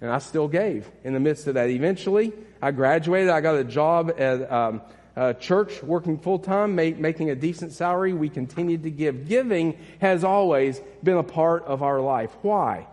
And 0.00 0.10
I 0.10 0.18
still 0.18 0.48
gave 0.48 0.90
in 1.04 1.14
the 1.14 1.20
midst 1.20 1.46
of 1.46 1.54
that. 1.54 1.70
Eventually, 1.70 2.32
I 2.60 2.72
graduated. 2.72 3.28
I 3.28 3.42
got 3.42 3.54
a 3.54 3.62
job 3.62 4.12
at 4.18 4.50
um, 4.50 4.82
a 5.14 5.34
church 5.34 5.84
working 5.84 6.18
full 6.18 6.40
time, 6.40 6.74
making 6.74 7.30
a 7.30 7.36
decent 7.36 7.70
salary. 7.70 8.12
We 8.12 8.28
continued 8.28 8.82
to 8.82 8.90
give. 8.90 9.28
Giving 9.28 9.78
has 10.00 10.24
always 10.24 10.80
been 11.04 11.16
a 11.16 11.22
part 11.22 11.62
of 11.66 11.84
our 11.84 12.00
life. 12.00 12.32
Why? 12.42 12.88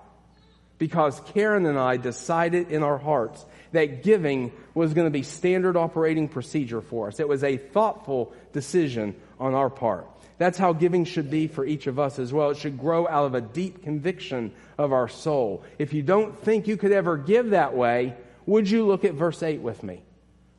Because 0.84 1.22
Karen 1.34 1.66
and 1.66 1.80
I 1.80 1.96
decided 1.96 2.70
in 2.70 2.84
our 2.84 2.98
hearts 2.98 3.46
that 3.72 4.04
giving 4.04 4.52
was 4.74 4.94
going 4.94 5.08
to 5.08 5.12
be 5.12 5.24
standard 5.24 5.78
operating 5.78 6.28
procedure 6.28 6.82
for 6.82 7.08
us. 7.08 7.22
It 7.22 7.28
was 7.30 7.42
a 7.42 7.56
thoughtful 7.56 8.34
decision 8.52 9.16
on 9.40 9.54
our 9.54 9.70
part. 9.70 10.06
That's 10.40 10.58
how 10.58 10.74
giving 10.74 11.06
should 11.06 11.32
be 11.32 11.48
for 11.48 11.64
each 11.64 11.88
of 11.88 12.00
us 12.00 12.20
as 12.20 12.34
well. 12.34 12.50
It 12.50 12.58
should 12.58 12.78
grow 12.78 13.08
out 13.08 13.28
of 13.28 13.34
a 13.34 13.40
deep 13.40 13.82
conviction 13.84 14.52
of 14.78 14.92
our 14.92 15.08
soul. 15.08 15.64
If 15.80 15.94
you 15.94 16.04
don't 16.04 16.38
think 16.38 16.68
you 16.68 16.76
could 16.76 16.92
ever 16.92 17.16
give 17.16 17.52
that 17.52 17.74
way, 17.74 18.18
would 18.46 18.70
you 18.70 18.86
look 18.86 19.06
at 19.06 19.14
verse 19.14 19.42
8 19.42 19.62
with 19.62 19.84
me? 19.84 20.04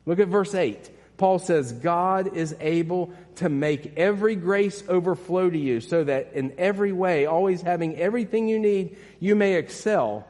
Look 0.07 0.17
at 0.17 0.27
verse 0.27 0.55
8. 0.55 0.89
Paul 1.17 1.39
says, 1.39 1.71
God 1.71 2.35
is 2.35 2.55
able 2.59 3.13
to 3.35 3.49
make 3.49 3.97
every 3.97 4.35
grace 4.35 4.83
overflow 4.87 5.49
to 5.49 5.57
you 5.57 5.79
so 5.79 6.03
that 6.03 6.33
in 6.33 6.53
every 6.57 6.91
way, 6.91 7.25
always 7.25 7.61
having 7.61 7.95
everything 7.95 8.49
you 8.49 8.59
need, 8.59 8.97
you 9.19 9.35
may 9.35 9.55
excel 9.55 10.27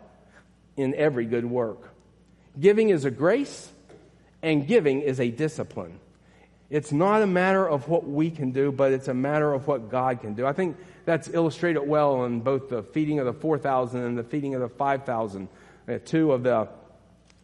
in 0.77 0.93
every 0.95 1.25
good 1.25 1.45
work. 1.45 1.89
Giving 2.59 2.89
is 2.89 3.05
a 3.05 3.11
grace, 3.11 3.71
and 4.41 4.67
giving 4.67 5.01
is 5.01 5.19
a 5.19 5.31
discipline. 5.31 5.99
It's 6.69 6.91
not 6.91 7.21
a 7.21 7.27
matter 7.27 7.67
of 7.67 7.87
what 7.87 8.07
we 8.07 8.31
can 8.31 8.51
do, 8.51 8.71
but 8.71 8.91
it's 8.91 9.07
a 9.07 9.13
matter 9.13 9.53
of 9.53 9.67
what 9.67 9.89
God 9.89 10.21
can 10.21 10.33
do. 10.33 10.45
I 10.45 10.53
think 10.53 10.77
that's 11.05 11.27
illustrated 11.27 11.81
well 11.81 12.25
in 12.25 12.41
both 12.41 12.69
the 12.69 12.83
feeding 12.83 13.19
of 13.19 13.25
the 13.25 13.33
4,000 13.33 14.01
and 14.01 14.17
the 14.17 14.23
feeding 14.23 14.55
of 14.55 14.61
the 14.61 14.69
5,000, 14.69 15.47
uh, 15.87 15.99
two 16.03 16.31
of 16.31 16.43
the 16.43 16.67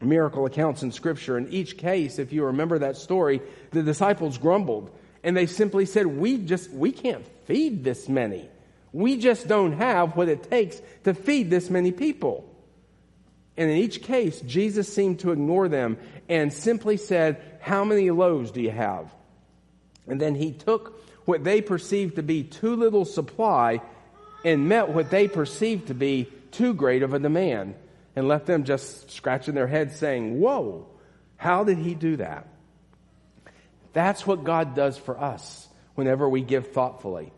miracle 0.01 0.45
accounts 0.45 0.83
in 0.83 0.91
Scripture. 0.91 1.37
In 1.37 1.47
each 1.49 1.77
case, 1.77 2.19
if 2.19 2.33
you 2.33 2.45
remember 2.45 2.79
that 2.79 2.97
story, 2.97 3.41
the 3.71 3.83
disciples 3.83 4.37
grumbled 4.37 4.91
and 5.23 5.37
they 5.37 5.45
simply 5.45 5.85
said, 5.85 6.07
"We 6.07 6.37
just 6.37 6.71
we 6.71 6.91
can't 6.91 7.25
feed 7.45 7.83
this 7.83 8.09
many. 8.09 8.49
We 8.91 9.17
just 9.17 9.47
don't 9.47 9.73
have 9.73 10.15
what 10.17 10.29
it 10.29 10.49
takes 10.49 10.81
to 11.03 11.13
feed 11.13 11.49
this 11.49 11.69
many 11.69 11.91
people." 11.91 12.51
And 13.57 13.69
in 13.69 13.77
each 13.77 14.01
case, 14.01 14.41
Jesus 14.41 14.91
seemed 14.91 15.19
to 15.19 15.31
ignore 15.31 15.67
them 15.67 15.97
and 16.29 16.51
simply 16.51 16.97
said, 16.97 17.41
How 17.59 17.83
many 17.83 18.09
loaves 18.09 18.51
do 18.51 18.61
you 18.61 18.71
have? 18.71 19.13
And 20.07 20.19
then 20.19 20.35
he 20.35 20.51
took 20.51 20.99
what 21.25 21.43
they 21.43 21.61
perceived 21.61 22.15
to 22.15 22.23
be 22.23 22.43
too 22.43 22.75
little 22.75 23.05
supply 23.05 23.81
and 24.43 24.67
met 24.67 24.89
what 24.89 25.11
they 25.11 25.27
perceived 25.27 25.87
to 25.87 25.93
be 25.93 26.27
too 26.51 26.73
great 26.73 27.03
of 27.03 27.13
a 27.13 27.19
demand 27.19 27.75
and 28.15 28.27
left 28.27 28.45
them 28.45 28.63
just 28.63 29.11
scratching 29.11 29.55
their 29.55 29.67
heads 29.67 29.95
saying, 29.95 30.39
Whoa, 30.39 30.87
how 31.37 31.63
did 31.63 31.77
he 31.77 31.95
do 31.95 32.17
that? 32.17 32.47
That's 33.93 34.25
what 34.25 34.43
God 34.43 34.75
does 34.75 34.97
for 34.97 35.19
us 35.19 35.67
whenever 35.95 36.27
we 36.27 36.41
give 36.41 36.71
thoughtfully. 36.71 37.31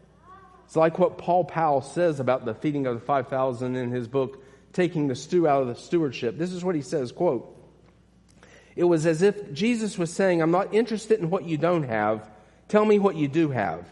It's 0.65 0.75
like 0.75 0.99
what 0.99 1.17
Paul 1.17 1.45
Powell 1.45 1.81
says 1.81 2.19
about 2.19 2.45
the 2.45 2.53
feeding 2.53 2.87
of 2.87 2.95
the 2.95 3.05
5,000 3.05 3.75
in 3.75 3.91
his 3.91 4.07
book, 4.07 4.43
taking 4.71 5.07
the 5.07 5.15
stew 5.15 5.47
out 5.47 5.61
of 5.61 5.67
the 5.67 5.75
stewardship. 5.75 6.37
This 6.37 6.51
is 6.51 6.63
what 6.63 6.75
he 6.75 6.81
says, 6.81 7.11
quote, 7.11 7.49
it 8.75 8.83
was 8.83 9.05
as 9.05 9.21
if 9.21 9.53
Jesus 9.53 9.97
was 9.97 10.11
saying, 10.11 10.41
I'm 10.41 10.51
not 10.51 10.73
interested 10.73 11.19
in 11.19 11.29
what 11.29 11.45
you 11.45 11.57
don't 11.57 11.83
have. 11.83 12.27
Tell 12.69 12.83
me 12.83 12.97
what 12.97 13.15
you 13.15 13.27
do 13.27 13.49
have. 13.49 13.87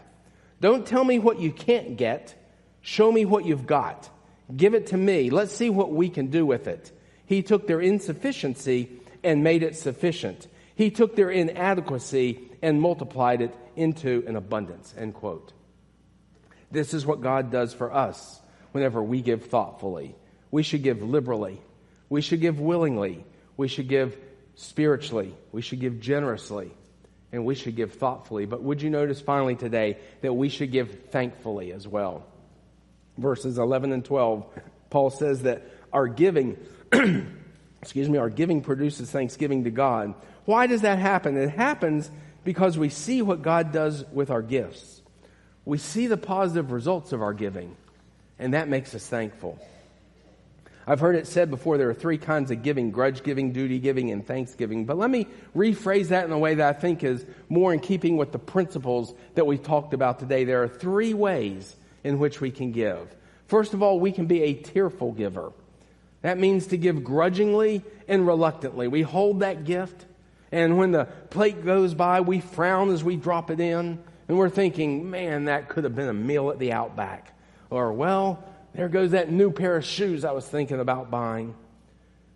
Don't 0.60 0.86
tell 0.86 1.04
me 1.04 1.18
what 1.18 1.38
you 1.38 1.52
can't 1.52 1.96
get. 1.96 2.34
Show 2.80 3.12
me 3.12 3.24
what 3.24 3.44
you've 3.44 3.66
got. 3.66 4.08
Give 4.56 4.74
it 4.74 4.88
to 4.88 4.96
me. 4.96 5.30
Let's 5.30 5.54
see 5.54 5.70
what 5.70 5.92
we 5.92 6.08
can 6.08 6.26
do 6.26 6.44
with 6.44 6.66
it. 6.66 6.90
He 7.26 7.42
took 7.42 7.66
their 7.66 7.80
insufficiency 7.80 8.90
and 9.22 9.42
made 9.42 9.62
it 9.62 9.76
sufficient. 9.76 10.48
He 10.74 10.90
took 10.90 11.16
their 11.16 11.30
inadequacy 11.30 12.40
and 12.60 12.80
multiplied 12.80 13.40
it 13.40 13.54
into 13.76 14.24
an 14.26 14.36
abundance. 14.36 14.94
End 14.96 15.14
quote. 15.14 15.52
This 16.70 16.94
is 16.94 17.06
what 17.06 17.20
God 17.20 17.50
does 17.50 17.72
for 17.72 17.92
us 17.92 18.40
whenever 18.72 19.02
we 19.02 19.20
give 19.22 19.46
thoughtfully. 19.46 20.14
We 20.50 20.62
should 20.62 20.82
give 20.82 21.02
liberally. 21.02 21.60
We 22.08 22.20
should 22.20 22.40
give 22.40 22.60
willingly. 22.60 23.24
We 23.56 23.68
should 23.68 23.88
give 23.88 24.16
spiritually. 24.54 25.34
We 25.52 25.62
should 25.62 25.80
give 25.80 26.00
generously. 26.00 26.72
And 27.30 27.44
we 27.44 27.54
should 27.54 27.76
give 27.76 27.94
thoughtfully. 27.94 28.44
But 28.46 28.62
would 28.62 28.82
you 28.82 28.90
notice 28.90 29.20
finally 29.20 29.54
today 29.54 29.98
that 30.20 30.34
we 30.34 30.48
should 30.48 30.72
give 30.72 31.08
thankfully 31.10 31.72
as 31.72 31.88
well? 31.88 32.26
Verses 33.18 33.58
11 33.58 33.92
and 33.92 34.04
12, 34.04 34.46
Paul 34.90 35.10
says 35.10 35.42
that 35.42 35.62
our 35.92 36.08
giving, 36.08 36.56
excuse 37.82 38.08
me, 38.08 38.18
our 38.18 38.30
giving 38.30 38.62
produces 38.62 39.10
thanksgiving 39.10 39.64
to 39.64 39.70
God. 39.70 40.14
Why 40.44 40.66
does 40.66 40.80
that 40.82 40.98
happen? 40.98 41.36
It 41.36 41.50
happens 41.50 42.10
because 42.44 42.78
we 42.78 42.88
see 42.88 43.22
what 43.22 43.42
God 43.42 43.72
does 43.72 44.04
with 44.12 44.30
our 44.30 44.42
gifts. 44.42 45.02
We 45.64 45.78
see 45.78 46.06
the 46.06 46.16
positive 46.16 46.72
results 46.72 47.12
of 47.12 47.22
our 47.22 47.32
giving, 47.32 47.76
and 48.38 48.54
that 48.54 48.68
makes 48.68 48.94
us 48.94 49.06
thankful. 49.06 49.58
I've 50.84 50.98
heard 50.98 51.14
it 51.14 51.28
said 51.28 51.48
before 51.48 51.78
there 51.78 51.88
are 51.90 51.94
three 51.94 52.18
kinds 52.18 52.50
of 52.50 52.62
giving 52.64 52.90
grudge 52.90 53.22
giving, 53.22 53.52
duty 53.52 53.78
giving, 53.78 54.10
and 54.10 54.26
thanksgiving. 54.26 54.84
But 54.84 54.98
let 54.98 55.10
me 55.10 55.28
rephrase 55.54 56.08
that 56.08 56.24
in 56.24 56.32
a 56.32 56.38
way 56.38 56.56
that 56.56 56.76
I 56.76 56.78
think 56.78 57.04
is 57.04 57.24
more 57.48 57.72
in 57.72 57.78
keeping 57.78 58.16
with 58.16 58.32
the 58.32 58.40
principles 58.40 59.14
that 59.34 59.46
we've 59.46 59.62
talked 59.62 59.94
about 59.94 60.18
today. 60.18 60.42
There 60.42 60.62
are 60.64 60.68
three 60.68 61.14
ways 61.14 61.76
in 62.04 62.18
which 62.18 62.40
we 62.40 62.50
can 62.50 62.72
give. 62.72 63.14
First 63.46 63.74
of 63.74 63.82
all, 63.82 64.00
we 64.00 64.12
can 64.12 64.26
be 64.26 64.42
a 64.42 64.54
tearful 64.54 65.12
giver. 65.12 65.52
That 66.22 66.38
means 66.38 66.68
to 66.68 66.76
give 66.76 67.04
grudgingly 67.04 67.82
and 68.08 68.26
reluctantly. 68.26 68.88
We 68.88 69.02
hold 69.02 69.40
that 69.40 69.64
gift, 69.64 70.06
and 70.50 70.78
when 70.78 70.92
the 70.92 71.06
plate 71.30 71.64
goes 71.64 71.94
by, 71.94 72.20
we 72.20 72.40
frown 72.40 72.90
as 72.90 73.02
we 73.02 73.16
drop 73.16 73.50
it 73.50 73.60
in, 73.60 73.98
and 74.28 74.38
we're 74.38 74.48
thinking, 74.48 75.10
man, 75.10 75.46
that 75.46 75.68
could 75.68 75.84
have 75.84 75.96
been 75.96 76.08
a 76.08 76.14
meal 76.14 76.50
at 76.50 76.58
the 76.58 76.72
Outback. 76.72 77.36
Or, 77.70 77.92
well, 77.92 78.44
there 78.74 78.88
goes 78.88 79.10
that 79.10 79.30
new 79.30 79.50
pair 79.50 79.76
of 79.76 79.84
shoes 79.84 80.24
I 80.24 80.32
was 80.32 80.46
thinking 80.46 80.80
about 80.80 81.10
buying. 81.10 81.54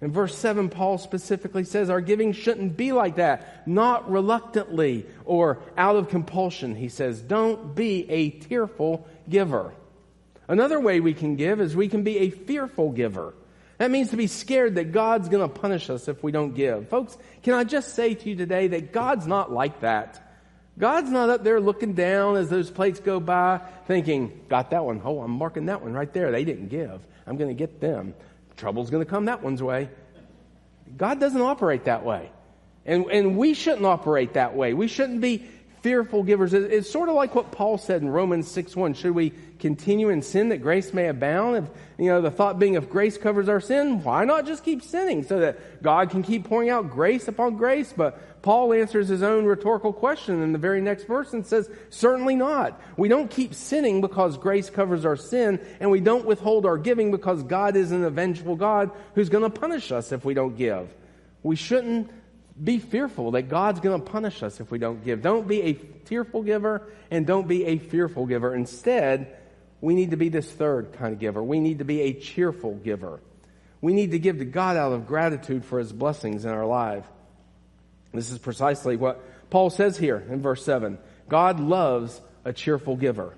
In 0.07 0.13
verse 0.13 0.39
7, 0.39 0.69
Paul 0.69 0.99
specifically 0.99 1.65
says 1.65 1.91
our 1.91 2.01
giving 2.01 2.33
shouldn't 2.33 2.77
be 2.77 2.93
like 2.93 3.17
that, 3.17 3.67
not 3.67 4.09
reluctantly 4.09 5.05
or 5.25 5.59
out 5.77 5.97
of 5.97 6.11
compulsion. 6.11 6.77
He 6.77 6.89
says, 6.91 7.21
don't 7.21 7.75
be 7.75 8.09
a 8.09 8.31
tearful 8.31 9.05
giver. 9.29 9.75
Another 10.47 10.79
way 10.79 11.01
we 11.01 11.13
can 11.13 11.35
give 11.35 11.61
is 11.61 11.75
we 11.75 11.89
can 11.89 12.05
be 12.05 12.19
a 12.19 12.31
fearful 12.31 12.93
giver. 12.93 13.35
That 13.79 13.91
means 13.91 14.11
to 14.11 14.17
be 14.17 14.29
scared 14.29 14.77
that 14.77 14.93
God's 14.93 15.29
going 15.29 15.43
to 15.43 15.53
punish 15.53 15.91
us 15.91 16.07
if 16.07 16.23
we 16.23 16.31
don't 16.31 16.55
give. 16.55 16.89
Folks, 16.89 17.19
can 17.43 17.55
I 17.55 17.65
just 17.65 17.97
say 17.97 18.15
to 18.15 18.29
you 18.29 18.37
today 18.37 18.69
that 18.69 18.93
God's 18.93 19.27
not 19.27 19.51
like 19.51 19.81
that. 19.81 20.23
God's 20.79 21.11
not 21.11 21.31
up 21.31 21.43
there 21.43 21.61
looking 21.61 21.95
down 21.95 22.37
as 22.37 22.49
those 22.49 22.71
plates 22.71 23.01
go 23.01 23.19
by 23.19 23.61
thinking, 23.89 24.45
got 24.49 24.71
that 24.71 24.85
one. 24.85 25.03
Oh, 25.05 25.21
I'm 25.21 25.33
marking 25.33 25.67
that 25.67 25.83
one 25.83 25.95
right 25.95 26.13
there. 26.13 26.31
They 26.31 26.45
didn't 26.45 26.69
give. 26.69 27.05
I'm 27.27 27.37
going 27.37 27.51
to 27.51 27.55
get 27.55 27.81
them. 27.81 28.15
Trouble's 28.57 28.91
going 28.91 29.05
to 29.05 29.11
come 29.11 29.27
that 29.27 29.43
one's 29.43 29.63
way. 29.63 29.89
God 30.97 31.21
doesn't 31.21 31.41
operate 31.41 31.85
that 31.85 32.05
way. 32.05 32.31
And, 32.85 33.07
and 33.11 33.37
we 33.37 33.55
shouldn't 33.55 33.85
operate 33.85 34.35
that 34.35 34.55
way. 34.55 34.73
We 34.73 34.89
shouldn't 34.89 35.21
be 35.21 35.45
fearful 35.83 36.23
givers. 36.23 36.53
It's 36.53 36.91
sort 36.91 37.09
of 37.09 37.15
like 37.15 37.35
what 37.35 37.53
Paul 37.53 37.79
said 37.79 38.03
in 38.03 38.09
Romans 38.09 38.51
6 38.51 38.75
1. 38.75 38.95
Should 38.95 39.15
we 39.15 39.33
continue 39.59 40.09
in 40.09 40.23
sin 40.23 40.49
that 40.49 40.59
grace 40.59 40.93
may 40.93 41.09
abound? 41.09 41.57
If, 41.57 41.65
you 41.99 42.07
know, 42.07 42.21
the 42.21 42.31
thought 42.31 42.59
being 42.59 42.75
if 42.75 42.89
grace 42.91 43.19
covers 43.19 43.49
our 43.49 43.61
sin, 43.61 44.03
why 44.03 44.25
not 44.25 44.47
just 44.47 44.65
keep 44.65 44.83
sinning 44.83 45.25
so 45.25 45.41
that 45.41 45.83
God 45.83 46.11
can 46.11 46.23
keep 46.23 46.49
pouring 46.49 46.71
out 46.71 46.91
grace 46.91 47.29
upon 47.29 47.57
grace? 47.57 47.93
But 47.97 48.36
Paul 48.47 48.73
answers 48.75 49.09
his 49.09 49.25
own 49.25 49.45
rhetorical 49.45 49.93
question 49.93 50.41
in 50.41 50.53
the 50.53 50.59
very 50.59 50.81
next 50.81 51.09
verse 51.09 51.33
and 51.33 51.45
says, 51.45 51.69
certainly 51.91 52.37
not. 52.37 52.81
We 52.97 53.09
don't 53.09 53.29
keep 53.29 53.55
sinning 53.55 54.01
because 54.01 54.39
grace 54.39 54.71
covers 54.71 55.05
our 55.05 55.17
sin, 55.17 55.59
and 55.81 55.91
we 55.91 55.99
don't 55.99 56.25
withhold 56.25 56.65
our 56.65 56.79
giving 56.79 57.11
because 57.11 57.43
God 57.43 57.75
is 57.75 57.91
an 57.91 58.05
avengeful 58.05 58.55
God 58.55 58.93
who's 59.17 59.31
going 59.31 59.43
to 59.43 59.51
punish 59.51 59.91
us 59.91 60.13
if 60.13 60.25
we 60.25 60.33
don't 60.33 60.57
give. 60.57 60.95
We 61.43 61.57
shouldn't 61.57 62.09
be 62.63 62.79
fearful 62.79 63.33
that 63.33 63.49
God's 63.49 63.81
going 63.81 64.01
to 64.01 64.13
punish 64.13 64.45
us 64.45 64.61
if 64.61 64.71
we 64.71 64.79
don't 64.79 65.05
give. 65.05 65.23
Don't 65.23 65.49
be 65.49 65.63
a 65.63 65.73
tearful 65.73 66.45
giver 66.45 66.87
and 67.11 67.27
don't 67.27 67.49
be 67.49 67.65
a 67.65 67.79
fearful 67.79 68.27
giver. 68.27 68.55
Instead, 68.55 69.37
we 69.81 69.97
need 69.97 70.13
to 70.13 70.17
be 70.17 70.29
this 70.29 70.49
third 70.49 70.93
kind 70.93 71.13
of 71.13 71.19
giver. 71.19 71.43
We 71.43 71.59
need 71.59 71.79
to 71.79 71.85
be 71.85 72.03
a 72.03 72.13
cheerful 72.13 72.77
giver. 72.77 73.19
We 73.81 73.93
need 73.93 74.13
to 74.13 74.21
give 74.21 74.39
to 74.39 74.45
God 74.45 74.77
out 74.77 74.93
of 74.93 75.09
gratitude 75.09 75.65
for 75.65 75.81
his 75.81 75.93
blessings 75.93 76.45
in 76.45 76.53
our 76.53 76.65
life. 76.65 77.07
This 78.17 78.31
is 78.31 78.39
precisely 78.39 78.97
what 78.97 79.23
Paul 79.51 79.71
says 79.71 79.97
here 79.97 80.25
in 80.31 80.43
verse 80.43 80.65
7. 80.65 80.99
God 81.29 81.61
loves 81.61 82.21
a 82.45 82.53
cheerful 82.53 82.97
giver. 82.97 83.35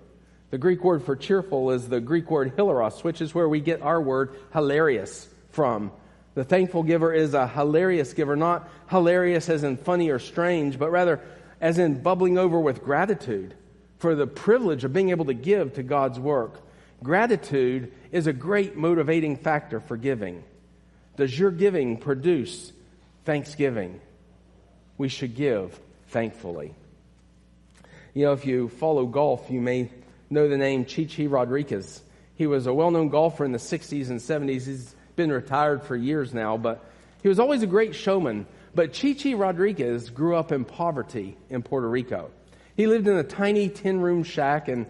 The 0.51 0.59
Greek 0.59 0.83
word 0.83 1.05
for 1.05 1.17
cheerful 1.17 1.73
is 1.73 1.89
the 1.89 2.01
Greek 2.01 2.31
word 2.31 2.57
hilaros, 2.57 3.05
which 3.05 3.21
is 3.21 3.35
where 3.35 3.49
we 3.49 3.61
get 3.61 3.83
our 3.83 4.01
word 4.01 4.35
hilarious 4.53 5.29
from. 5.51 5.93
The 6.35 6.45
thankful 6.45 6.85
giver 6.85 7.13
is 7.13 7.35
a 7.35 7.47
hilarious 7.47 8.15
giver, 8.15 8.37
not 8.37 8.69
hilarious 8.89 9.49
as 9.49 9.65
in 9.65 9.77
funny 9.77 10.09
or 10.11 10.19
strange, 10.19 10.79
but 10.79 10.91
rather 10.91 11.21
as 11.61 11.79
in 11.79 12.01
bubbling 12.01 12.39
over 12.39 12.59
with 12.59 12.83
gratitude 12.83 13.55
for 13.99 14.15
the 14.15 14.27
privilege 14.27 14.85
of 14.85 14.93
being 14.93 15.11
able 15.11 15.25
to 15.27 15.35
give 15.35 15.75
to 15.75 15.83
God's 15.83 16.19
work. 16.19 16.61
Gratitude 17.03 17.93
is 18.13 18.27
a 18.27 18.33
great 18.33 18.77
motivating 18.77 19.37
factor 19.37 19.81
for 19.81 19.97
giving. 19.97 20.45
Does 21.17 21.37
your 21.37 21.51
giving 21.51 21.97
produce 21.97 22.73
thanksgiving? 23.25 24.01
We 24.99 25.09
should 25.09 25.35
give 25.35 25.79
thankfully. 26.09 26.75
You 28.15 28.27
know, 28.27 28.33
if 28.33 28.45
you 28.45 28.69
follow 28.69 29.07
golf, 29.07 29.47
you 29.49 29.61
may 29.61 29.91
know 30.29 30.49
the 30.49 30.59
name 30.59 30.85
Chi 30.85 31.05
Chi 31.05 31.27
Rodriguez. 31.27 32.03
He 32.35 32.47
was 32.47 32.67
a 32.67 32.75
well 32.75 32.91
known 32.91 33.09
golfer 33.09 33.45
in 33.45 33.53
the 33.53 33.59
60s 33.59 34.11
and 34.11 34.21
70s. 34.21 34.67
He's 34.67 34.95
been 35.17 35.31
retired 35.31 35.83
for 35.83 35.97
years 35.97 36.35
now, 36.35 36.57
but 36.57 36.85
he 37.23 37.29
was 37.29 37.39
always 37.39 37.63
a 37.63 37.67
great 37.67 37.95
showman. 37.95 38.47
But 38.75 38.99
Chi 38.99 39.15
Chi 39.15 39.35
Rodriguez 39.35 40.11
grew 40.11 40.37
up 40.37 40.53
in 40.53 40.65
poverty 40.65 41.37
in 41.49 41.63
Puerto 41.63 41.89
Rico. 41.89 42.31
He 42.77 42.87
lived 42.87 43.09
in 43.09 43.17
a 43.17 43.25
tiny 43.25 43.69
10 43.69 44.01
room 44.01 44.23
shack, 44.23 44.69
and 44.69 44.87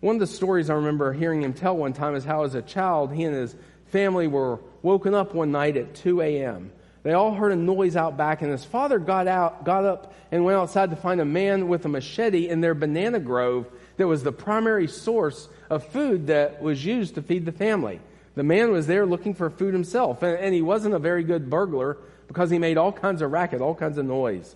one 0.00 0.16
of 0.16 0.20
the 0.20 0.26
stories 0.26 0.70
I 0.70 0.74
remember 0.74 1.12
hearing 1.12 1.42
him 1.42 1.52
tell 1.52 1.76
one 1.76 1.92
time 1.92 2.14
is 2.14 2.24
how, 2.24 2.44
as 2.44 2.54
a 2.54 2.62
child, 2.62 3.12
he 3.12 3.24
and 3.24 3.34
his 3.34 3.54
family 3.86 4.26
were 4.26 4.60
woken 4.82 5.14
up 5.14 5.34
one 5.34 5.52
night 5.52 5.76
at 5.76 5.94
2 5.94 6.22
a.m. 6.22 6.72
They 7.08 7.14
all 7.14 7.32
heard 7.32 7.52
a 7.52 7.56
noise 7.56 7.96
out 7.96 8.18
back, 8.18 8.42
and 8.42 8.50
his 8.50 8.66
father 8.66 8.98
got 8.98 9.26
out, 9.26 9.64
got 9.64 9.86
up, 9.86 10.12
and 10.30 10.44
went 10.44 10.58
outside 10.58 10.90
to 10.90 10.96
find 10.96 11.22
a 11.22 11.24
man 11.24 11.66
with 11.66 11.86
a 11.86 11.88
machete 11.88 12.50
in 12.50 12.60
their 12.60 12.74
banana 12.74 13.18
grove 13.18 13.64
that 13.96 14.06
was 14.06 14.22
the 14.22 14.30
primary 14.30 14.88
source 14.88 15.48
of 15.70 15.86
food 15.86 16.26
that 16.26 16.60
was 16.60 16.84
used 16.84 17.14
to 17.14 17.22
feed 17.22 17.46
the 17.46 17.52
family. 17.52 18.00
The 18.34 18.42
man 18.42 18.72
was 18.72 18.86
there 18.86 19.06
looking 19.06 19.32
for 19.32 19.48
food 19.48 19.72
himself, 19.72 20.22
and, 20.22 20.36
and 20.36 20.54
he 20.54 20.60
wasn't 20.60 20.94
a 20.94 20.98
very 20.98 21.24
good 21.24 21.48
burglar 21.48 21.96
because 22.26 22.50
he 22.50 22.58
made 22.58 22.76
all 22.76 22.92
kinds 22.92 23.22
of 23.22 23.32
racket, 23.32 23.62
all 23.62 23.74
kinds 23.74 23.96
of 23.96 24.04
noise. 24.04 24.54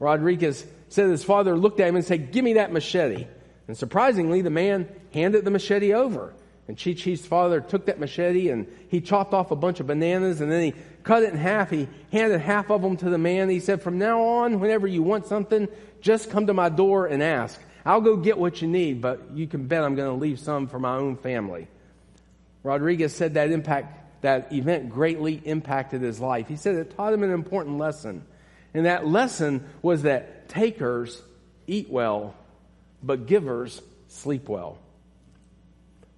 Rodriguez 0.00 0.66
said 0.88 1.08
his 1.10 1.22
father 1.22 1.56
looked 1.56 1.78
at 1.78 1.86
him 1.86 1.94
and 1.94 2.04
said, 2.04 2.32
Give 2.32 2.44
me 2.44 2.54
that 2.54 2.72
machete. 2.72 3.28
And 3.68 3.76
surprisingly, 3.76 4.42
the 4.42 4.50
man 4.50 4.88
handed 5.12 5.44
the 5.44 5.52
machete 5.52 5.92
over. 5.92 6.34
And 6.66 6.78
Chi 6.82 6.94
Chi's 6.94 7.26
father 7.26 7.60
took 7.60 7.86
that 7.86 8.00
machete 8.00 8.48
and 8.48 8.66
he 8.88 9.00
chopped 9.00 9.34
off 9.34 9.50
a 9.50 9.56
bunch 9.56 9.80
of 9.80 9.86
bananas 9.86 10.40
and 10.40 10.50
then 10.50 10.62
he 10.62 10.74
cut 11.02 11.22
it 11.22 11.32
in 11.32 11.38
half. 11.38 11.70
He 11.70 11.88
handed 12.10 12.40
half 12.40 12.70
of 12.70 12.80
them 12.80 12.96
to 12.98 13.10
the 13.10 13.18
man. 13.18 13.50
He 13.50 13.60
said, 13.60 13.82
From 13.82 13.98
now 13.98 14.22
on, 14.22 14.60
whenever 14.60 14.86
you 14.86 15.02
want 15.02 15.26
something, 15.26 15.68
just 16.00 16.30
come 16.30 16.46
to 16.46 16.54
my 16.54 16.70
door 16.70 17.06
and 17.06 17.22
ask. 17.22 17.60
I'll 17.84 18.00
go 18.00 18.16
get 18.16 18.38
what 18.38 18.62
you 18.62 18.68
need, 18.68 19.02
but 19.02 19.32
you 19.34 19.46
can 19.46 19.66
bet 19.66 19.84
I'm 19.84 19.94
going 19.94 20.08
to 20.08 20.18
leave 20.18 20.40
some 20.40 20.68
for 20.68 20.78
my 20.78 20.96
own 20.96 21.16
family. 21.16 21.68
Rodriguez 22.62 23.14
said 23.14 23.34
that 23.34 23.50
impact, 23.50 24.22
that 24.22 24.50
event 24.52 24.88
greatly 24.88 25.34
impacted 25.44 26.00
his 26.00 26.18
life. 26.18 26.48
He 26.48 26.56
said 26.56 26.76
it 26.76 26.96
taught 26.96 27.12
him 27.12 27.22
an 27.22 27.30
important 27.30 27.76
lesson. 27.76 28.24
And 28.72 28.86
that 28.86 29.06
lesson 29.06 29.68
was 29.82 30.02
that 30.02 30.48
takers 30.48 31.20
eat 31.66 31.90
well, 31.90 32.34
but 33.02 33.26
givers 33.26 33.82
sleep 34.08 34.48
well. 34.48 34.78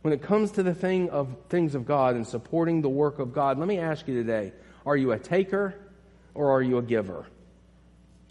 When 0.06 0.12
it 0.12 0.22
comes 0.22 0.52
to 0.52 0.62
the 0.62 0.72
thing 0.72 1.10
of 1.10 1.34
things 1.48 1.74
of 1.74 1.84
God 1.84 2.14
and 2.14 2.24
supporting 2.24 2.80
the 2.80 2.88
work 2.88 3.18
of 3.18 3.32
God, 3.32 3.58
let 3.58 3.66
me 3.66 3.80
ask 3.80 4.06
you 4.06 4.14
today, 4.14 4.52
are 4.86 4.96
you 4.96 5.10
a 5.10 5.18
taker 5.18 5.74
or 6.32 6.52
are 6.52 6.62
you 6.62 6.78
a 6.78 6.82
giver? 6.82 7.26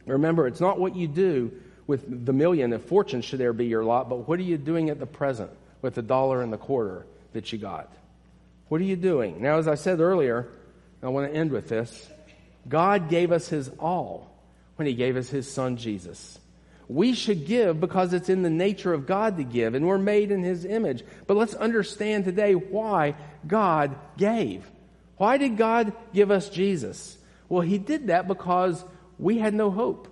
Remember, 0.06 0.48
it's 0.48 0.62
not 0.62 0.80
what 0.80 0.96
you 0.96 1.10
do 1.10 1.52
with 1.86 2.26
the 2.26 2.32
million 2.32 2.72
if 2.72 2.84
fortune 2.84 3.22
should 3.22 3.42
there 3.42 3.52
be 3.52 3.66
your 3.66 3.84
lot, 3.84 4.08
but 4.08 4.26
what 4.26 4.40
are 4.40 4.44
you 4.44 4.58
doing 4.58 4.90
at 4.90 5.00
the 5.00 5.06
present 5.06 5.52
with 5.82 5.96
the 5.96 6.02
dollar 6.02 6.42
and 6.42 6.54
the 6.54 6.58
quarter 6.58 7.06
that 7.34 7.52
you 7.52 7.60
got? 7.60 7.92
What 8.70 8.80
are 8.80 8.86
you 8.86 8.96
doing? 8.96 9.42
Now, 9.42 9.58
as 9.58 9.68
I 9.68 9.76
said 9.76 10.00
earlier, 10.00 10.48
I 11.04 11.10
want 11.10 11.30
to 11.30 11.38
end 11.38 11.52
with 11.52 11.68
this. 11.68 12.10
God 12.70 13.10
gave 13.10 13.34
us 13.34 13.50
his 13.50 13.70
all 13.82 14.34
when 14.78 14.88
he 14.88 14.94
gave 14.94 15.18
us 15.18 15.28
his 15.28 15.52
son 15.52 15.76
Jesus. 15.76 16.40
We 16.88 17.14
should 17.14 17.46
give 17.46 17.80
because 17.80 18.14
it's 18.14 18.30
in 18.30 18.44
the 18.44 18.50
nature 18.50 18.94
of 18.94 19.08
God 19.08 19.38
to 19.38 19.44
give, 19.44 19.74
and 19.74 19.88
we're 19.88 19.98
made 19.98 20.32
in 20.32 20.44
his 20.44 20.66
image. 20.66 21.04
But 21.28 21.38
let's 21.38 21.54
understand 21.56 22.26
today 22.26 22.54
why 22.54 23.16
God 23.48 23.96
gave. 24.18 24.70
Why 25.18 25.38
did 25.38 25.58
God 25.58 25.94
give 26.14 26.32
us 26.32 26.50
Jesus? 26.50 27.18
Well, 27.50 27.62
He 27.62 27.78
did 27.78 28.08
that 28.08 28.28
because 28.28 28.84
we 29.18 29.38
had 29.38 29.54
no 29.54 29.72
hope 29.72 30.08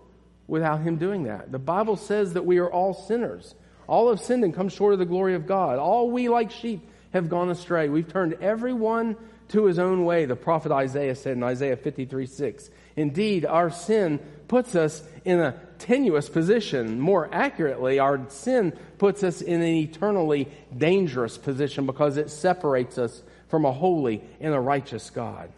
without 0.48 0.82
Him 0.82 0.98
doing 0.98 1.24
that. 1.24 1.52
The 1.52 1.60
Bible 1.60 1.96
says 1.96 2.34
that 2.34 2.46
we 2.46 2.58
are 2.60 2.72
all 2.72 2.94
sinners. 2.94 3.54
All 3.88 4.10
have 4.10 4.22
sinned 4.22 4.44
and 4.44 4.54
come 4.54 4.70
short 4.70 4.94
of 4.94 5.00
the 5.00 5.06
glory 5.06 5.36
of 5.36 5.46
God. 5.46 5.78
All 5.78 6.10
we 6.10 6.30
like 6.30 6.52
sheep 6.52 6.88
have 7.12 7.30
gone 7.30 7.50
astray. 7.50 7.90
We've 7.90 8.12
turned 8.12 8.38
everyone 8.42 9.18
to 9.50 9.66
his 9.66 9.78
own 9.78 10.06
way, 10.06 10.26
the 10.26 10.36
prophet 10.36 10.72
Isaiah 10.72 11.16
said 11.16 11.38
in 11.38 11.44
Isaiah 11.44 11.76
53 11.76 12.26
6. 12.26 12.70
Indeed, 12.96 13.46
our 13.46 13.70
sin 13.70 14.20
puts 14.48 14.74
us 14.74 15.04
in 15.26 15.40
a 15.40 15.52
tenuous 15.84 16.30
position. 16.30 17.00
More 17.00 17.30
accurately, 17.32 18.00
our 18.00 18.22
sin 18.30 18.72
puts 18.98 19.24
us 19.24 19.42
in 19.42 19.62
an 19.62 19.76
eternally 19.76 20.48
dangerous 20.76 21.38
position 21.38 21.86
because 21.86 22.18
it 22.18 22.30
separates 22.30 22.98
us 22.98 23.22
from 23.50 23.66
a 23.66 23.72
holy 23.72 24.24
and 24.40 24.54
a 24.54 24.60
righteous 24.60 25.10
God. 25.10 25.52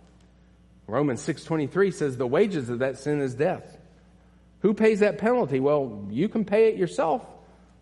Romans 0.87 1.21
6:23 1.21 1.91
says 1.91 2.17
the 2.17 2.27
wages 2.27 2.69
of 2.69 2.79
that 2.79 2.97
sin 2.97 3.21
is 3.21 3.35
death. 3.35 3.77
Who 4.61 4.73
pays 4.73 4.99
that 4.99 5.19
penalty? 5.19 5.59
Well, 5.59 6.05
you 6.09 6.27
can 6.27 6.43
pay 6.43 6.69
it 6.69 6.75
yourself 6.75 7.23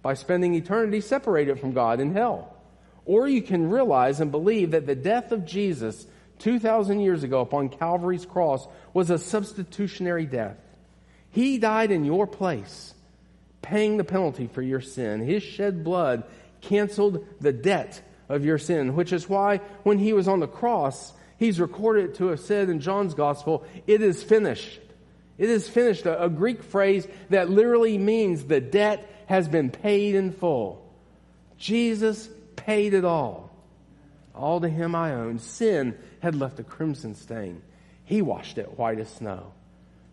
by 0.02 0.14
spending 0.14 0.54
eternity 0.54 1.00
separated 1.00 1.60
from 1.60 1.72
God 1.72 2.02
in 2.02 2.14
hell. 2.14 2.54
Or 3.06 3.28
you 3.28 3.42
can 3.42 3.70
realize 3.70 4.20
and 4.20 4.32
believe 4.32 4.72
that 4.72 4.86
the 4.86 4.96
death 4.96 5.32
of 5.32 5.46
Jesus 5.46 6.06
2,000 6.40 7.00
years 7.00 7.24
ago 7.24 7.40
upon 7.40 7.70
Calvary's 7.70 8.26
cross 8.26 8.68
was 8.94 9.10
a 9.10 9.18
substitutionary 9.18 10.26
death. 10.26 10.58
He 11.34 11.58
died 11.58 11.92
in 11.92 12.06
your 12.06 12.28
place, 12.28 12.94
paying 13.64 13.98
the 13.98 14.04
penalty 14.04 14.48
for 14.48 14.62
your 14.62 14.82
sin. 14.82 15.20
His 15.20 15.42
shed 15.42 15.84
blood 15.84 16.24
canceled 16.62 17.26
the 17.42 17.52
debt 17.52 18.02
of 18.30 18.46
your 18.46 18.60
sin, 18.60 18.96
which 18.96 19.12
is 19.12 19.28
why 19.28 19.58
when 19.82 19.98
he 19.98 20.14
was 20.14 20.28
on 20.28 20.40
the 20.40 20.48
cross, 20.48 21.12
he's 21.38 21.60
recorded 21.60 22.16
to 22.16 22.28
have 22.28 22.40
said 22.40 22.70
in 22.70 22.80
John's 22.80 23.16
gospel, 23.16 23.66
it 23.88 24.02
is 24.02 24.22
finished. 24.22 24.80
It 25.40 25.50
is 25.50 25.68
finished, 25.68 26.06
a, 26.06 26.30
Greek 26.30 26.62
phrase 26.62 27.08
that 27.32 27.50
literally 27.50 27.98
means 27.98 28.44
the 28.44 28.62
debt 28.62 29.10
has 29.26 29.48
been 29.48 29.72
paid 29.72 30.14
in 30.14 30.32
full. 30.32 30.88
Jesus 31.58 32.30
paid 32.56 32.94
it 32.94 33.06
all. 33.06 33.50
All 34.36 34.62
to 34.62 34.70
him 34.70 34.94
I 34.94 35.14
own. 35.14 35.40
Sin 35.40 35.98
had 36.20 36.36
left 36.36 36.60
a 36.60 36.64
crimson 36.64 37.16
stain. 37.16 37.64
He 38.06 38.22
washed 38.22 38.60
it 38.60 38.78
white 38.78 39.00
as 39.00 39.10
snow. 39.10 39.54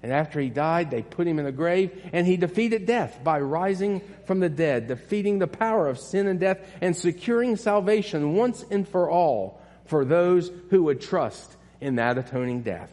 And 0.02 0.12
after 0.12 0.40
he 0.40 0.48
died, 0.48 0.90
they 0.90 1.02
put 1.02 1.26
him 1.26 1.38
in 1.38 1.44
the 1.44 1.52
grave, 1.52 2.08
and 2.12 2.26
he 2.26 2.38
defeated 2.38 2.86
death 2.86 3.20
by 3.22 3.40
rising 3.40 4.00
from 4.24 4.40
the 4.40 4.48
dead, 4.48 4.88
defeating 4.88 5.38
the 5.38 5.46
power 5.46 5.88
of 5.88 5.98
sin 5.98 6.26
and 6.26 6.40
death, 6.40 6.58
and 6.80 6.96
securing 6.96 7.56
salvation 7.56 8.34
once 8.34 8.64
and 8.70 8.88
for 8.88 9.10
all 9.10 9.60
for 9.84 10.04
those 10.04 10.50
who 10.70 10.84
would 10.84 11.00
trust 11.00 11.56
in 11.80 11.96
that 11.96 12.16
atoning 12.16 12.62
death. 12.62 12.90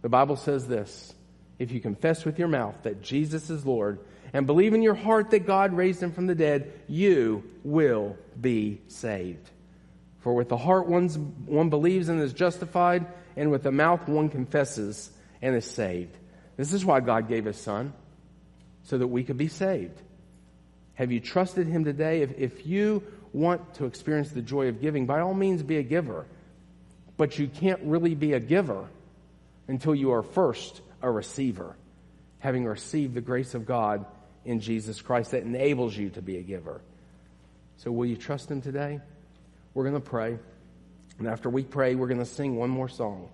The 0.00 0.08
Bible 0.08 0.36
says 0.36 0.66
this 0.66 1.14
If 1.58 1.72
you 1.72 1.80
confess 1.80 2.24
with 2.24 2.38
your 2.38 2.48
mouth 2.48 2.76
that 2.84 3.02
Jesus 3.02 3.50
is 3.50 3.66
Lord 3.66 3.98
and 4.32 4.46
believe 4.46 4.72
in 4.72 4.82
your 4.82 4.94
heart 4.94 5.30
that 5.30 5.46
God 5.46 5.74
raised 5.74 6.02
him 6.02 6.12
from 6.12 6.26
the 6.26 6.34
dead, 6.34 6.72
you 6.86 7.44
will 7.64 8.16
be 8.40 8.80
saved. 8.88 9.50
For 10.20 10.34
with 10.34 10.48
the 10.48 10.56
heart 10.56 10.86
one 10.86 11.70
believes 11.70 12.08
and 12.08 12.20
is 12.20 12.32
justified, 12.32 13.06
and 13.36 13.50
with 13.50 13.62
the 13.62 13.72
mouth 13.72 14.08
one 14.08 14.28
confesses 14.28 15.10
and 15.42 15.56
is 15.56 15.64
saved. 15.64 16.16
This 16.60 16.74
is 16.74 16.84
why 16.84 17.00
God 17.00 17.26
gave 17.26 17.46
his 17.46 17.56
son, 17.56 17.94
so 18.82 18.98
that 18.98 19.06
we 19.06 19.24
could 19.24 19.38
be 19.38 19.48
saved. 19.48 19.98
Have 20.92 21.10
you 21.10 21.18
trusted 21.18 21.66
him 21.66 21.86
today? 21.86 22.20
If, 22.20 22.38
if 22.38 22.66
you 22.66 23.02
want 23.32 23.76
to 23.76 23.86
experience 23.86 24.30
the 24.30 24.42
joy 24.42 24.68
of 24.68 24.78
giving, 24.78 25.06
by 25.06 25.20
all 25.20 25.32
means 25.32 25.62
be 25.62 25.78
a 25.78 25.82
giver. 25.82 26.26
But 27.16 27.38
you 27.38 27.48
can't 27.48 27.80
really 27.84 28.14
be 28.14 28.34
a 28.34 28.40
giver 28.40 28.86
until 29.68 29.94
you 29.94 30.12
are 30.12 30.22
first 30.22 30.82
a 31.00 31.10
receiver, 31.10 31.76
having 32.40 32.66
received 32.66 33.14
the 33.14 33.22
grace 33.22 33.54
of 33.54 33.64
God 33.64 34.04
in 34.44 34.60
Jesus 34.60 35.00
Christ 35.00 35.30
that 35.30 35.44
enables 35.44 35.96
you 35.96 36.10
to 36.10 36.20
be 36.20 36.36
a 36.36 36.42
giver. 36.42 36.82
So, 37.78 37.90
will 37.90 38.04
you 38.04 38.16
trust 38.16 38.50
Him 38.50 38.60
today? 38.60 39.00
We're 39.72 39.84
going 39.84 39.94
to 39.94 40.10
pray. 40.10 40.38
And 41.18 41.26
after 41.26 41.48
we 41.48 41.62
pray, 41.62 41.94
we're 41.94 42.08
going 42.08 42.20
to 42.20 42.26
sing 42.26 42.56
one 42.56 42.68
more 42.68 42.90
song. 42.90 43.30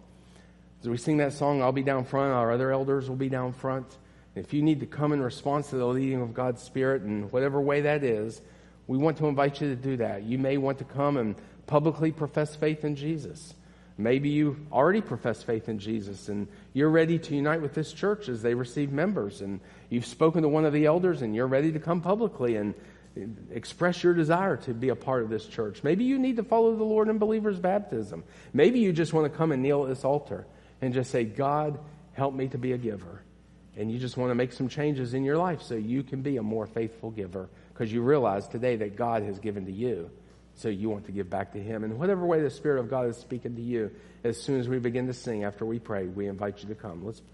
As 0.86 0.90
we 0.90 0.98
sing 0.98 1.16
that 1.16 1.32
song, 1.32 1.62
I'll 1.62 1.72
be 1.72 1.82
down 1.82 2.04
front. 2.04 2.32
Our 2.32 2.52
other 2.52 2.70
elders 2.70 3.08
will 3.08 3.16
be 3.16 3.28
down 3.28 3.52
front. 3.52 3.88
If 4.36 4.54
you 4.54 4.62
need 4.62 4.78
to 4.78 4.86
come 4.86 5.12
in 5.12 5.20
response 5.20 5.70
to 5.70 5.76
the 5.78 5.84
leading 5.84 6.22
of 6.22 6.32
God's 6.32 6.62
Spirit 6.62 7.02
in 7.02 7.24
whatever 7.32 7.60
way 7.60 7.80
that 7.80 8.04
is, 8.04 8.40
we 8.86 8.96
want 8.96 9.16
to 9.16 9.26
invite 9.26 9.60
you 9.60 9.68
to 9.70 9.74
do 9.74 9.96
that. 9.96 10.22
You 10.22 10.38
may 10.38 10.58
want 10.58 10.78
to 10.78 10.84
come 10.84 11.16
and 11.16 11.34
publicly 11.66 12.12
profess 12.12 12.54
faith 12.54 12.84
in 12.84 12.94
Jesus. 12.94 13.52
Maybe 13.98 14.28
you 14.28 14.64
already 14.70 15.00
profess 15.00 15.42
faith 15.42 15.68
in 15.68 15.80
Jesus 15.80 16.28
and 16.28 16.46
you're 16.72 16.88
ready 16.88 17.18
to 17.18 17.34
unite 17.34 17.62
with 17.62 17.74
this 17.74 17.92
church 17.92 18.28
as 18.28 18.40
they 18.40 18.54
receive 18.54 18.92
members 18.92 19.40
and 19.40 19.58
you've 19.90 20.06
spoken 20.06 20.42
to 20.42 20.48
one 20.48 20.64
of 20.64 20.72
the 20.72 20.86
elders 20.86 21.20
and 21.20 21.34
you're 21.34 21.48
ready 21.48 21.72
to 21.72 21.80
come 21.80 22.00
publicly 22.00 22.54
and 22.54 22.74
express 23.50 24.04
your 24.04 24.14
desire 24.14 24.56
to 24.58 24.72
be 24.72 24.90
a 24.90 24.94
part 24.94 25.24
of 25.24 25.30
this 25.30 25.46
church. 25.46 25.82
Maybe 25.82 26.04
you 26.04 26.16
need 26.16 26.36
to 26.36 26.44
follow 26.44 26.76
the 26.76 26.84
Lord 26.84 27.08
in 27.08 27.18
believer's 27.18 27.58
baptism. 27.58 28.22
Maybe 28.52 28.78
you 28.78 28.92
just 28.92 29.12
want 29.12 29.32
to 29.32 29.36
come 29.36 29.50
and 29.50 29.64
kneel 29.64 29.82
at 29.82 29.88
this 29.88 30.04
altar 30.04 30.46
and 30.80 30.92
just 30.94 31.10
say, 31.10 31.24
God, 31.24 31.78
help 32.12 32.34
me 32.34 32.48
to 32.48 32.58
be 32.58 32.72
a 32.72 32.78
giver. 32.78 33.22
And 33.76 33.90
you 33.90 33.98
just 33.98 34.16
want 34.16 34.30
to 34.30 34.34
make 34.34 34.52
some 34.52 34.68
changes 34.68 35.14
in 35.14 35.24
your 35.24 35.36
life 35.36 35.62
so 35.62 35.74
you 35.74 36.02
can 36.02 36.22
be 36.22 36.38
a 36.38 36.42
more 36.42 36.66
faithful 36.66 37.10
giver 37.10 37.48
because 37.72 37.92
you 37.92 38.02
realize 38.02 38.48
today 38.48 38.76
that 38.76 38.96
God 38.96 39.22
has 39.22 39.38
given 39.38 39.66
to 39.66 39.72
you. 39.72 40.10
So 40.54 40.68
you 40.70 40.88
want 40.88 41.04
to 41.06 41.12
give 41.12 41.28
back 41.28 41.52
to 41.52 41.62
Him. 41.62 41.84
And 41.84 41.98
whatever 41.98 42.24
way 42.24 42.40
the 42.40 42.48
Spirit 42.48 42.80
of 42.80 42.88
God 42.88 43.08
is 43.08 43.18
speaking 43.18 43.54
to 43.56 43.62
you, 43.62 43.90
as 44.24 44.40
soon 44.40 44.58
as 44.58 44.68
we 44.68 44.78
begin 44.78 45.06
to 45.06 45.12
sing 45.12 45.44
after 45.44 45.66
we 45.66 45.78
pray, 45.78 46.06
we 46.06 46.26
invite 46.26 46.62
you 46.62 46.68
to 46.70 46.74
come. 46.74 47.04
Let's 47.04 47.20